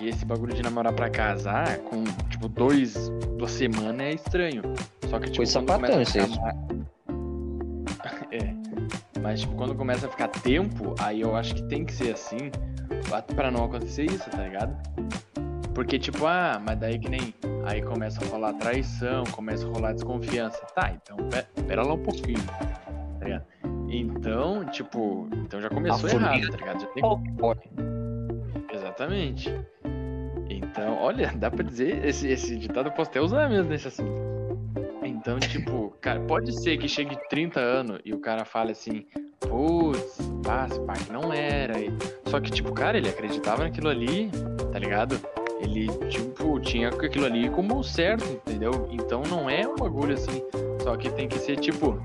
[0.00, 4.62] E esse bagulho de namorar pra casar com, tipo, dois, duas semanas é estranho.
[5.08, 6.54] Só que, tipo, Foi sapatão isso ficar
[8.32, 8.54] É.
[9.20, 12.50] Mas, tipo, quando começa a ficar tempo, aí eu acho que tem que ser assim
[13.34, 14.74] pra não acontecer isso, tá ligado?
[15.74, 17.34] Porque, tipo, ah, mas daí que nem.
[17.64, 20.60] Aí começa a rolar traição, começa a rolar desconfiança.
[20.74, 22.40] Tá, então pera, pera lá um pouquinho,
[23.18, 23.44] tá ligado?
[23.88, 26.80] Então, tipo, então já começou errado, tá ligado?
[26.80, 27.02] Já tem.
[28.80, 29.54] Exatamente.
[30.48, 34.10] Então, olha, dá pra dizer, esse, esse ditado eu posso até usar mesmo nesse assunto.
[35.04, 39.04] Então, tipo, cara, pode ser que chegue 30 anos e o cara fale assim,
[39.40, 40.66] putz, pá,
[40.96, 41.74] esse não era.
[42.26, 44.30] Só que, tipo, cara, ele acreditava naquilo ali,
[44.72, 45.20] tá ligado?
[45.60, 48.88] Ele, tipo, tinha aquilo ali como certo, entendeu?
[48.90, 50.42] Então não é um bagulho assim.
[50.82, 52.02] Só que tem que ser, tipo,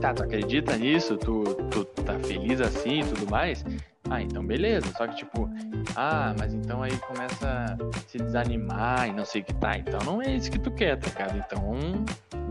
[0.00, 1.16] tá, tu acredita nisso?
[1.16, 3.64] Tu, tu tá feliz assim e tudo mais?
[4.10, 4.86] Ah, então beleza.
[4.96, 5.48] Só que, tipo,
[5.96, 9.76] ah, mas então aí começa a se desanimar e não sei o que tá.
[9.76, 11.38] Então não é isso que tu quer, tá ligado?
[11.38, 11.78] Então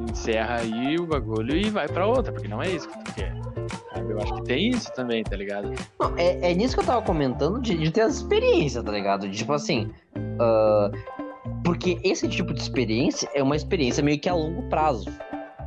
[0.09, 3.33] encerra aí o bagulho e vai pra outra, porque não é isso que tu quer.
[4.09, 5.71] Eu acho que tem isso também, tá ligado?
[5.99, 9.27] Não, é, é nisso que eu tava comentando de, de ter as experiências, tá ligado?
[9.27, 9.91] De, tipo assim.
[10.39, 10.91] ah,
[11.63, 15.09] porque esse tipo de experiência é uma experiência meio que a longo prazo.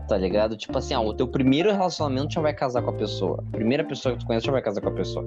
[0.08, 0.56] Tá ligado?
[0.56, 3.42] Tipo assim, ah, o teu primeiro relacionamento já vai casar com a pessoa.
[3.48, 5.24] A primeira pessoa que tu conhece já vai casar com a pessoa.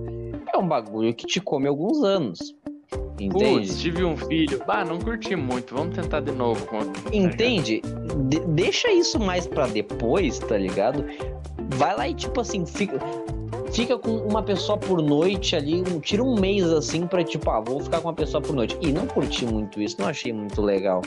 [0.54, 2.56] É um bagulho que te come alguns anos.
[3.20, 3.68] Entende?
[3.68, 4.62] Putz, tive um filho.
[4.66, 5.74] Bah, não curti muito.
[5.76, 6.66] Vamos tentar de novo.
[6.66, 6.80] tá?
[7.14, 7.82] Entende?
[8.28, 11.06] De- deixa isso mais pra depois, tá ligado?
[11.76, 13.00] Vai lá e, tipo assim, fica,
[13.72, 17.60] fica com uma pessoa por noite ali, um- tira um mês assim pra, tipo, ah,
[17.62, 18.78] vou ficar com uma pessoa por noite.
[18.82, 21.02] E não curti muito isso, não achei muito legal.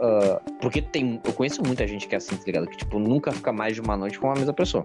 [0.00, 1.20] Ah, porque tem.
[1.24, 2.66] Eu conheço muita gente que é assim, tá ligado?
[2.66, 4.84] Que, tipo, nunca fica mais de uma noite com a mesma pessoa.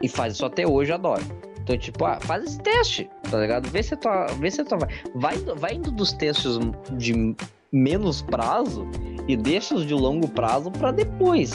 [0.00, 1.22] E faz isso até hoje, adoro.
[1.62, 3.68] Então, tipo, ah, faz esse teste, tá ligado?
[3.68, 4.26] Vê se tua.
[4.38, 4.78] Vê se tua.
[5.14, 6.58] Vai, vai indo dos testes
[6.92, 7.36] de
[7.72, 8.86] menos prazo
[9.28, 11.52] e deixa os de longo prazo pra depois.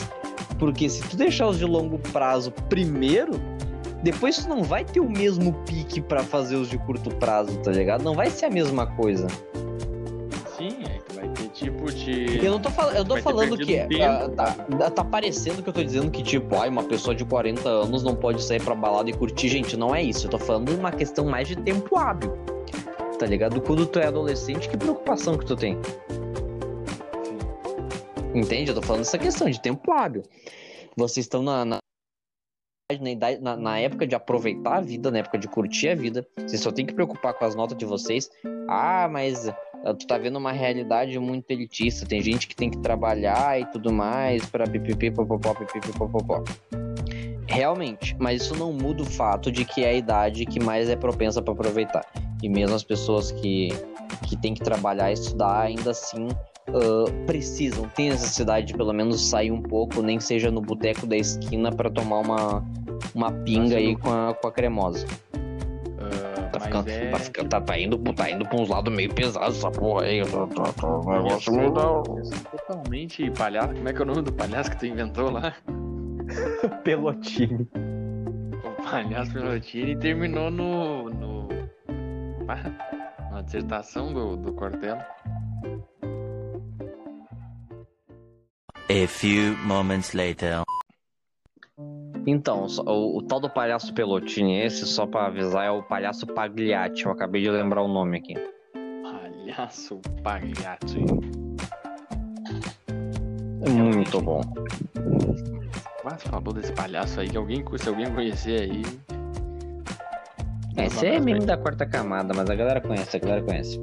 [0.58, 3.38] Porque se tu deixar os de longo prazo primeiro,
[4.02, 7.70] depois tu não vai ter o mesmo pique pra fazer os de curto prazo, tá
[7.70, 8.02] ligado?
[8.02, 9.26] Não vai ser a mesma coisa.
[11.58, 12.44] Tipo de.
[12.44, 15.62] Eu não tô falando, eu tô falando perdido que é, tempo, ah, tá, tá parecendo
[15.62, 18.62] que eu tô dizendo que tipo, ai, uma pessoa de 40 anos não pode sair
[18.62, 20.26] pra balada e curtir, gente, não é isso.
[20.26, 22.32] Eu tô falando uma questão mais de tempo hábil.
[23.18, 23.60] Tá ligado?
[23.60, 25.76] Quando tu é adolescente, que preocupação que tu tem?
[28.34, 28.70] Entende?
[28.70, 30.22] Eu tô falando dessa questão de tempo hábil.
[30.96, 31.78] Vocês estão na, na,
[33.00, 36.26] na, idade- na- na época de aproveitar a vida, na época de curtir a vida.
[36.36, 38.30] Vocês só tem que preocupar com as notas de vocês.
[38.68, 39.50] Ah, mas
[39.98, 42.06] tu tá vendo uma realidade muito elitista.
[42.06, 46.42] Tem gente que tem que trabalhar e tudo mais pra pipipi, popopó, pipipi, popopó.
[47.46, 50.96] Realmente, mas isso não muda o fato de que é a idade que mais é
[50.96, 52.04] propensa pra aproveitar.
[52.42, 53.68] E mesmo as pessoas que,
[54.28, 56.28] que têm que trabalhar e estudar, ainda assim
[56.68, 61.16] ah, precisam, têm necessidade de pelo menos sair um pouco, nem seja no boteco da
[61.16, 62.64] esquina pra tomar uma,
[63.14, 65.06] uma pinga aí com a, com a cremosa.
[66.58, 69.58] Tá, ficando, é, tá, ficando- tá, tá indo, tá indo pra uns lados meio pesados
[69.58, 70.18] essa porra aí.
[70.18, 72.04] Eu negócio meio da- sou
[72.50, 73.74] totalmente palhaço.
[73.74, 75.54] Como é que é o nome do palhaço que tu inventou lá?
[76.84, 77.68] Pelotine.
[78.64, 81.10] O palhaço Pelotini terminou no.
[81.10, 81.48] no.
[83.30, 85.06] na dissertação do, do Cortella.
[88.90, 90.62] A few moments later.
[92.30, 97.06] Então, o, o tal do palhaço Pelotine, esse, só pra avisar, é o palhaço Pagliatti.
[97.06, 98.34] Eu acabei de lembrar o nome aqui.
[99.02, 100.98] Palhaço Pagliatti.
[103.64, 104.42] É muito bom.
[106.02, 108.82] Quase falou desse palhaço aí, que alguém, se alguém conhecer aí.
[110.76, 113.80] Esse é meme da quarta camada, mas a galera conhece, a galera conhece.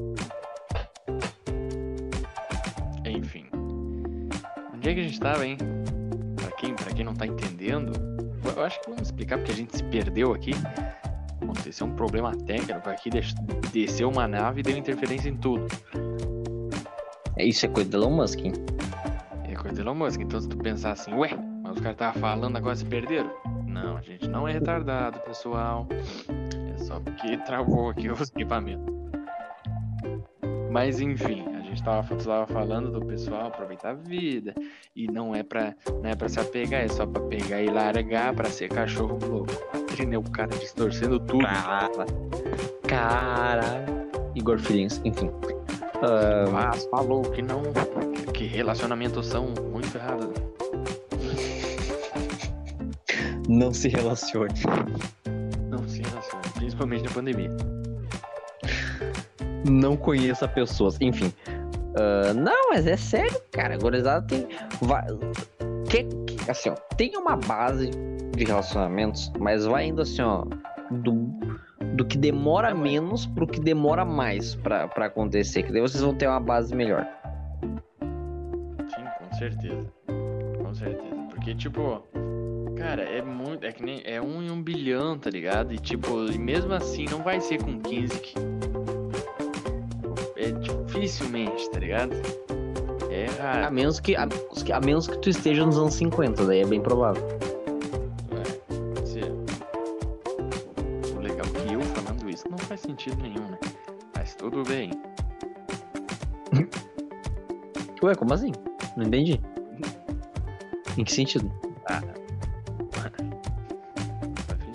[3.08, 3.48] Enfim.
[4.72, 5.58] Onde é que a gente tava, hein?
[6.36, 8.15] Pra quem, pra quem não tá entendendo,
[8.56, 10.52] eu acho que vamos explicar porque a gente se perdeu aqui.
[11.42, 13.34] Aconteceu um problema técnico aqui, des-
[13.72, 15.66] desceu uma nave e deu interferência em tudo.
[17.38, 18.54] Isso é coisa do Elon Musk, hein?
[19.44, 20.22] É coisa do Elon Musk.
[20.22, 23.30] Então se tu pensar assim, ué, mas os caras estavam falando, agora se perderam?
[23.68, 25.86] Não, a gente não é retardado, pessoal.
[26.74, 28.94] É só porque travou aqui os equipamentos.
[30.72, 31.46] Mas enfim,
[31.76, 34.56] gente tava, falando do pessoal aproveitar a vida.
[34.96, 38.34] E não é pra, não é pra se apegar, é só pra pegar e largar
[38.34, 39.52] pra ser cachorro louco.
[39.98, 41.44] É o cara distorcendo tudo.
[41.46, 42.06] Cara.
[42.88, 43.86] Cara.
[44.34, 45.30] Igor Filhins, enfim.
[46.02, 47.64] Ah, Mas falou que não.
[48.34, 50.30] Que relacionamentos são muito errados.
[53.48, 54.54] não se relacione.
[55.70, 57.52] Não se relaciona, principalmente na pandemia.
[59.70, 60.98] Não conheça pessoas.
[61.02, 61.34] Enfim.
[61.96, 63.76] Ah, não, mas é sério, cara.
[63.76, 64.48] A gurizada tem.
[64.82, 65.06] Vai...
[66.50, 67.90] Assim, ó, tem uma base
[68.36, 70.46] de relacionamentos, mas vai indo assim, ó.
[70.92, 71.14] Do,
[71.96, 75.64] do que demora menos pro que demora mais pra, pra acontecer.
[75.64, 77.08] Que daí vocês vão ter uma base melhor.
[78.88, 79.86] Sim, com certeza.
[80.62, 81.16] Com certeza.
[81.30, 82.04] Porque, tipo,
[82.78, 83.66] cara, é muito.
[83.66, 84.02] É que nem.
[84.06, 85.74] É um em um bilhão, tá ligado?
[85.74, 88.36] E, tipo, e mesmo assim não vai ser com 15 que.
[90.96, 92.14] É dificilmente, tá ligado?
[93.12, 93.74] É A raro.
[93.74, 97.22] menos que, a, a menos que tu esteja nos anos 50, daí é bem provável.
[98.32, 99.26] É, pode ser.
[101.16, 103.58] O legal é que eu falando isso não faz sentido nenhum, né?
[104.16, 104.92] Mas tudo bem.
[108.02, 108.54] Ué, como assim?
[108.96, 109.42] Não entendi.
[110.98, 111.52] Em que sentido?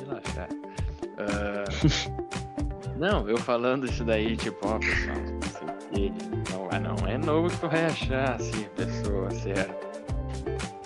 [0.07, 0.49] Laxar.
[1.18, 1.64] Ah,
[2.99, 5.39] não, eu falando isso daí, tipo, ó, pessoal,
[5.93, 6.12] quê.
[6.53, 9.91] Não, ah, não é novo que tu vai achar, assim, pessoa certa.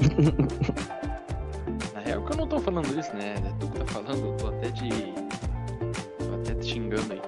[1.94, 3.34] Na real que eu não tô falando isso, né?
[3.36, 4.88] É tu que tá falando, eu tô até de.
[4.90, 7.22] tô até te xingando aí.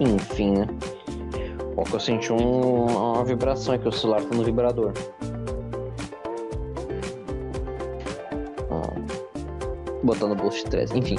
[0.00, 0.66] Enfim, né?
[1.76, 4.92] Ó, que eu senti um- uma vibração aqui, o celular tá no vibrador.
[8.70, 8.82] Ó.
[10.02, 10.90] Botando o bolso de trás.
[10.92, 11.18] Enfim.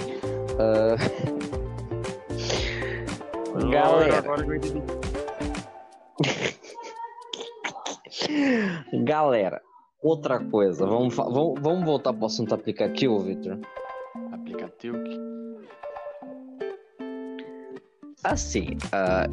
[0.60, 0.96] Ah,
[3.72, 4.20] Galera.
[4.20, 4.46] Agora.
[9.04, 9.62] Galera,
[10.02, 10.86] outra coisa.
[10.86, 13.60] Vamos, vamos, vamos voltar pro assunto aplicativo, Victor?
[14.32, 14.98] Aplicativo.
[18.24, 19.28] Assim, ah,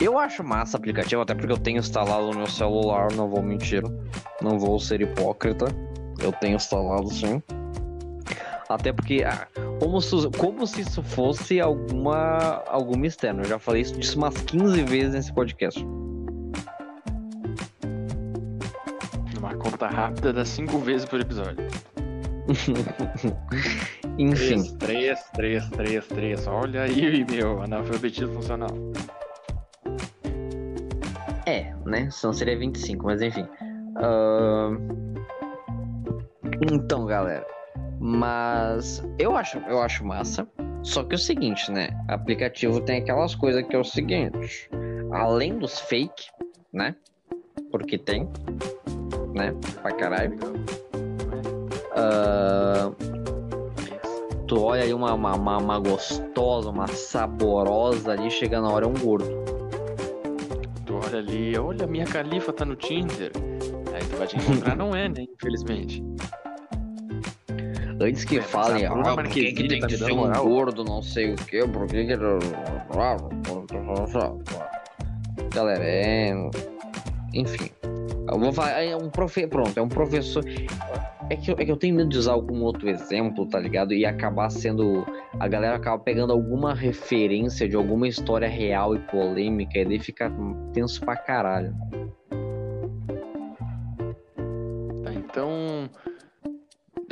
[0.00, 3.82] eu acho massa aplicativo, até porque eu tenho instalado no meu celular, não vou mentir.
[4.42, 5.66] Não vou ser hipócrita.
[6.20, 7.40] Eu tenho instalado sim.
[8.74, 9.46] Até porque, ah,
[9.78, 13.42] como, se, como se isso fosse alguma, alguma externa.
[13.42, 15.80] Eu já falei isso disso umas 15 vezes nesse podcast.
[19.32, 21.64] Numa conta rápida dá cinco vezes por episódio.
[24.18, 24.64] Enfim.
[24.76, 26.46] Três, três, três, três, três.
[26.48, 28.70] Olha aí, meu, analfabetismo funcional.
[31.46, 32.10] É, né?
[32.10, 33.46] Senão seria 25, mas enfim.
[33.96, 34.78] Ahn,
[36.72, 37.46] Então, galera.
[38.06, 40.46] Mas eu acho, eu acho massa.
[40.82, 41.88] Só que é o seguinte, né?
[42.06, 44.68] Aplicativo tem aquelas coisas que é o seguinte.
[45.10, 46.26] Além dos fake,
[46.70, 46.94] né?
[47.72, 48.28] Porque tem.
[49.32, 49.54] Né?
[49.80, 50.38] Pra caralho.
[51.96, 52.92] Ah,
[54.46, 58.88] tu olha aí uma, uma, uma, uma gostosa, uma saborosa ali, chega na hora é
[58.88, 59.30] um gordo.
[60.84, 63.32] Tu olha ali, olha, minha califa tá no Tinder.
[63.94, 65.22] Aí tu vai te encontrar, não é, né?
[65.22, 66.04] Infelizmente.
[68.00, 70.48] Antes que mas falem, Bruna ah, que, tem tá que me ser dando um moral?"
[70.48, 72.14] gordo, não sei o que, por que que...
[75.54, 76.34] Galera, é...
[77.32, 77.70] Enfim.
[78.30, 79.46] Eu vou falar, é um profe...
[79.46, 80.44] Pronto, é um professor...
[81.30, 83.94] É que, eu, é que eu tenho medo de usar algum outro exemplo, tá ligado?
[83.94, 85.06] E acabar sendo...
[85.38, 90.30] A galera acaba pegando alguma referência de alguma história real e polêmica e daí fica
[90.72, 91.74] tenso pra caralho.
[95.02, 95.63] Tá, então.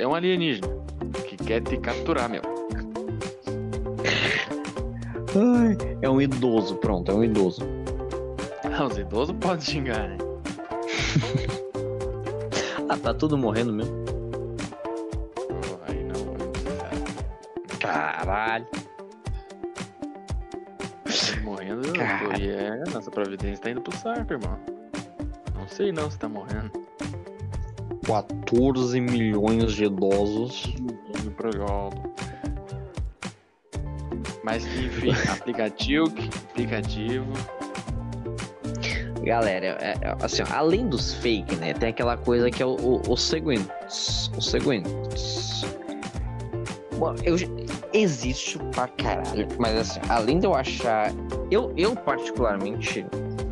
[0.03, 0.67] É um alienígena
[1.29, 2.43] que quer te capturar, meu.
[5.37, 7.63] Ai, é um idoso, pronto, é um idoso.
[8.65, 10.19] Ah, os idosos podem xingar, né?
[12.89, 13.95] Ah, tá tudo morrendo mesmo.
[15.87, 16.35] Aí não.
[17.79, 18.67] Caralho.
[21.05, 21.83] Tá morrendo,
[22.41, 24.59] e é, nossa providência tá indo pro saco, irmão.
[25.55, 26.73] Não sei não se tá morrendo.
[28.07, 30.75] 14 milhões de idosos.
[31.55, 32.15] Jogo.
[34.45, 36.13] Mas enfim, aplicativo,
[36.51, 37.27] aplicativo.
[39.23, 41.73] Galera, é- é- assim, além dos fake, né?
[41.75, 43.69] Tem aquela coisa que é o, o, o seguinte.
[44.37, 44.89] O seguinte.
[46.99, 47.37] Bom, eu,
[47.93, 49.47] existe pra caralho.
[49.59, 51.13] Mas assim, além de eu achar.
[51.51, 53.07] Eu, eu particularmente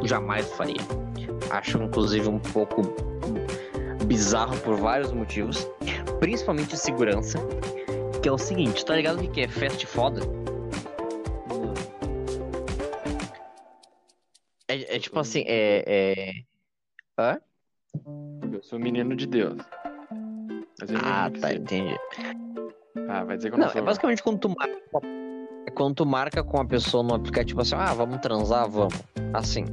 [0.04, 0.80] jamais faria.
[1.50, 2.82] Acho, inclusive, um pouco
[4.10, 5.70] bizarro por vários motivos.
[6.18, 7.38] Principalmente segurança.
[8.20, 10.20] Que é o seguinte, tá ligado o que é fast foda?
[14.66, 15.84] É, é tipo assim, é.
[15.86, 16.32] é...
[17.16, 17.40] Hã?
[18.52, 19.62] Eu sou menino de Deus.
[21.04, 21.96] Ah, tá, entendi.
[23.08, 23.80] Ah, vai dizer que eu não, Não, sou.
[23.80, 24.76] é basicamente quando tu marca.
[25.66, 28.94] É quando tu marca com a pessoa no aplicativo assim, ah, vamos transar, vamos.
[29.32, 29.64] Assim.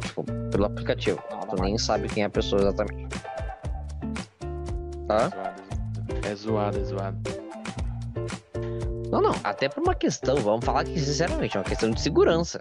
[0.00, 1.22] Tipo, pelo aplicativo.
[1.48, 3.03] Tu nem sabe quem é a pessoa exatamente.
[5.10, 5.30] Hã?
[6.28, 7.18] É zoado, é zoado.
[9.10, 9.34] Não, não.
[9.44, 12.60] Até por uma questão, vamos falar que sinceramente, é uma questão de segurança.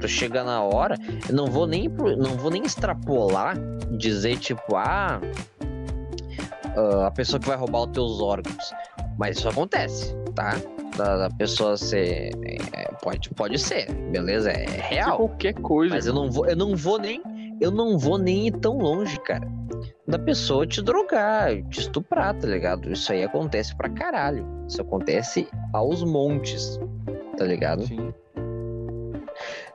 [0.00, 0.96] Tu chega na hora,
[1.28, 3.56] eu não vou nem não vou nem extrapolar,
[3.96, 5.20] dizer tipo, ah,
[6.76, 8.72] ah, a pessoa que vai roubar os teus órgãos.
[9.18, 10.56] Mas isso acontece, tá?
[10.96, 12.30] Da, da pessoa ser.
[12.74, 14.50] é, pode, pode ser, beleza?
[14.50, 15.16] É Se real.
[15.16, 15.94] qualquer coisa.
[15.94, 17.22] Mas eu não vou, eu não vou nem,
[17.60, 19.46] eu não vou nem ir tão longe, cara.
[20.06, 22.92] Da pessoa te drogar, te estuprar, tá ligado?
[22.92, 24.46] Isso aí acontece pra caralho.
[24.68, 26.78] Isso acontece aos montes,
[27.36, 27.84] tá ligado?
[27.86, 28.12] Sim.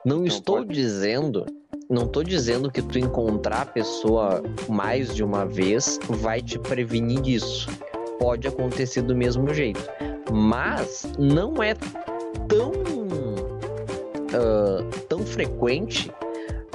[0.04, 1.44] Não Então estou pode- dizendo,
[1.88, 7.20] não tô dizendo que tu encontrar a pessoa mais de uma vez vai te prevenir
[7.20, 7.68] disso.
[8.18, 9.84] Pode acontecer do mesmo jeito,
[10.32, 11.74] mas não é
[12.48, 12.72] tão
[14.34, 16.10] ah, tão frequente.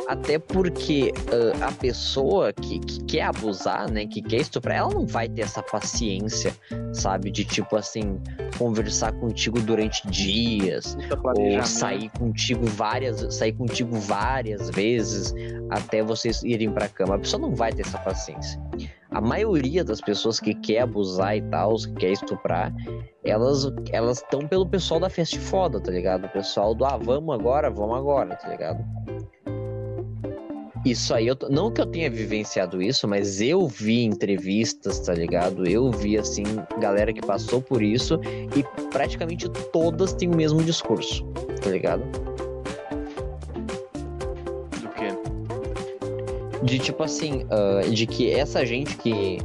[0.07, 5.05] Até porque ah, a pessoa que, que quer abusar, né, que quer estuprar, ela não
[5.05, 6.55] vai ter essa paciência,
[6.93, 7.29] sabe?
[7.29, 8.19] De tipo assim,
[8.57, 15.33] conversar contigo durante dias, Puta ou sair contigo várias sair contigo várias vezes
[15.69, 17.15] até vocês irem pra cama.
[17.15, 18.59] A pessoa não vai ter essa paciência.
[19.11, 22.73] A maioria das pessoas que quer abusar e tal que quer estuprar
[23.23, 26.25] elas elas estão pelo pessoal da festa foda tá ligado?
[26.25, 28.83] O pessoal do ah vamos agora vamos agora tá ligado
[30.91, 35.67] isso aí, eu não que eu tenha vivenciado isso, mas eu vi entrevistas, tá ligado?
[35.67, 36.43] Eu vi, assim,
[36.79, 38.19] galera que passou por isso
[38.55, 41.25] e praticamente todas têm o mesmo discurso,
[41.61, 42.03] tá ligado?
[44.81, 46.63] Do quê?
[46.63, 49.37] De tipo assim, ah, de que essa gente que,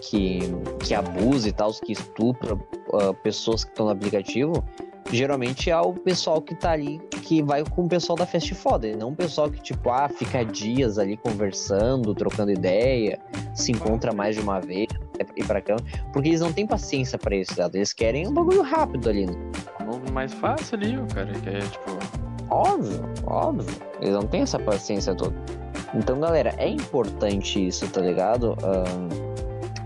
[0.00, 0.40] que,
[0.80, 2.58] que abusa e tal, que estupra
[2.92, 4.64] ah, pessoas que estão no aplicativo,
[5.10, 8.86] geralmente é o pessoal que tá ali, que vai com o pessoal da Fast Foda,
[8.86, 13.18] e não o pessoal que, tipo, ah, fica dias ali conversando, trocando ideia,
[13.54, 14.88] se encontra mais de uma vez,
[15.36, 15.80] e pra cama,
[16.12, 17.70] porque eles não têm paciência pra isso, tá?
[17.72, 19.32] Eles querem um bagulho rápido ali, né?
[20.12, 21.98] Mais fácil ali, o cara, que é tipo.
[22.50, 23.76] Óbvio, óbvio.
[24.00, 25.34] Eles não têm essa paciência toda.
[25.94, 28.56] Então, galera, é importante isso, tá ligado?
[28.62, 29.08] Ahn,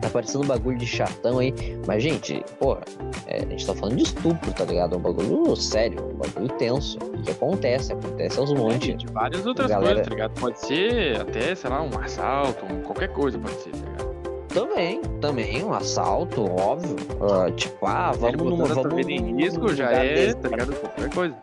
[0.00, 1.52] tá parecendo um bagulho de chatão aí.
[1.86, 2.80] Mas, gente, porra,
[3.26, 4.94] é, a gente tá falando de estupro, tá ligado?
[4.94, 6.98] É um bagulho sério, um bagulho tenso.
[7.24, 8.96] Que acontece, acontece aos montes.
[8.96, 10.40] De várias outras Galera- coisas, tá ligado?
[10.40, 14.10] Pode ser até, sei lá, um assalto, um- qualquer coisa pode ser, tá ligado?
[14.48, 16.96] Também, também, um assalto, óbvio.
[17.20, 18.66] Ah, tipo, ah, vamos numa.
[18.66, 20.40] Vamos em num risco já lugar é, deserto.
[20.40, 20.74] tá ligado?
[20.74, 21.36] Qualquer coisa.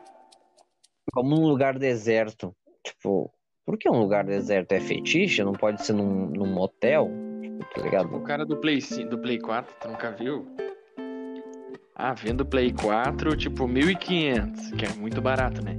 [1.15, 2.53] Vamos num lugar deserto.
[2.83, 3.31] Tipo,
[3.65, 4.73] por que um lugar deserto?
[4.73, 5.41] É fetiche?
[5.43, 7.09] Não pode ser num, num motel?
[7.57, 8.15] Tipo, tá ligado?
[8.15, 8.79] O cara do Play,
[9.09, 10.45] do Play 4, tu nunca viu?
[11.95, 15.75] Ah, vendo Play 4, tipo, 1.500, que é muito barato, né?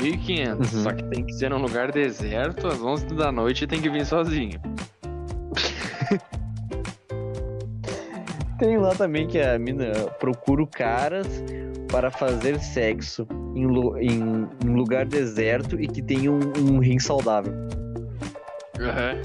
[0.00, 0.82] 1.500, Uhum.
[0.82, 3.90] só que tem que ser num lugar deserto, às 11 da noite e tem que
[3.90, 4.58] vir sozinho.
[8.58, 11.26] Tem lá também que a mina procura caras
[11.90, 13.64] para fazer sexo em,
[14.00, 17.52] em- em lugar deserto e que tenha um, um rim saudável.
[18.80, 19.20] Aham.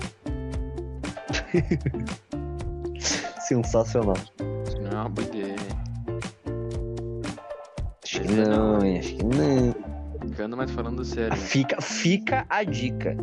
[3.47, 4.15] Sensacional.
[4.81, 5.55] Não ideia.
[8.03, 9.75] Acho que não, acho que não.
[10.29, 11.31] Ficando mais falando sério.
[11.31, 11.35] né?
[11.35, 13.15] Fica, fica a dica.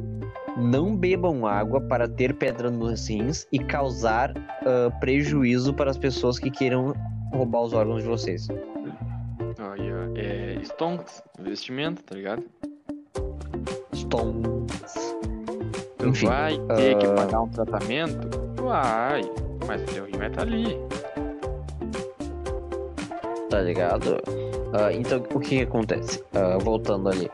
[0.57, 4.33] Não bebam água para ter pedra nos rins e causar
[4.67, 6.93] ah, prejuízo para as pessoas que queiram
[7.33, 8.49] roubar os órgãos de vocês.
[8.51, 9.75] Ó,
[10.17, 12.45] é Stonks, investimento, tá ligado?
[13.95, 14.80] Stones.
[16.01, 18.29] Tu Enfim, vai ter que ah, pagar um tratamento?
[18.63, 19.21] Vai,
[19.67, 20.79] mas o teu rim vai estar ali.
[23.51, 24.17] tá ligado?
[24.73, 26.25] Ah, então, o que, que acontece?
[26.33, 27.31] Ah, voltando ali.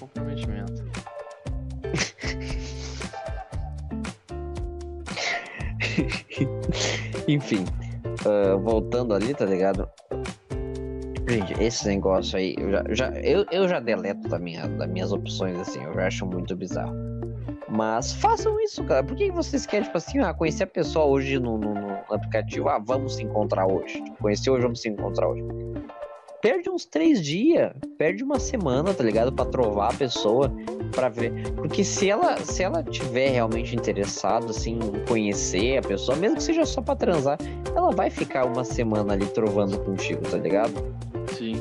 [0.00, 0.84] Comprometimento.
[7.28, 7.64] Enfim,
[8.26, 9.88] ah, voltando ali, tá ligado?
[11.26, 15.10] Gente, esse negócio aí, eu já, já- eu, eu já deleto da minha, das minhas
[15.12, 16.94] opções, assim, eu já acho muito bizarro.
[17.68, 19.02] Mas façam isso, cara.
[19.02, 22.68] Por que vocês querem, tipo assim, ah, conhecer a pessoa hoje no, no- no aplicativo?
[22.68, 24.02] Ah, vamos se encontrar hoje.
[24.02, 25.42] Tipo, conhecer hoje, vamos se encontrar hoje.
[26.42, 29.32] Perde uns três dias, perde uma semana, tá ligado?
[29.32, 30.52] Pra trovar a pessoa,
[30.94, 31.32] pra ver.
[31.56, 36.42] Porque se ela, se ela tiver realmente interessada, assim, em conhecer a pessoa, mesmo que
[36.42, 37.38] seja só pra transar,
[37.74, 40.74] ela vai ficar uma semana ali trovando contigo, tá ligado?
[41.36, 41.54] Sim.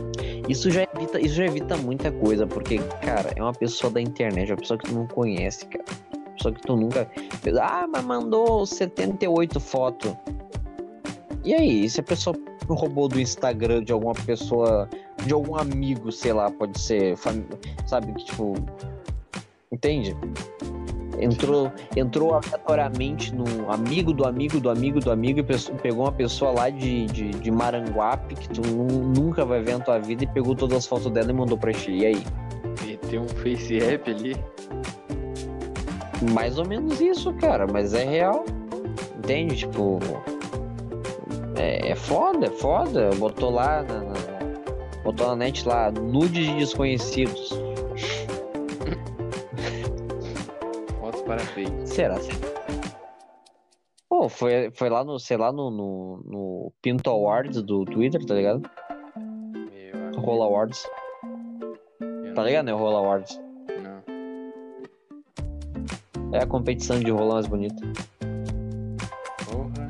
[0.48, 4.52] Isso já evita, isso já evita muita coisa, porque, cara, é uma pessoa da internet,
[4.52, 5.84] uma pessoa que tu não conhece, cara.
[6.16, 7.10] Uma pessoa que tu nunca.
[7.62, 10.14] Ah, mas mandou 78 fotos.
[11.44, 12.36] E aí, se a pessoa
[12.68, 14.90] roubou do Instagram de alguma pessoa,
[15.26, 17.46] de algum amigo, sei lá, pode ser, fami-
[17.86, 18.54] sabe, que tipo.
[19.72, 20.16] Entende?
[21.24, 25.44] Entrou, entrou aleatoriamente no amigo do amigo do amigo do amigo e
[25.82, 29.84] pegou uma pessoa lá de, de, de Maranguape que tu nu- nunca vai ver na
[29.84, 31.92] tua vida e pegou todas as fotos dela e mandou pra ti.
[31.92, 32.24] E aí?
[32.86, 34.36] E tem um face app ali.
[36.34, 38.44] Mais ou menos isso, cara, mas é real.
[39.18, 39.56] Entende?
[39.56, 40.00] Tipo.
[41.56, 43.10] É, é foda, é foda.
[43.18, 44.34] Botou lá na, na-
[45.04, 47.52] Botou na net lá, nudes de desconhecidos.
[51.66, 51.88] Fake.
[51.90, 52.16] Será?
[54.10, 58.36] Pô, foi, foi lá no, sei lá, no, no, no Pinto Awards do Twitter, tá
[58.36, 58.62] ligado?
[59.18, 60.84] Meu Rola Awards.
[62.02, 62.72] eu Tá não- ligado, né?
[62.74, 63.40] Rola Awards.
[63.82, 64.04] Não.
[66.34, 67.82] É a competição de rola mais bonita.
[69.46, 69.88] Porra.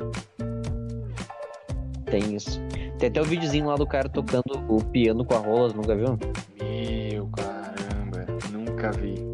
[2.06, 2.60] Tem isso.
[2.98, 6.18] Tem até o videozinho lá do cara tocando o piano com a rola, nunca viu?
[6.60, 8.26] Meu caramba.
[8.50, 9.33] Nunca vi.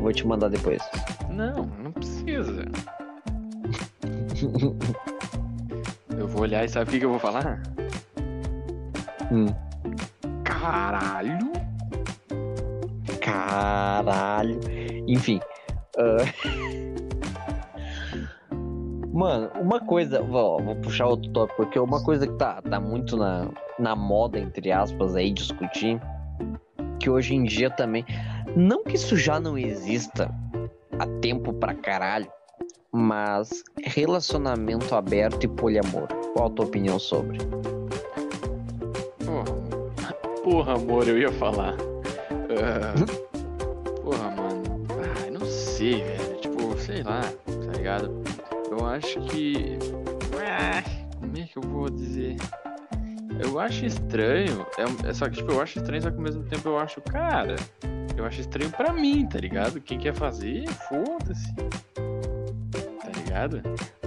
[0.00, 0.82] Vou te mandar depois.
[1.30, 2.64] Não, não precisa.
[6.16, 7.62] Eu vou olhar e sabe o que, que eu vou falar?
[9.30, 9.46] Hum.
[10.44, 11.52] Caralho!
[13.20, 14.58] Caralho.
[15.06, 15.40] Enfim.
[15.98, 16.16] ah,
[19.12, 20.22] Mano, uma coisa.
[20.22, 23.48] Vou, vou puxar outro tópico, porque uma coisa que tá, tá muito na,
[23.78, 26.00] na moda, entre aspas, aí, discutir.
[26.98, 28.04] Que hoje em dia também.
[28.56, 30.32] Não que isso já não exista
[30.98, 32.30] há tempo pra caralho.
[32.92, 36.08] Mas relacionamento aberto e poliamor.
[36.32, 37.38] Qual a tua opinião sobre?
[39.24, 41.76] Porra, porra, amor, eu ia falar.
[42.50, 42.94] Ah,
[44.02, 44.62] porra, mano.
[44.98, 46.40] Ah, não sei, velho.
[46.40, 48.22] Tipo, sei lá, tá ligado?
[48.68, 49.78] Eu acho que.
[50.36, 50.82] Ah,
[51.20, 52.36] como é que eu vou dizer?
[53.42, 54.66] Eu acho estranho.
[54.78, 57.00] É, é só que, tipo, eu acho estranho, só que ao mesmo tempo eu acho,
[57.02, 57.56] cara.
[58.16, 59.80] Eu acho estranho pra mim, tá ligado?
[59.80, 61.54] Quem quer fazer, foda-se.
[61.54, 63.62] Tá ligado?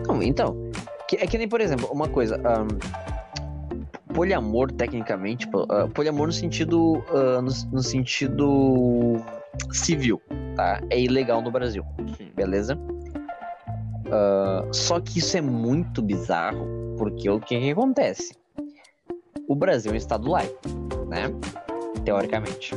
[0.07, 0.55] Não, então,
[1.07, 2.35] que- é que nem, por exemplo, uma coisa.
[2.45, 2.67] ahn,
[4.13, 7.03] poliamor, tecnicamente, ah, poliamor no sentido.
[7.09, 9.15] ah, no, no sentido
[9.71, 10.21] civil,
[10.55, 10.79] tá?
[10.91, 11.83] É ilegal no Brasil,
[12.17, 12.29] Sim.
[12.35, 12.77] beleza?
[14.11, 16.67] Ah, só que isso é muito bizarro,
[16.97, 18.35] porque o que, que acontece?
[19.53, 20.67] O Brasil é um estado laico,
[21.07, 21.31] né?
[22.03, 22.73] Teoricamente.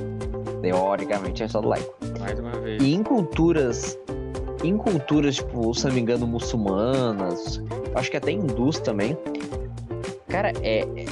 [0.60, 1.96] Teoricamente é um estado laico.
[2.20, 2.82] Mais uma vez.
[2.82, 3.98] E em culturas.
[4.62, 7.62] Em culturas, tipo, se não me engano, muçulmanas,
[7.94, 9.16] acho que até hindus também.
[10.28, 11.06] Cara, é, é,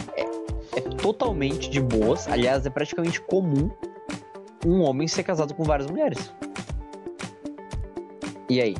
[0.77, 2.29] é totalmente de boas.
[2.29, 3.71] Aliás, é praticamente comum
[4.67, 6.31] um homem ser casado com várias mulheres.
[8.51, 8.77] E aí?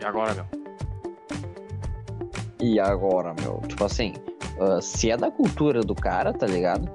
[0.00, 0.46] E agora, meu?
[2.60, 3.62] E agora, meu?
[3.68, 4.14] Tipo assim,
[4.60, 6.90] ah, se é da cultura do cara, tá ligado?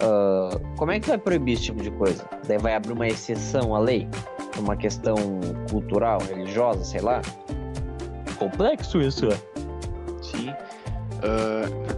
[0.00, 2.24] Ah, como é que vai proibir esse tipo de coisa?
[2.46, 4.08] Daí vai abrir uma exceção à lei?
[4.58, 5.16] Uma questão
[5.70, 7.20] cultural, religiosa, sei lá?
[8.38, 9.36] Complexo isso, é.
[10.22, 10.50] Sim.
[11.92, 11.95] O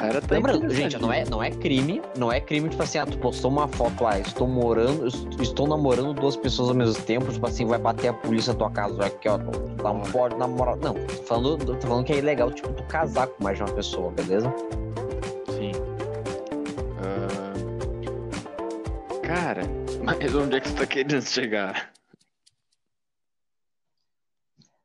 [0.00, 0.34] cara tá.
[0.34, 3.50] Lembrando, gente, não é, não é crime, não é crime, tipo assim, ah, tu postou
[3.50, 7.64] uma foto, ah, estou morando, est- estou namorando duas pessoas ao mesmo tempo, tipo assim,
[7.66, 10.76] vai bater a polícia na tua casa, aqui, ó, tu não pode namorar.
[10.76, 13.72] Não, tô falando, tô falando que é ilegal, tipo, tu casar com mais de uma
[13.72, 14.52] pessoa, beleza?
[15.48, 15.72] Sim.
[17.02, 17.52] Ah,
[19.22, 19.62] Cara,
[20.04, 21.90] mas onde é que você tá querendo chegar?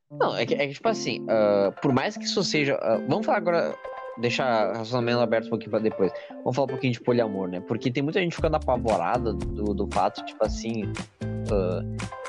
[0.09, 2.75] Não, é que, é que, tipo assim, ah, por mais que isso seja.
[2.81, 3.75] ah, vamos falar agora,
[4.17, 6.11] deixar o relacionamento aberto um pouquinho pra depois.
[6.43, 7.59] Vamos falar um pouquinho de poliamor, né?
[7.61, 10.91] Porque tem muita gente ficando apavorada do, do fato, tipo assim,
[11.51, 11.81] ah,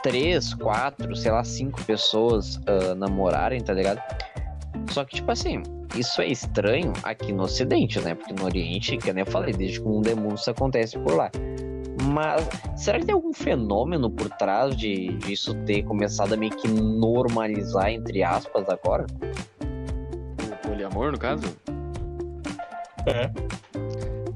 [0.03, 4.01] três, quatro, sei lá, cinco pessoas ah, namorarem, tá ligado?
[4.91, 5.62] Só que, tipo assim,
[5.97, 8.14] isso é estranho aqui no Ocidente, né?
[8.14, 10.99] Porque no Oriente, que nem eu falei, desde que o mundo é mundo, isso acontece
[10.99, 11.30] por lá.
[12.12, 16.68] Mas será que tem algum fenômeno por trás de, disso ter começado a meio que
[16.68, 19.07] normalizar, entre aspas, agora?
[20.41, 21.45] O poliamor, no caso?
[23.07, 23.30] É.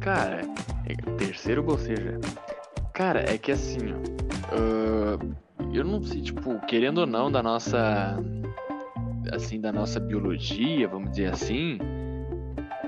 [0.00, 0.42] Cara,
[0.86, 2.18] é terceiro boceja.
[2.92, 3.96] Cara, é que assim, ó.
[4.52, 5.18] ah,
[5.72, 8.16] eu não sei, tipo, querendo ou não, da nossa.
[9.32, 11.78] Assim, da nossa biologia, vamos dizer assim.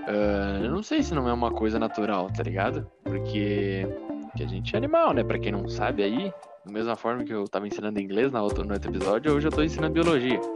[0.07, 2.87] ah, eu não sei se não é uma coisa natural, tá ligado?
[3.05, 3.87] Porque,
[4.22, 5.22] porque a gente é animal, né?
[5.24, 6.33] Pra quem não sabe aí,
[6.64, 9.53] da mesma forma que eu tava ensinando inglês na outro, no outro episódio, hoje eu
[9.53, 10.41] tô ensinando biologia.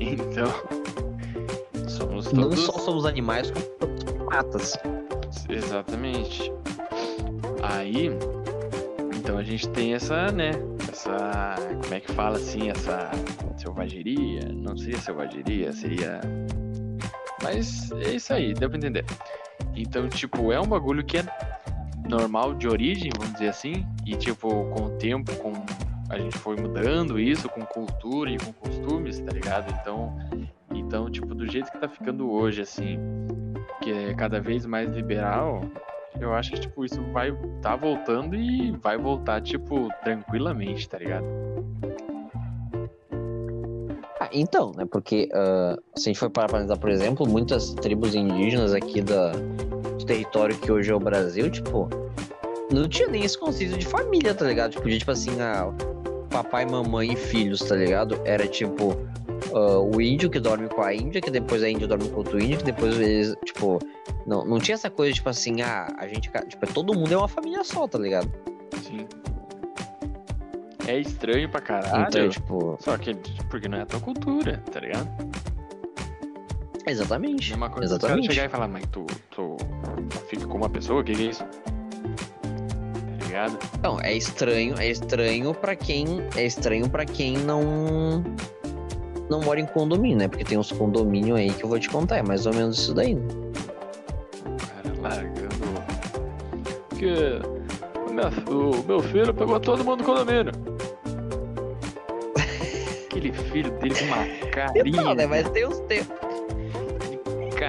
[0.00, 0.81] Então.
[1.92, 2.60] Somos Não todos.
[2.60, 4.76] só somos animais, como primatas.
[5.48, 6.52] Exatamente.
[7.62, 8.10] Aí,
[9.16, 10.50] então a gente tem essa, né?
[10.90, 13.10] Essa, como é que fala assim, essa
[13.56, 14.40] selvageria?
[14.52, 16.20] Não seria selvageria, seria.
[17.42, 19.04] Mas é isso aí, deu pra entender.
[19.74, 21.24] Então, tipo, é um bagulho que é
[22.08, 25.52] normal de origem, vamos dizer assim, e tipo, com o tempo, com
[26.08, 29.72] a gente foi mudando isso, com cultura e com costumes, tá ligado?
[29.80, 30.14] Então,
[30.92, 32.98] então, tipo, do jeito que tá ficando hoje, assim,
[33.80, 35.64] que é cada vez mais liberal,
[36.20, 41.24] eu acho que, tipo, isso vai tá voltando e vai voltar, tipo, tranquilamente, tá ligado?
[44.20, 44.84] Ah, então, né?
[44.84, 49.00] Porque ah, se a gente for parar pra analisar, por exemplo, muitas tribos indígenas aqui
[49.00, 51.88] da, do território que hoje é o Brasil, tipo,
[52.70, 54.72] não tinha nem esse conceito de família, tá ligado?
[54.72, 55.72] Tipo, de, tipo assim, ah,
[56.28, 58.20] papai, mamãe e filhos, tá ligado?
[58.26, 58.94] Era tipo
[59.54, 62.42] ah, o índio que dorme com a índia, que depois a índia dorme com outro
[62.42, 63.78] índio, que depois eles, tipo,
[64.26, 67.28] não, não tinha essa coisa, tipo assim, ah, a gente, tipo, todo mundo é uma
[67.28, 68.30] família só, tá ligado?
[68.82, 69.06] Sim.
[70.86, 72.06] É estranho pra caralho.
[72.08, 73.14] Então, tipo, Só que
[73.48, 75.08] porque não é a tua cultura, tá ligado?
[76.86, 77.52] exatamente.
[77.52, 78.32] É uma coisa Exatamente.
[78.32, 79.56] chegar e falar, mas tu, tu
[80.28, 81.44] fica com uma pessoa, o que, que é isso?
[81.44, 83.58] Tá ligado?
[83.82, 88.24] Não, é estranho, é estranho para quem é estranho para quem não
[89.28, 90.28] não mora em condomínio, né?
[90.28, 92.94] Porque tem uns condomínios aí que eu vou te contar, é mais ou menos isso
[92.94, 93.14] daí.
[93.14, 93.26] né?
[94.44, 95.52] O cara largando.
[96.88, 97.40] Porque
[98.08, 98.28] o meu,
[98.80, 100.52] o meu filho pegou todo mundo no condomínio.
[103.06, 105.00] Aquele filho dele com uma carinha.
[105.00, 105.26] Então, né?
[105.26, 106.00] Mas tem uns tem...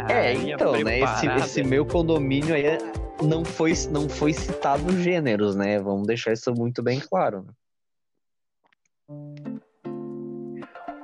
[0.10, 1.00] É, então, né?
[1.00, 1.46] Esse, preparada.
[1.46, 2.80] esse meu condomínio aí
[3.22, 5.80] não foi não foi citado gêneros, né?
[5.80, 7.46] Vamos deixar isso muito bem claro.
[9.08, 9.53] né?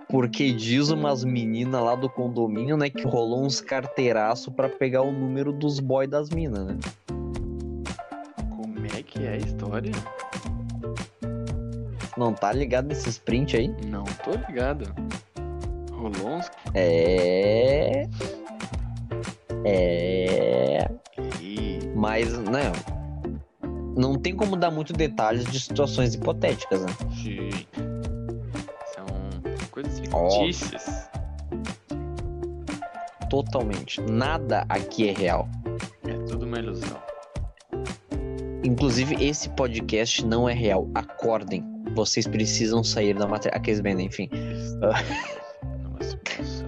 [0.09, 5.11] Porque diz umas meninas lá do condomínio, né, que rolou uns carteiraço pra pegar o
[5.11, 6.77] número dos boy das minas, né?
[8.49, 9.91] Como é que é a história?
[12.17, 13.67] Não tá ligado nesse sprint aí?
[13.85, 14.91] Não tô ligado.
[15.91, 16.49] Rolou uns.
[16.73, 18.07] É.
[19.63, 20.89] É.
[21.39, 22.71] Ih, Mas, né?
[23.95, 26.91] Não tem como dar muito detalhes de situações hipotéticas, né?
[27.21, 27.49] Sim.
[29.81, 31.09] Coisas fictícias.
[33.29, 34.01] Totalmente.
[34.01, 35.47] Nada aqui é real.
[36.05, 36.97] É tudo uma ilusão.
[38.63, 40.89] Inclusive, esse podcast não é real.
[40.93, 41.63] Acordem.
[41.93, 43.57] Vocês precisam sair da matéria.
[43.57, 44.29] Aqueles bem, enfim.
[45.81, 46.67] Numa simulação.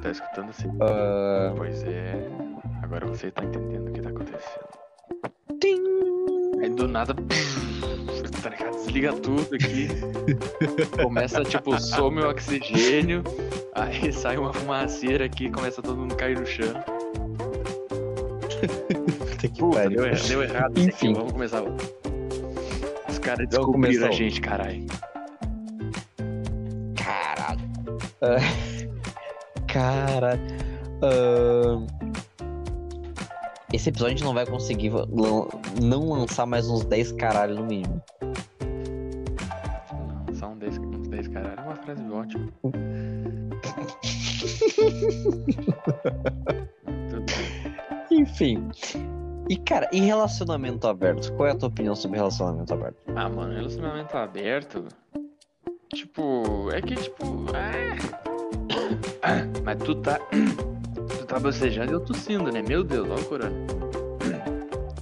[0.00, 0.68] Tá escutando assim?
[0.80, 2.28] Ah, Pois é.
[2.82, 4.68] Agora você tá entendendo o que tá acontecendo.
[5.60, 6.11] tim.
[6.62, 7.14] Aí do nada.
[8.42, 8.72] Tá ligado?
[8.76, 9.88] Desliga tudo aqui.
[11.00, 13.22] Começa, tipo, some o oxigênio.
[13.72, 16.74] Aí sai uma fumaceira aqui começa todo mundo cair no chão.
[19.30, 21.06] Puta que Puta, deu, deu errado isso aqui.
[21.06, 21.14] Enfim.
[21.14, 21.88] Vamos começar outro.
[23.08, 24.86] Os caras descobriram a gente, caralho.
[26.96, 27.60] Caralho.
[28.20, 28.38] Ah,
[29.68, 30.40] Cara.
[31.02, 32.11] ah,
[33.72, 34.92] Esse episódio a gente não vai conseguir
[35.80, 38.02] não lançar mais uns 10 caralho no mínimo.
[40.26, 41.58] Não, só um 10, uns 10 caralho.
[41.58, 42.52] É uma frase ótima.
[42.64, 42.72] Bem.
[48.20, 48.68] Enfim.
[49.48, 51.32] E, cara, e relacionamento aberto?
[51.32, 52.96] Qual é a tua opinião sobre relacionamento aberto?
[53.16, 54.84] Ah, mano, relacionamento aberto.
[55.94, 57.46] Tipo, é que tipo.
[59.22, 60.20] Ah, mas tu tá.
[61.32, 62.60] Tá bocejando e eu tossindo, né?
[62.60, 63.52] Meu Deus, olha o.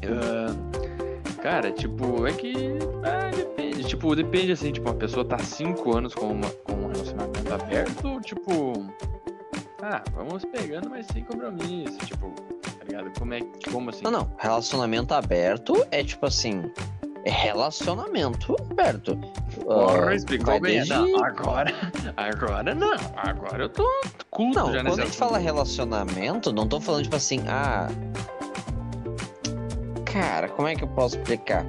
[0.06, 2.54] Ah, cara, tipo, é que.
[3.02, 3.82] Ah, depende.
[3.82, 8.20] Tipo, depende assim, tipo, uma pessoa tá 5 anos com, uma, com um relacionamento aberto,
[8.20, 8.86] tipo.
[9.82, 11.98] Ah, vamos pegando, mas sem compromisso.
[12.06, 12.32] Tipo,
[12.78, 13.10] tá ligado?
[13.18, 13.40] Como é
[13.72, 14.04] Como assim?
[14.04, 14.32] Não, não.
[14.38, 16.62] Relacionamento aberto é tipo assim.
[17.24, 19.18] É relacionamento aberto.
[19.64, 20.76] Porra, explicou bem.
[20.76, 21.72] desde- Não, agora,
[22.16, 22.94] agora não.
[23.16, 23.84] Agora eu tô
[24.30, 27.88] culto Não, já quando a gente fala relacionamento, não tô falando tipo assim, ah.
[30.04, 31.64] Cara, como é que eu posso explicar?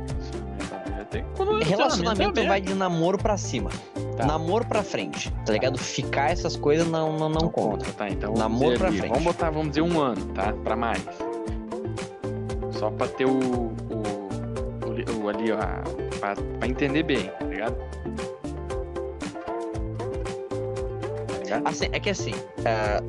[1.09, 3.69] Tem- quando o Relacionamento é vai de namoro pra cima.
[4.15, 4.26] Tá.
[4.26, 5.77] Namoro pra frente, tá ligado?
[5.77, 7.85] Ficar essas coisas não, não, não Não conta.
[7.85, 8.07] conta, tá?
[8.09, 9.09] Então Namoro pra ali, frente.
[9.11, 10.53] Vamos botar, vamos dizer um ano, tá?
[10.63, 11.03] Pra mais.
[12.72, 13.73] Só pra ter o, o,
[14.88, 15.57] o, li- o ali, ó,
[16.19, 17.30] pra, pra entender bem,
[17.61, 17.77] ligado?
[21.27, 21.67] Tá ligado?
[21.67, 22.31] Assim, é que assim,
[22.65, 23.01] ah,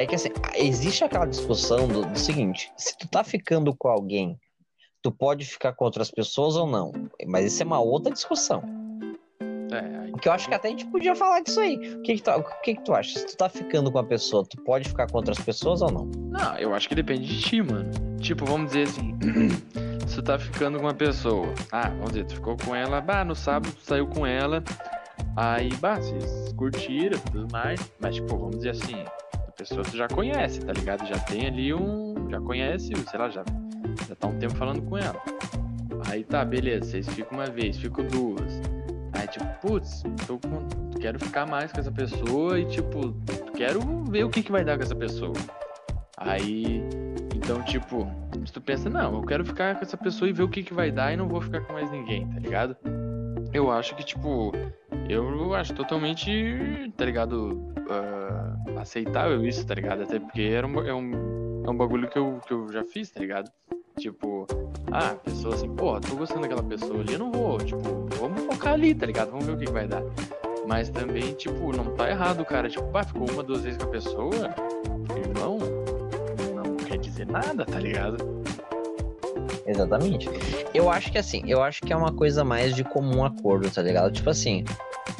[0.00, 4.38] é que assim, existe aquela discussão do, do seguinte, se tu tá ficando com alguém,
[5.02, 6.92] tu pode ficar com outras pessoas ou não.
[7.26, 8.62] Mas isso é uma outra discussão.
[10.10, 11.76] Porque eu acho que até a gente podia falar disso aí.
[11.94, 13.18] O que que tu, o que que tu acha?
[13.18, 16.10] Se tu tá ficando com a pessoa, tu pode ficar com outras pessoas ou não?
[16.30, 17.90] Não, eu acho que depende de ti, mano.
[18.20, 19.16] Tipo, vamos dizer assim,
[20.06, 23.24] se tu tá ficando com uma pessoa, ah, vamos dizer, tu ficou com ela, bah,
[23.24, 24.62] no sábado tu saiu com ela,
[25.36, 29.04] aí, bah, vocês curtiram e tudo mais, mas tipo, vamos dizer assim,
[29.34, 31.06] a pessoa tu já conhece, tá ligado?
[31.06, 33.44] Já tem ali um, já conhece, sei lá, já,
[34.08, 35.20] já tá um tempo falando com ela.
[36.08, 38.60] Aí tá, beleza, vocês ficam uma vez, ficam duas.
[39.18, 40.04] Aí tipo, putz,
[41.00, 43.12] quero ficar mais com essa pessoa e tipo,
[43.56, 45.32] quero ver o que que vai dar com essa pessoa.
[46.16, 46.80] Aí,
[47.34, 48.06] então, tipo,
[48.52, 50.92] tu pensa, não, eu quero ficar com essa pessoa e ver o que que vai
[50.92, 52.76] dar e não vou ficar com mais ninguém, tá ligado?
[53.52, 54.52] Eu acho que, tipo,
[55.08, 60.02] eu acho totalmente, tá ligado, ah, aceitável isso, tá ligado?
[60.02, 63.10] Até porque era um, é, um, é um bagulho que eu, que eu já fiz,
[63.10, 63.50] tá ligado?
[63.98, 64.46] Tipo,
[64.92, 68.74] ah, pessoa assim, porra, tô gostando daquela pessoa ali, eu não vou, tipo, vamos focar
[68.74, 69.30] ali, tá ligado?
[69.30, 70.02] Vamos ver o que que vai dar.
[70.66, 72.68] Mas também, tipo, não tá errado, cara.
[72.68, 74.54] Tipo, pá, ficou uma, duas vezes com a pessoa,
[75.16, 75.58] irmão,
[76.54, 78.18] não quer dizer nada, tá ligado?
[79.68, 80.28] Exatamente.
[80.72, 83.82] Eu acho que assim, eu acho que é uma coisa mais de comum acordo, tá
[83.82, 84.10] ligado?
[84.10, 84.64] Tipo assim,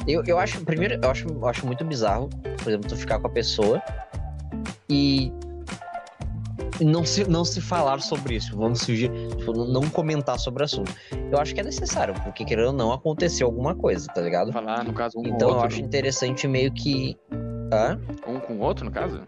[0.07, 3.27] eu, eu acho, primeiro, eu acho, eu acho muito bizarro, por exemplo, tu ficar com
[3.27, 3.81] a pessoa
[4.89, 5.31] e
[6.81, 10.91] não se, não se falar sobre isso, vamos fugir, tipo, não- comentar sobre o assunto.
[11.31, 14.51] Eu acho que é necessário, porque querendo ou não, aconteceu alguma coisa, tá ligado?
[14.51, 17.15] Falar, no caso, um com Então eu acho interessante meio que.
[17.71, 17.99] Hã?
[18.25, 19.21] Um com o outro, no caso?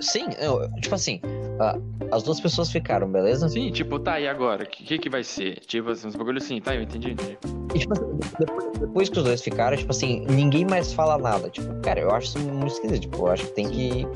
[0.00, 1.20] Sim, eu- tipo assim,
[1.60, 1.78] ah,
[2.10, 3.48] as duas pessoas ficaram, beleza?
[3.48, 4.64] Sim, tipo, tá, e agora?
[4.64, 5.60] O que, que vai ser?
[5.60, 7.38] Tipo, assim, uns bagulho assim, tá, eu entendi, entendi.
[7.74, 7.94] E, tipo
[8.38, 11.50] depois, depois que os dois ficaram, tipo assim, ninguém mais fala nada.
[11.50, 13.02] Tipo, cara, eu acho isso muito esquisito.
[13.02, 14.06] Tipo, eu acho que tem que.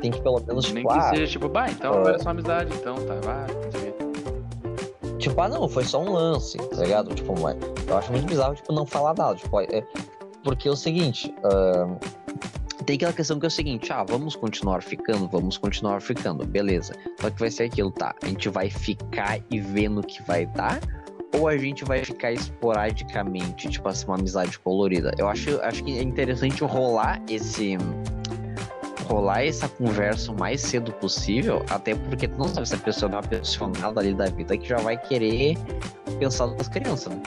[0.00, 1.98] Tem que pelo menos, Nem tipo, que ah, seja, tipo, bah, então ah.
[1.98, 3.88] agora é só amizade, então, tá, vai, não sei
[5.18, 7.14] tipo, ah, não, foi só um lance, tá ligado?
[7.14, 7.56] Tipo, mas
[7.86, 9.34] eu acho muito bizarro, tipo, não falar nada.
[9.34, 9.84] Tipo, é,
[10.42, 11.86] porque é o seguinte, ah,
[12.88, 16.94] tem aquela questão que é o seguinte, ah, vamos continuar ficando, vamos continuar ficando, beleza.
[17.20, 18.14] Só que vai ser aquilo, tá?
[18.22, 20.80] A gente vai ficar e ver no que vai dar?
[21.34, 25.12] Ou a gente vai ficar esporadicamente, tipo assim, uma amizade colorida?
[25.18, 27.76] Eu acho, acho que é interessante rolar esse.
[29.04, 33.12] rolar essa conversa o mais cedo possível, até porque tu não sabe se a pessoa
[33.12, 35.58] é uma pensionada ali da vida que já vai querer
[36.18, 37.22] pensar nas crianças, né?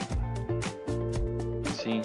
[1.80, 2.02] Sim.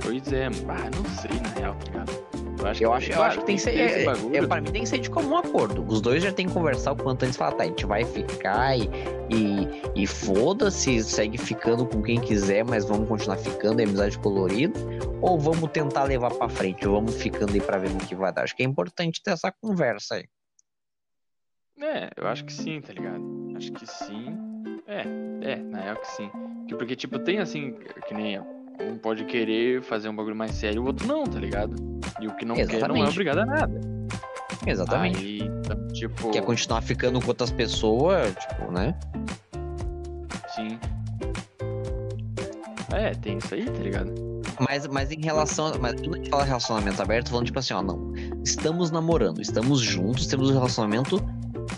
[0.00, 2.33] Pois é, ah, não sei, na real, tá ligado?
[2.64, 3.76] Eu acho Eu acho, eu acho que tem que ser.
[3.78, 4.04] É,
[4.36, 5.84] é, pra mim tem que ser de comum acordo.
[5.86, 8.04] Os dois já tem que conversar o quanto antes e falar, tá, a gente vai
[8.04, 8.88] ficar e,
[9.30, 14.78] e, e foda-se, segue ficando com quem quiser, mas vamos continuar ficando, é amizade colorida.
[15.20, 18.32] Ou vamos tentar levar pra frente, ou vamos ficando aí pra ver no que vai
[18.32, 18.42] dar.
[18.44, 20.24] Acho que é importante ter essa conversa aí.
[21.80, 23.22] É, eu acho que sim, tá ligado?
[23.56, 24.36] Acho que sim.
[24.86, 25.00] É,
[25.52, 26.30] é, na real que sim.
[26.68, 27.74] Que- Porque, tipo, tem assim,
[28.06, 28.36] que nem
[28.80, 31.76] um pode querer fazer um bagulho mais sério, o outro não, tá ligado?
[32.20, 33.10] E o que não quer não é Exatamente.
[33.10, 33.80] obrigado a nada.
[34.66, 35.18] Exatamente.
[35.18, 36.30] Aí, então, tipo.
[36.30, 38.98] Quer continuar ficando com outras pessoas, tipo, né?
[40.54, 40.78] Sim.
[42.92, 44.12] É, tem isso aí, tá ligado?
[44.60, 45.72] Mas, mas em relação.
[45.80, 48.12] Mas quando a gente fala relacionamento aberto, falando tipo assim, ó, não.
[48.44, 51.20] Estamos namorando, estamos juntos, temos um relacionamento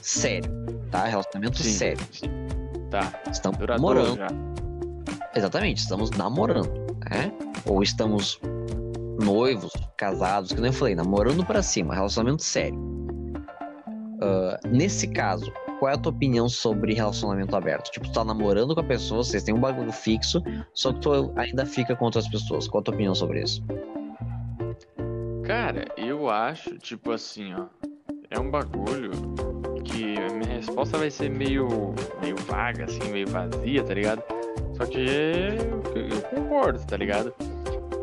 [0.03, 0.51] sério,
[0.91, 1.05] tá?
[1.07, 1.73] Relacionamento Sim.
[1.73, 2.05] sério.
[2.13, 2.31] Sim.
[2.91, 4.17] Tá, Estamos namorando.
[4.17, 4.29] já.
[5.35, 7.33] Exatamente, estamos namorando, né?
[7.67, 8.41] Ou estamos
[9.23, 12.79] noivos, casados, que nem eu falei, namorando pra cima, relacionamento sério.
[14.21, 17.91] Ah, nesse caso, qual é a tua opinião sobre relacionamento aberto?
[17.91, 20.43] Tipo, tu tá namorando com a pessoa, vocês têm um bagulho fixo,
[20.73, 22.67] só que tu ainda fica com outras pessoas.
[22.69, 23.63] Qual a tua opinião sobre isso?
[25.45, 27.67] Cara, eu acho, tipo assim, ó.
[28.29, 29.13] É um bagulho
[29.85, 34.23] que a minha resposta vai ser meio, meio vaga, assim, meio vazia, tá ligado?
[34.77, 37.33] Só que eu, concordo, tá ligado?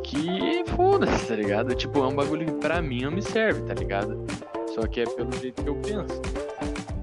[0.03, 1.73] Que foda-se, tá ligado?
[1.75, 4.19] Tipo, é um bagulho que pra mim não me serve, tá ligado?
[4.73, 6.21] Só que é pelo jeito que eu penso.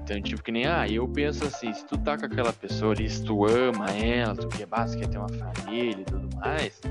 [0.03, 3.09] Então, tipo, que nem, ah, eu penso assim, se tu tá com aquela pessoa ali,
[3.09, 6.81] se tu ama ela, tu quer, você quer ter uma família e tudo mais,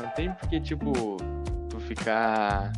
[0.00, 0.92] não tem porque, tipo,
[1.68, 2.72] tu ficar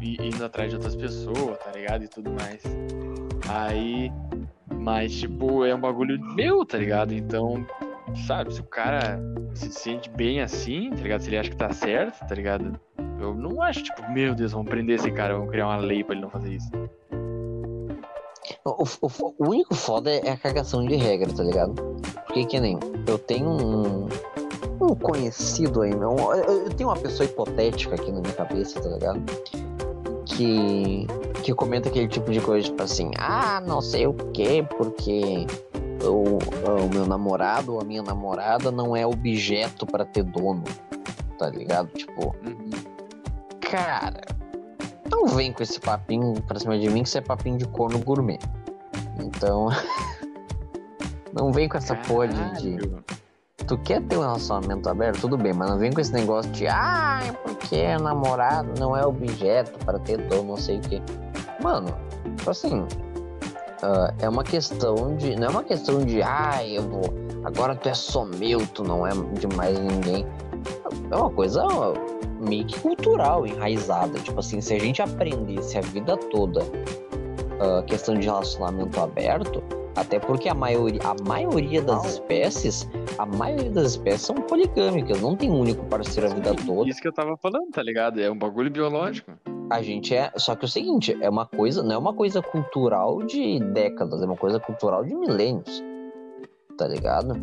[0.00, 2.04] i- indo atrás de outras pessoas, tá ligado?
[2.04, 2.62] E tudo mais.
[3.48, 4.12] Aí,
[4.78, 7.12] mas, tipo, é um bagulho meu, tá ligado?
[7.14, 7.66] Então,
[8.26, 9.20] sabe, se o cara
[9.54, 11.20] se sente bem assim, tá ligado?
[11.20, 12.78] Se ele acha que tá certo, tá ligado?
[13.20, 16.14] Eu não acho, tipo, meu Deus, vamos prender esse cara, vamos criar uma lei pra
[16.14, 16.70] ele não fazer isso.
[18.64, 21.74] O, o- o único foda é a cagação de regra, tá ligado?
[22.26, 22.78] Porque que nem.
[23.06, 24.08] Eu tenho um.
[24.80, 26.10] Um conhecido aí, meu.
[26.34, 29.22] Eu, eu tenho uma pessoa hipotética aqui na minha cabeça, tá ligado?
[30.36, 31.06] Que.
[31.42, 35.46] Que comenta aquele tipo de coisa, tipo assim, ah, não sei o que, porque
[36.02, 40.64] o, o meu namorado ou a minha namorada não é objeto pra ter dono,
[41.38, 41.88] tá ligado?
[41.88, 42.34] Tipo.
[43.60, 44.22] Cara,
[45.10, 47.98] não vem com esse papinho pra cima de mim que isso é papinho de corno
[47.98, 48.38] gourmet.
[49.20, 49.68] Então.
[51.32, 53.04] não vem com essa porra de, Caralho.
[53.66, 55.20] Tu quer ter um relacionamento aberto?
[55.22, 56.66] Tudo bem, mas não vem com esse negócio de.
[56.66, 61.00] Ah, é porque namorado, não é objeto para ter dor, não sei o quê.
[61.62, 61.88] Mano,
[62.36, 62.84] tipo assim.
[63.82, 65.36] ah, é uma questão de.
[65.36, 66.22] Não é uma questão de.
[66.22, 67.14] Ah, eu vou.
[67.44, 70.26] Agora tu é só meu, tu não é de mais ninguém.
[71.10, 71.62] É uma coisa
[72.40, 74.18] meio que cultural, enraizada.
[74.18, 76.62] Tipo assim, se a gente aprendesse a vida toda
[77.60, 79.62] a questão de relacionamento aberto,
[79.96, 82.88] até porque a maioria, a maioria das espécies,
[83.18, 86.88] a maioria das espécies são poligâmicas, não tem um único parceiro a vida toda.
[86.88, 88.20] Isso que eu tava falando, tá ligado?
[88.20, 89.30] É um bagulho biológico.
[89.70, 90.30] A gente é.
[90.36, 94.20] Só que é o seguinte, é uma coisa, não é uma coisa cultural de décadas,
[94.22, 95.82] é uma coisa cultural de milênios.
[96.76, 97.40] Tá ligado?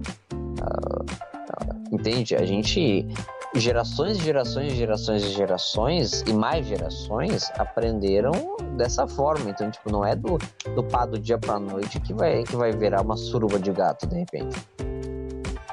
[0.61, 2.35] Ah, ah, entende?
[2.35, 3.07] A gente.
[3.55, 8.31] Gerações e gerações e gerações e gerações e mais gerações aprenderam
[8.77, 9.49] dessa forma.
[9.49, 10.37] Então, tipo, não é do,
[10.73, 14.07] do pá do dia pra noite que vai, que vai virar uma suruba de gato,
[14.07, 14.57] de repente.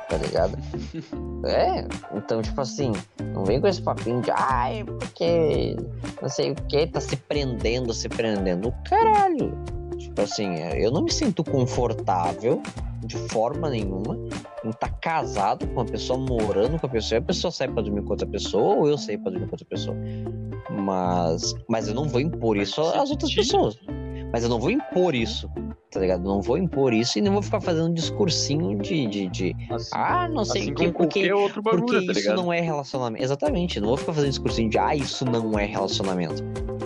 [0.09, 0.59] Tá ligado?
[1.45, 1.87] É,
[2.17, 2.91] então, tipo assim,
[3.33, 5.77] não vem com esse papinho de ai, porque
[6.21, 8.75] não sei o que, tá se prendendo, se prendendo.
[8.91, 9.57] Caralho!
[9.99, 12.63] Tipo assim, eu não me sinto confortável
[13.05, 14.19] de forma nenhuma
[14.65, 17.83] em estar casado com uma pessoa, morando com a pessoa, e a pessoa sai pra
[17.83, 19.97] dormir com outra pessoa, ou eu sair pra dormir com outra pessoa.
[20.71, 23.79] Mas, mas eu não vou impor isso às outras pessoas.
[24.33, 25.49] Mas eu não vou impor isso,
[25.91, 26.21] tá ligado?
[26.21, 29.91] Eu não vou impor isso e nem vou ficar fazendo discursinho de, de, de Assim,
[29.95, 33.25] ah, não sei assim o que, porque outro bagulho, porque tá isso não é relacionamento.
[33.25, 36.43] Exatamente, não vou ficar fazendo discursinho de ah, isso não é relacionamento.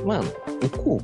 [0.06, 0.30] Mano,
[0.62, 0.98] o cu,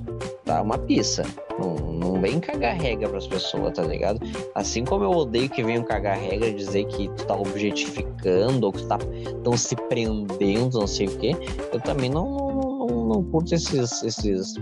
[0.48, 0.62] tá?
[0.62, 1.22] Uma pizza.
[1.58, 4.18] Não, não vem cagar regra pras pessoas, tá ligado?
[4.54, 8.72] Assim como eu odeio que venham cagar regra e dizer que tu tá objetificando ou
[8.72, 8.98] que tu tá
[9.44, 11.36] tão se prendendo, não sei o quê,
[11.72, 14.54] eu também não, não, não, não curto esses, esses,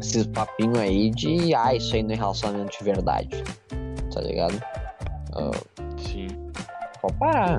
[0.00, 3.44] esses papinhos aí de ah, isso aí não é relacionamento de verdade.
[4.14, 4.62] Tá ligado?
[5.98, 6.28] Sim.
[7.00, 7.58] Pode parar.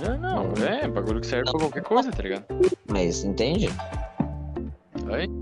[0.00, 2.44] Não, não, é bagulho que serve pra qualquer coisa, tá ligado?
[2.88, 3.68] Mas entende?
[5.10, 5.39] Oi?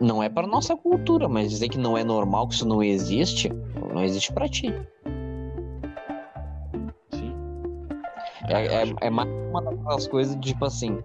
[0.00, 3.50] Não é para nossa cultura, mas dizer que não é normal, que isso não existe,
[3.92, 4.72] não existe pra ti.
[7.10, 7.34] Sim.
[8.48, 10.98] É, é, é mais uma daquelas coisas de tipo assim,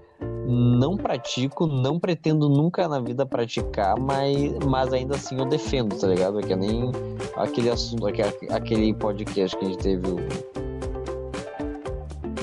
[0.48, 6.08] não pratico, não pretendo nunca na vida praticar, mas, mas ainda assim eu defendo, tá
[6.08, 6.40] ligado?
[6.40, 6.92] É que nem
[7.36, 10.16] aquele assunto, aquele, aquele podcast que a gente teve o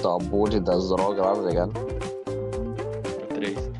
[0.03, 1.73] do aborto e das drogas lá, tá ligado?
[3.23, 3.71] é três.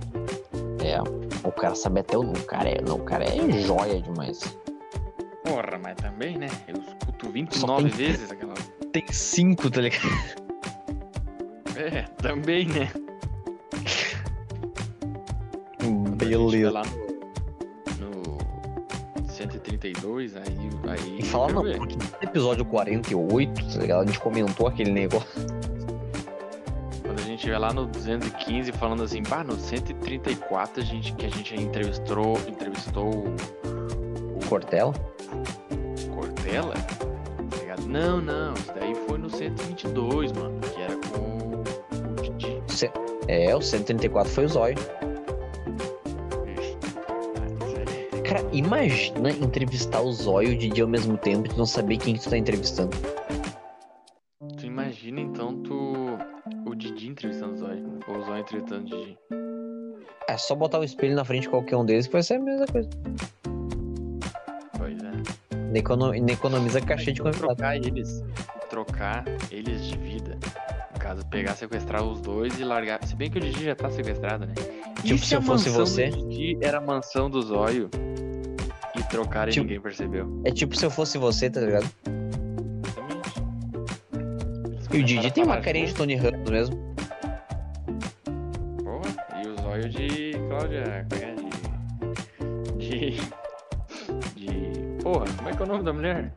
[0.83, 4.41] É, o cara sabe até o, o cara é, não, o cara é joia demais.
[5.45, 6.49] Porra, mas também, né?
[6.69, 8.55] Eu escuto Só 29 tem- vezes aquela.
[8.93, 10.07] Tem cinco, tá ligado?
[11.77, 12.91] É, também, né?
[16.17, 16.71] Beleza.
[16.71, 16.83] lá
[17.99, 18.39] no,
[19.21, 20.43] no 132, aí.
[20.89, 24.03] aí E fala eu não, porque no episódio 48, tá ligado?
[24.03, 25.29] A gente comentou aquele negócio.
[27.43, 31.27] Quando a gente vai lá no 215 falando assim, bah, no 134 a gente, que
[31.27, 33.35] a gente entrevistou, entrevistou o,
[34.37, 34.93] o Cortella?
[36.15, 37.83] Cortella, tá?
[37.85, 41.63] Não, não, isso daí foi no 122, mano, que era com
[42.11, 42.63] o Didi.
[43.27, 44.77] É, o 134 foi o Zóio.
[46.57, 48.23] Isso aí.
[48.23, 52.15] Cara, imagina entrevistar o Zóio e o Didi ao mesmo tempo e não saber quem
[52.15, 52.97] que tu tá entrevistando.
[60.43, 62.67] Só botar o espelho na frente de qualquer um deles que vai ser a mesma
[62.67, 62.89] coisa.
[64.79, 65.79] Pois é.
[65.79, 67.47] Econo- não economiza cachê de convidado.
[67.47, 68.23] trocar eles.
[68.69, 70.39] Trocar eles de vida.
[70.93, 73.03] No caso, pegar, sequestrar os dois e largar.
[73.05, 74.55] Se bem que o Didi já tá sequestrado, né?
[75.03, 76.09] Tipo, E se eu a fosse mansão você?
[76.11, 77.91] do Didi era a mansão do Zóio
[78.97, 80.41] e trocar e Tipo- ninguém percebeu.
[80.45, 81.87] É tipo se eu fosse você, tá ligado?
[84.93, 86.77] E o Didi tem uma carinha de Tony Ramos mesmo.
[88.85, 90.22] Porra, e o Zóio de
[90.53, 90.83] Cláudia.
[90.83, 91.03] É?
[92.77, 92.77] De.
[92.77, 93.17] De.
[94.37, 95.03] De.
[95.03, 96.31] Porra, como é que é o nome da mulher?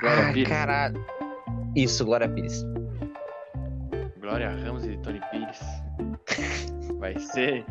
[0.00, 0.48] Glória Ah, Pires.
[0.48, 1.04] caralho.
[1.76, 2.64] Isso, Glória Pires.
[4.20, 5.60] Glória Ramos e Tony Pires.
[6.98, 7.64] Vai ser.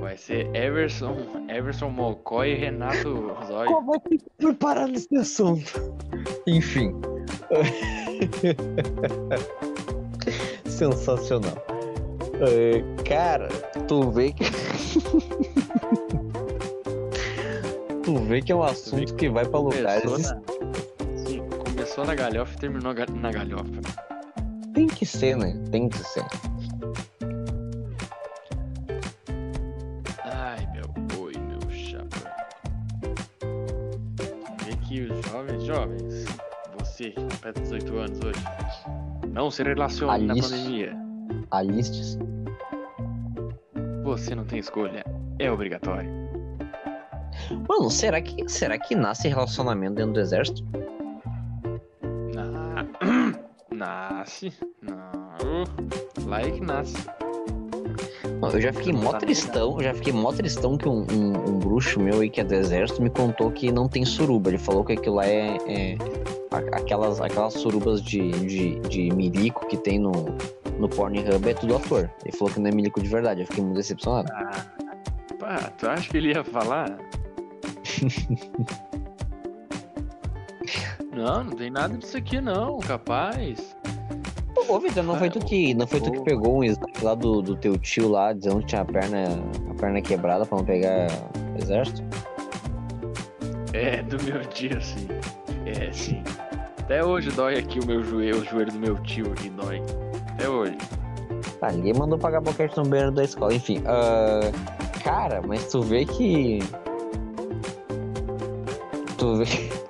[0.00, 1.16] Vai ser Everson,
[1.48, 3.70] Everson Mocó e Renato Zóio.
[3.70, 5.94] Como é que foi parar nesse assunto?
[6.48, 6.92] Enfim.
[10.66, 11.73] Sensacional.
[12.46, 13.48] É, cara,
[13.88, 14.44] tu vê que.
[18.04, 20.04] tu vê que é um assunto que vai pra lugares.
[20.04, 20.42] Começou na...
[21.24, 23.80] Sim, começou na galhofa e terminou na galhofa.
[24.74, 25.58] Tem que ser, né?
[25.70, 26.26] Tem que ser.
[30.24, 32.30] Ai, meu boi, meu chapa.
[34.64, 36.24] Vê que os jovens, jovens,
[36.78, 38.44] você que completa 18 anos hoje,
[39.28, 40.94] não se relacione na pandemia.
[41.50, 42.18] Alistes.
[44.04, 45.04] Você não tem escolha,
[45.38, 46.10] é obrigatório.
[47.68, 50.64] Mano, será que, será que nasce relacionamento dentro do exército?
[52.34, 52.86] Na...
[53.74, 54.52] Nasce.
[54.80, 55.64] Não.
[56.26, 56.96] Lá é que nasce.
[58.40, 61.58] Mano, Eu já fiquei mó tá tristão, já fiquei mó tristão que um, um, um
[61.58, 64.50] bruxo meu aí que é do exército me contou que não tem suruba.
[64.50, 65.96] Ele falou que aquilo lá é, é
[66.72, 70.12] aquelas, aquelas surubas de, de, de milico que tem no,
[70.78, 72.10] no Pornhub é tudo ator.
[72.24, 74.32] Ele falou que não é milico de verdade, eu fiquei muito decepcionado.
[74.32, 74.66] Ah,
[75.38, 76.98] pá, tu acha que ele ia falar?
[81.14, 83.76] não, não tem nada disso aqui não, capaz.
[84.68, 87.42] Ô, Vitor, não foi tu que, não foi tu que pegou um exame lá do,
[87.42, 89.24] do teu tio lá, dizendo que tinha a perna,
[89.70, 91.06] a perna quebrada pra não pegar
[91.60, 92.02] exército?
[93.74, 95.06] É, do meu tio, sim.
[95.66, 96.22] É, sim.
[96.78, 99.82] Até hoje dói aqui o meu joelho, o joelho do meu tio aqui dói.
[100.44, 100.76] Até hoje.
[101.62, 103.82] Ah, ninguém mandou pagar boquete no banheiro da escola, enfim.
[103.86, 104.40] ah,
[105.02, 106.58] cara, mas tu vê que.
[109.16, 109.44] Tu vê.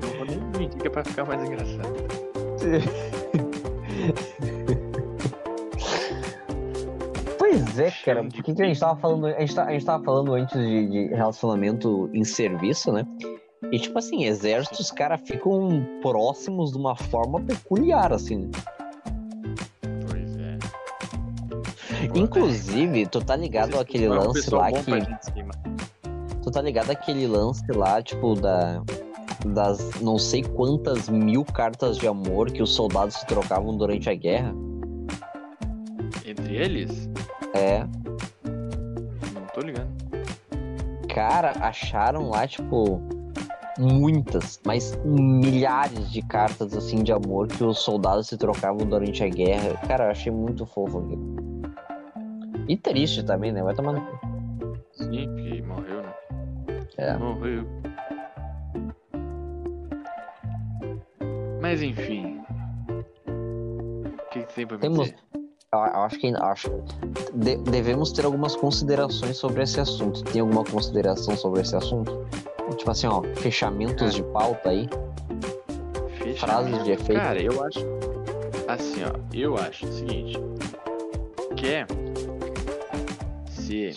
[0.00, 1.92] Não vou nem mentir que é pra ficar mais engraçado.
[7.38, 9.26] Pois é, cara, Chama de por que, que a gente tava falando.
[9.26, 13.04] A gente, tá- a gente tava falando antes de, de relacionamento em serviço, né?
[13.72, 18.50] E tipo assim, exércitos, os caras ficam próximos de uma forma peculiar, assim.
[20.10, 20.58] Pois é.
[22.14, 24.92] Inclusive, tu tá ligado àquele é lance lá que.
[26.42, 28.82] Tu tá ligado aquele lance lá, tipo, da.
[29.46, 34.14] Das não sei quantas mil cartas de amor que os soldados se trocavam durante a
[34.14, 34.54] guerra?
[36.26, 37.08] Entre eles?
[37.54, 37.84] É.
[39.34, 39.88] Não tô ligado.
[41.08, 43.02] Cara, acharam lá, tipo,
[43.78, 49.28] muitas, mas milhares de cartas, assim, de amor que os soldados se trocavam durante a
[49.28, 49.74] guerra.
[49.86, 51.62] Cara, eu achei muito fofo aquilo.
[52.68, 53.62] E triste também, né?
[53.62, 54.18] Vai tomar no cu.
[54.92, 56.14] Sim, porque morreu, né?
[56.98, 57.16] É.
[57.16, 57.66] Morreu.
[61.60, 62.40] Mas enfim.
[63.26, 65.16] O que, que tem pra me Temos- dizer?
[65.74, 66.70] Acho que acho,
[67.32, 70.22] de- devemos ter algumas considerações sobre esse assunto.
[70.24, 72.26] Tem alguma consideração sobre esse assunto?
[72.76, 74.88] Tipo assim, ó, fechamentos de pauta aí.
[76.38, 77.20] frases de efeito.
[77.20, 77.80] Cara, eu acho.
[78.68, 79.18] Assim, ó.
[79.32, 80.38] Eu acho o seguinte.
[81.56, 81.86] Quer
[83.48, 83.94] ser.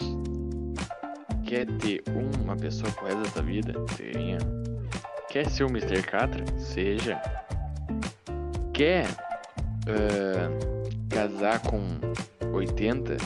[1.46, 2.04] Quer ter
[2.44, 3.74] uma pessoa resto da vida?
[3.98, 4.40] Tenha.
[5.30, 6.02] Quer ser o Mr.
[6.02, 6.44] Catra?
[6.58, 7.22] Seja.
[8.74, 9.08] Quer
[9.88, 10.50] ah,
[11.10, 11.82] casar com
[12.54, 13.18] 80?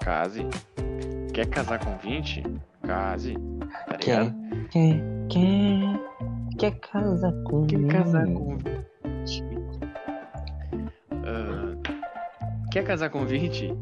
[0.00, 0.46] Case.
[1.32, 2.42] Quer casar com 20?
[2.86, 3.34] Case.
[3.88, 4.43] Tá Quer, ligado?
[4.70, 6.00] Quer, quer,
[6.58, 9.44] quer casar com Quer casar com 20?
[11.24, 11.74] Ah,
[12.70, 13.74] quer casar com 20?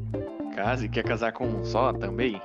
[0.54, 0.88] Case.
[0.88, 2.40] Quer casar com um só também?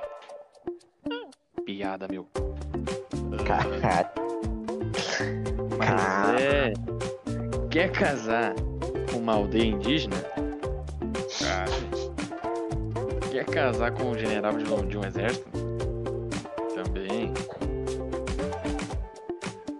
[1.64, 2.26] Piada, meu.
[2.34, 4.08] Ah, Caralho.
[5.78, 6.72] mas é.
[7.70, 8.54] Quer casar
[9.10, 10.16] com uma aldeia indígena?
[11.38, 11.88] Case.
[13.30, 15.48] Quer casar com um general de um, de um exército?
[16.74, 17.32] Também.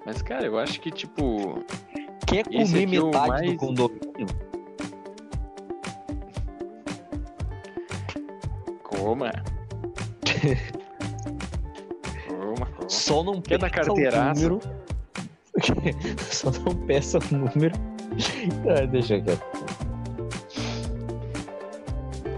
[0.09, 1.62] Mas, cara, eu acho que, tipo.
[2.26, 4.26] Quer comer é metade do mais- condomínio?
[8.82, 9.30] Coma.
[12.26, 12.89] Coma, coma.
[12.89, 14.60] Só não Quer peça o número.
[16.32, 17.74] Só não peça o número.
[18.66, 19.44] Ah, deixa quieto.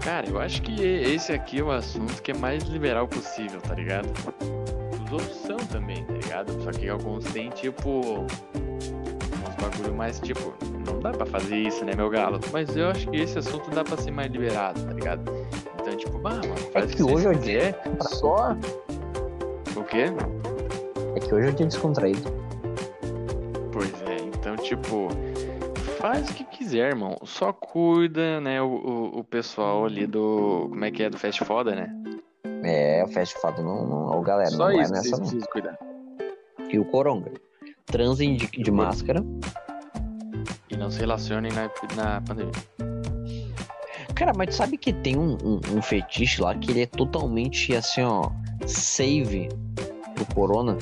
[0.03, 3.73] Cara, eu acho que esse aqui é o assunto que é mais liberal possível, tá
[3.73, 4.09] ligado?
[5.11, 6.63] Os outros são também, tá ligado?
[6.63, 7.99] Só que alguns têm, tipo.
[8.21, 10.53] Uns bagulho mais, tipo.
[10.87, 12.39] Não dá pra fazer isso, né, meu galo?
[12.53, 15.29] Mas eu acho que esse assunto dá pra ser mais liberado, tá ligado?
[15.81, 17.79] Então, tipo, bah, mano, faz o que que hoje é dia.
[17.99, 18.55] Só.
[19.75, 20.05] O quê?
[21.17, 22.31] É que hoje é dia descontraído.
[23.73, 25.09] Pois é, então, tipo,
[25.99, 27.17] faz o que quiser, irmão.
[27.25, 30.67] Só cuida, né, o, o, o pessoal ali do.
[30.69, 31.09] Como é que é?
[31.09, 31.93] Do Fast Foda, né?
[32.63, 34.21] É, o fast food não, não.
[34.21, 35.41] Galera, Só não isso vocês nessa não.
[35.47, 35.77] cuidar.
[36.69, 37.31] E o coronga.
[37.85, 39.23] Transem de, de máscara.
[40.69, 42.51] E não se relacionem na, na pandemia.
[44.15, 47.75] Cara, mas tu sabe que tem um, um, um fetiche lá que ele é totalmente
[47.75, 48.29] assim, ó.
[48.67, 49.49] Save
[50.13, 50.77] pro corona.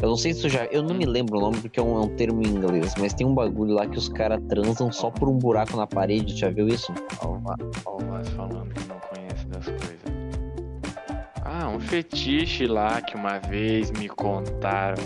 [0.00, 0.66] Eu não sei se tu já.
[0.66, 3.14] Eu não me lembro o nome porque é um, é um termo em inglês, mas
[3.14, 6.50] tem um bagulho lá que os caras transam só por um buraco na parede, já
[6.50, 6.92] viu isso?
[7.24, 8.95] Ó o falando que não.
[11.58, 15.02] Ah, um fetiche lá que uma vez me contaram.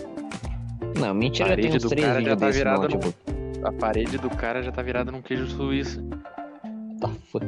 [0.99, 3.15] Não, mentira, tem Parede uns do três cara já vídeos tá desse virada tipo,
[3.67, 6.03] A parede do cara já tá virada num queijo suíço.
[7.01, 7.45] tá fuck.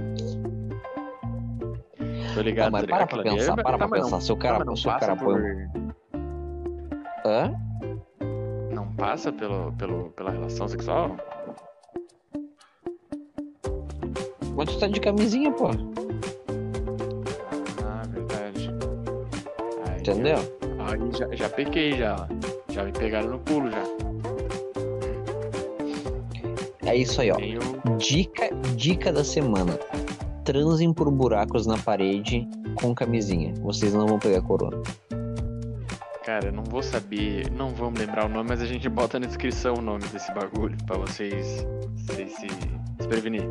[2.35, 3.09] Tô ligado, Não, mas tô para ligado.
[3.09, 4.21] pra pensar, é- para tá, pra não- pensar.
[4.21, 5.35] Se o tá, cara, não se o passa cara põe.
[5.35, 7.53] por- Hã?
[8.73, 11.17] Não passa pelo, pelo, pela relação sexual?
[14.57, 15.71] Mas tu tá de camisinha, pô.
[20.03, 20.39] Entendeu?
[20.81, 22.29] Aí já, já pequei já.
[22.71, 23.85] Já me pegaram no pulo já.
[26.85, 27.37] É isso aí, ó.
[27.37, 27.61] Tenho.
[27.99, 29.79] Dica, dica da semana.
[30.45, 33.55] Transem por buracos na parede com camisinha.
[33.63, 34.83] Vocês não vão pegar corona.
[36.25, 39.27] Cara, eu não vou saber, não vamos lembrar o nome, mas a gente bota na
[39.27, 41.65] descrição o nome desse bagulho pra vocês,
[41.97, 42.49] vocês se,
[43.01, 43.45] se prevenir.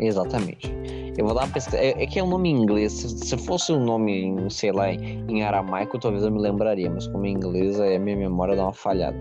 [0.00, 0.72] Exatamente.
[1.20, 1.76] Eu vou dar uma pesquisa.
[1.76, 2.92] É, é que é um nome em inglês.
[2.94, 6.88] Se, se fosse um nome, em, sei lá, em, em aramaico, talvez eu me lembraria.
[6.88, 9.18] Mas como em inglês, aí a minha memória dá uma falhada.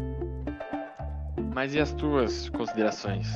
[1.54, 3.28] Mas e as tuas considerações?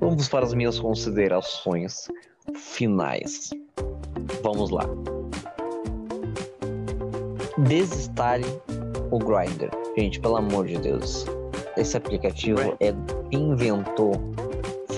[0.00, 2.08] Vamos para as minhas considerações
[2.56, 3.50] finais.
[4.42, 4.86] Vamos lá.
[7.58, 8.46] Desinstale
[9.12, 9.70] o Grindr.
[9.96, 11.26] Gente, pelo amor de Deus.
[11.76, 12.92] Esse aplicativo é
[13.30, 14.14] inventou.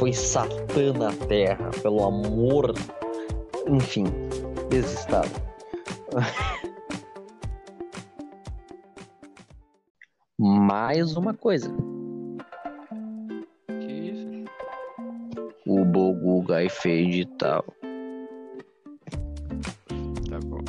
[0.02, 2.74] Foi Satã na Terra, pelo amor.
[3.68, 4.02] Enfim,
[4.68, 5.30] desinstale.
[10.36, 11.72] Mais uma coisa.
[13.68, 14.26] Que isso?
[15.68, 17.64] O Boguga e Fade e tal.
[20.28, 20.64] Tá bom.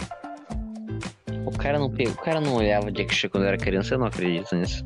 [1.47, 4.05] O cara não pegou, o cara não olhava Jack Chan quando era criança, eu não
[4.05, 4.85] acredito nisso.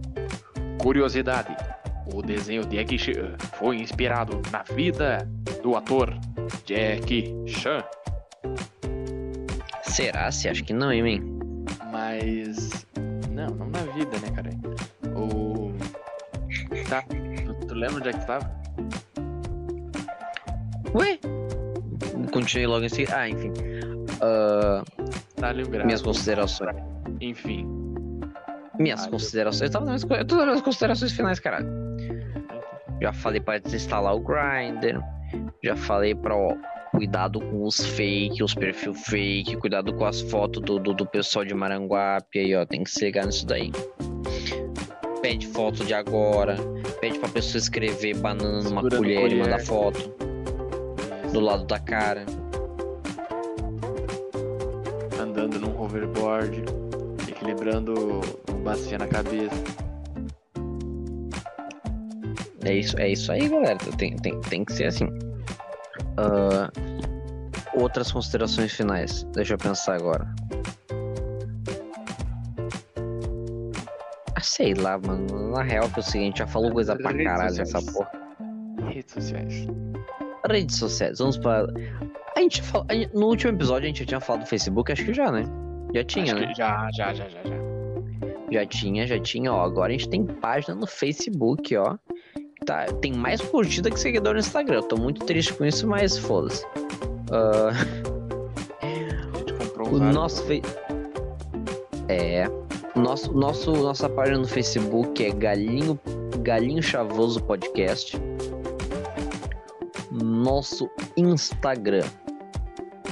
[0.82, 1.54] Curiosidade:
[2.14, 5.28] o desenho de Jackie Chan foi inspirado na vida
[5.64, 6.14] do ator
[6.66, 7.84] Jack Chan,
[9.84, 10.32] Será?
[10.32, 11.38] Você acha que não, hein, man?
[11.92, 12.86] mas
[13.32, 14.50] não, não na vida, né, cara?
[15.18, 15.74] O
[16.88, 17.04] tá,
[17.68, 18.52] tu, lembra onde é que tu tava?
[20.94, 21.18] Ué?
[22.32, 23.16] Continuei logo em seguida.
[23.18, 23.52] Ah, enfim.
[24.22, 24.84] Ah,
[25.36, 25.86] Tá lembrado.
[25.86, 26.76] minhas considerações.
[27.22, 27.68] Enfim,
[28.80, 29.70] Minhas Ah, considerações.
[29.70, 31.68] Eu tava nas, eu tô nas considerações finais, caralho.
[33.02, 35.00] Já falei pra desinstalar o Grindr.
[35.64, 36.56] Já falei pra, ó,
[36.92, 41.44] cuidado com os fake, os perfil fake, cuidado com as fotos do, do, do pessoal
[41.46, 42.66] de Maranguape aí, ó.
[42.66, 43.72] Tem que se ligar nisso daí.
[45.22, 46.56] Pede foto de agora.
[47.02, 49.44] Pede pra pessoa escrever banana numa Segurando colher, e colher.
[49.44, 50.12] mandar foto
[51.34, 52.26] do lado da cara.
[55.20, 56.64] andando num hoverboard,
[57.28, 59.87] equilibrando uma bacia na cabeça.
[62.68, 63.78] É isso, é isso aí, galera.
[63.98, 65.08] Tem, tem, tem que ser assim.
[66.18, 66.70] Ah,
[67.74, 69.24] outras considerações finais.
[69.34, 70.28] Deixa eu pensar agora.
[74.36, 75.52] Ah, sei lá, mano.
[75.52, 78.12] Na real que é o seguinte, já falou coisa pra caralho nessa porra.
[78.90, 79.68] Redes sociais.
[80.50, 81.68] Redes sociais, vamos para.
[82.36, 85.14] A gente, fala- No último episódio a gente já tinha falado do Facebook, acho que
[85.14, 85.44] já, né?
[85.94, 86.54] Já tinha, Acho né?
[86.56, 87.58] já, já, já, já, já.
[88.50, 89.62] Já tinha, já tinha, ó.
[89.64, 91.98] Agora a gente tem página no Facebook, ó.
[92.68, 94.80] Tá, tem mais curtida que seguidor no Instagram.
[94.80, 96.66] Eu tô muito triste com isso, mas foda-se.
[97.32, 97.72] A
[99.38, 100.62] gente comprou o nosso fe...
[102.10, 102.46] É.
[102.94, 105.98] Nosso, nosso, nossa página no Facebook é Galinho,
[106.42, 108.20] Galinho Chavoso Podcast.
[110.12, 112.04] Nosso Instagram,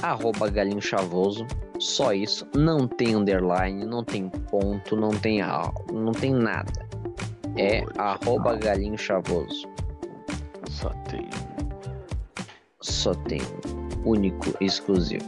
[0.02, 1.46] arroba Galinho Chavoso.
[1.78, 2.46] Só isso.
[2.54, 5.40] Não tem underline, não tem ponto, não tem,
[5.92, 6.86] não tem nada.
[7.56, 9.66] É arroba Galinho Chavoso.
[10.68, 11.28] Só tem.
[12.80, 13.40] Só tem
[14.04, 15.24] um único, exclusivo.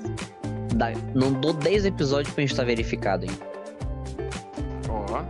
[0.75, 3.31] Dá- não dou 10 episódios pra gente estar verificado, hein?
[4.89, 5.23] Ó.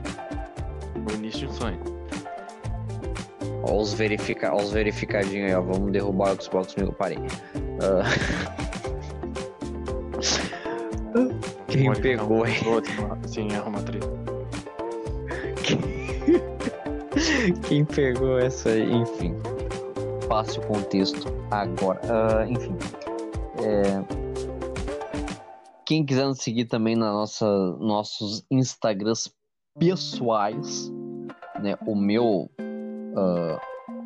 [1.10, 1.78] O início de sonho.
[3.62, 4.54] Ó os, verifica...
[4.54, 5.62] os verificadinhos aí, ó.
[5.62, 7.18] Vamos derrubar o Xbox comigo, parei.
[7.80, 8.58] Ah.
[11.68, 12.56] Quem Pode pegou, hein?
[12.66, 12.92] outro,
[13.26, 14.17] Sim, arruma treta.
[17.68, 18.90] Quem pegou essa aí?
[18.90, 19.34] Enfim.
[20.28, 22.00] Passe o contexto agora.
[22.05, 22.76] Ah, enfim.
[23.62, 24.02] É,
[25.86, 27.46] Quem quiser nos seguir também na nossa,
[27.78, 29.32] nossos Instagrams
[29.78, 30.92] pessoais,
[31.60, 31.76] né?
[31.86, 32.50] O meu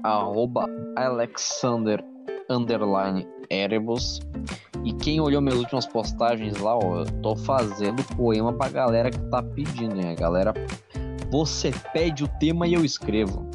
[0.02, 0.66] arroba
[0.96, 2.04] Alexander
[2.48, 4.20] underline Erebus.
[4.84, 9.18] E quem olhou minhas últimas postagens lá, ó, eu tô fazendo poema pra galera que
[9.30, 10.12] tá pedindo, né?
[10.12, 10.52] A galera,
[11.32, 13.48] você pede o tema e eu escrevo.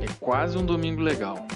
[0.00, 1.46] É quase um domingo legal.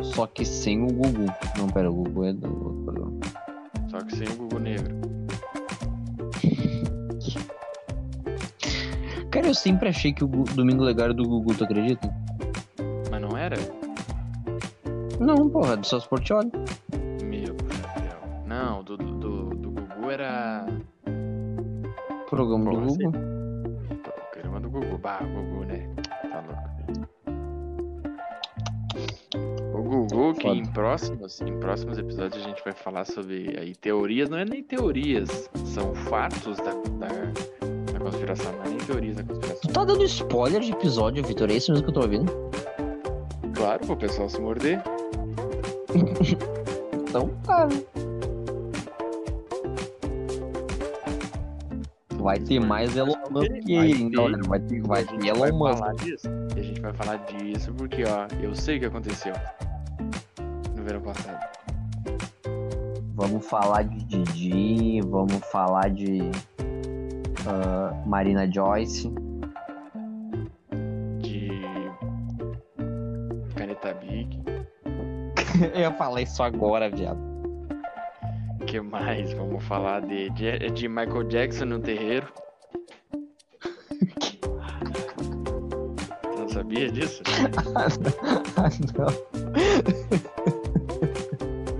[0.00, 1.26] Só que sem o Gugu.
[1.58, 3.20] Não, pera, o Gugu é do outro programa.
[3.90, 4.96] Só que sem o Gugu Negro.
[9.30, 12.10] Cara, eu sempre achei que o Domingo Legal era do Gugu, tu acredita?
[13.10, 13.56] Mas não era?
[15.20, 16.50] Não, porra, é do Celso Portioli.
[22.38, 23.12] Programa do Porra, Gugu.
[24.30, 24.98] Programa do Gugu.
[24.98, 25.88] Bah, o Gugu, né?
[26.22, 26.68] Tá louco.
[29.76, 34.30] O Gugu, que em próximos, em próximos episódios a gente vai falar sobre aí, teorias,
[34.30, 37.08] não é nem teorias, são fatos da, da,
[37.92, 39.72] da conspiração, não é nem teorias da Tu conspiração.
[39.72, 41.50] tá dando spoiler de episódio, Vitor?
[41.50, 42.32] É isso mesmo que eu tô ouvindo?
[43.56, 44.80] Claro, pro pessoal se morder.
[47.08, 47.66] Então tá.
[47.66, 47.82] né?
[52.28, 53.72] Vai ter mais Elon Musk ter.
[53.72, 54.42] hein, galera?
[54.46, 55.82] Vai ter, vai ter Elon Musk.
[56.54, 59.32] E a gente vai falar disso porque, ó, eu sei o que aconteceu
[60.76, 61.42] no verão passado.
[63.14, 66.18] Vamos falar de Didi, vamos falar de
[67.46, 69.10] ah, Marina Joyce.
[71.22, 71.62] De
[73.56, 74.38] caneta Bic.
[75.72, 77.27] Eu ia falar isso agora, viado.
[78.68, 79.32] O que mais?
[79.32, 82.26] Vamos falar de, de, de Michael Jackson no terreiro.
[86.22, 87.22] Você não sabia disso?
[88.56, 89.06] ah, não.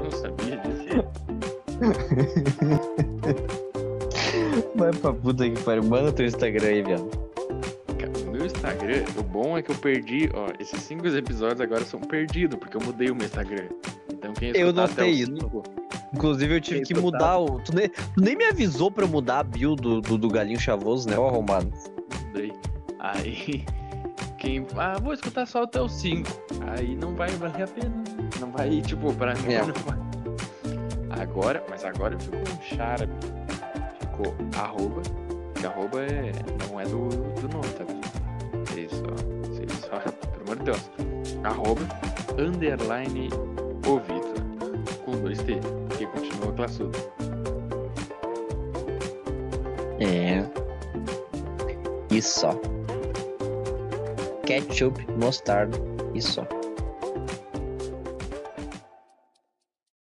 [0.03, 1.05] Não sabia disso?
[4.75, 5.83] Vai pra puta que pariu.
[5.85, 7.11] Manda teu Instagram aí, viado.
[7.99, 11.85] Cara, O meu Instagram, o bom é que eu perdi, ó, esses cinco episódios agora
[11.85, 13.69] são perdidos, porque eu mudei o meu Instagram.
[14.11, 15.37] Então quem Eu escutar até notei isso.
[15.37, 15.63] cinco,
[16.15, 17.61] Inclusive, eu tive que tu mudar o.
[17.61, 20.59] Tu nem, tu nem me avisou pra eu mudar a build do, do, do galinho
[20.59, 21.71] chavoso, né, ô arrombado?
[22.27, 22.53] mudei.
[22.99, 23.65] Aí,
[24.39, 24.67] quem.
[24.77, 26.29] Ah, vou escutar só até os 5.
[26.77, 27.95] Aí não vai valer a pena.
[28.41, 29.63] Não vai, tipo, pra mim É.
[29.63, 29.99] não vai.
[31.21, 33.13] Agora, mas agora ficou um charme.
[34.01, 35.03] Ficou arroba.
[35.55, 36.33] Que arroba é,
[36.69, 37.85] não é do, do nome, tá?
[38.65, 39.49] Vocês só.
[39.49, 39.99] Vocês só.
[39.99, 40.91] Pelo amor de Deus.
[41.45, 41.81] Arroba
[42.39, 43.29] underline
[43.87, 44.39] o Vitor.
[45.05, 45.59] Com dois T.
[46.39, 46.99] Continua classudo.
[50.01, 50.45] É.
[52.15, 52.55] Isso só.
[54.45, 55.77] Ketchup, mostarda,
[56.15, 56.58] isso só.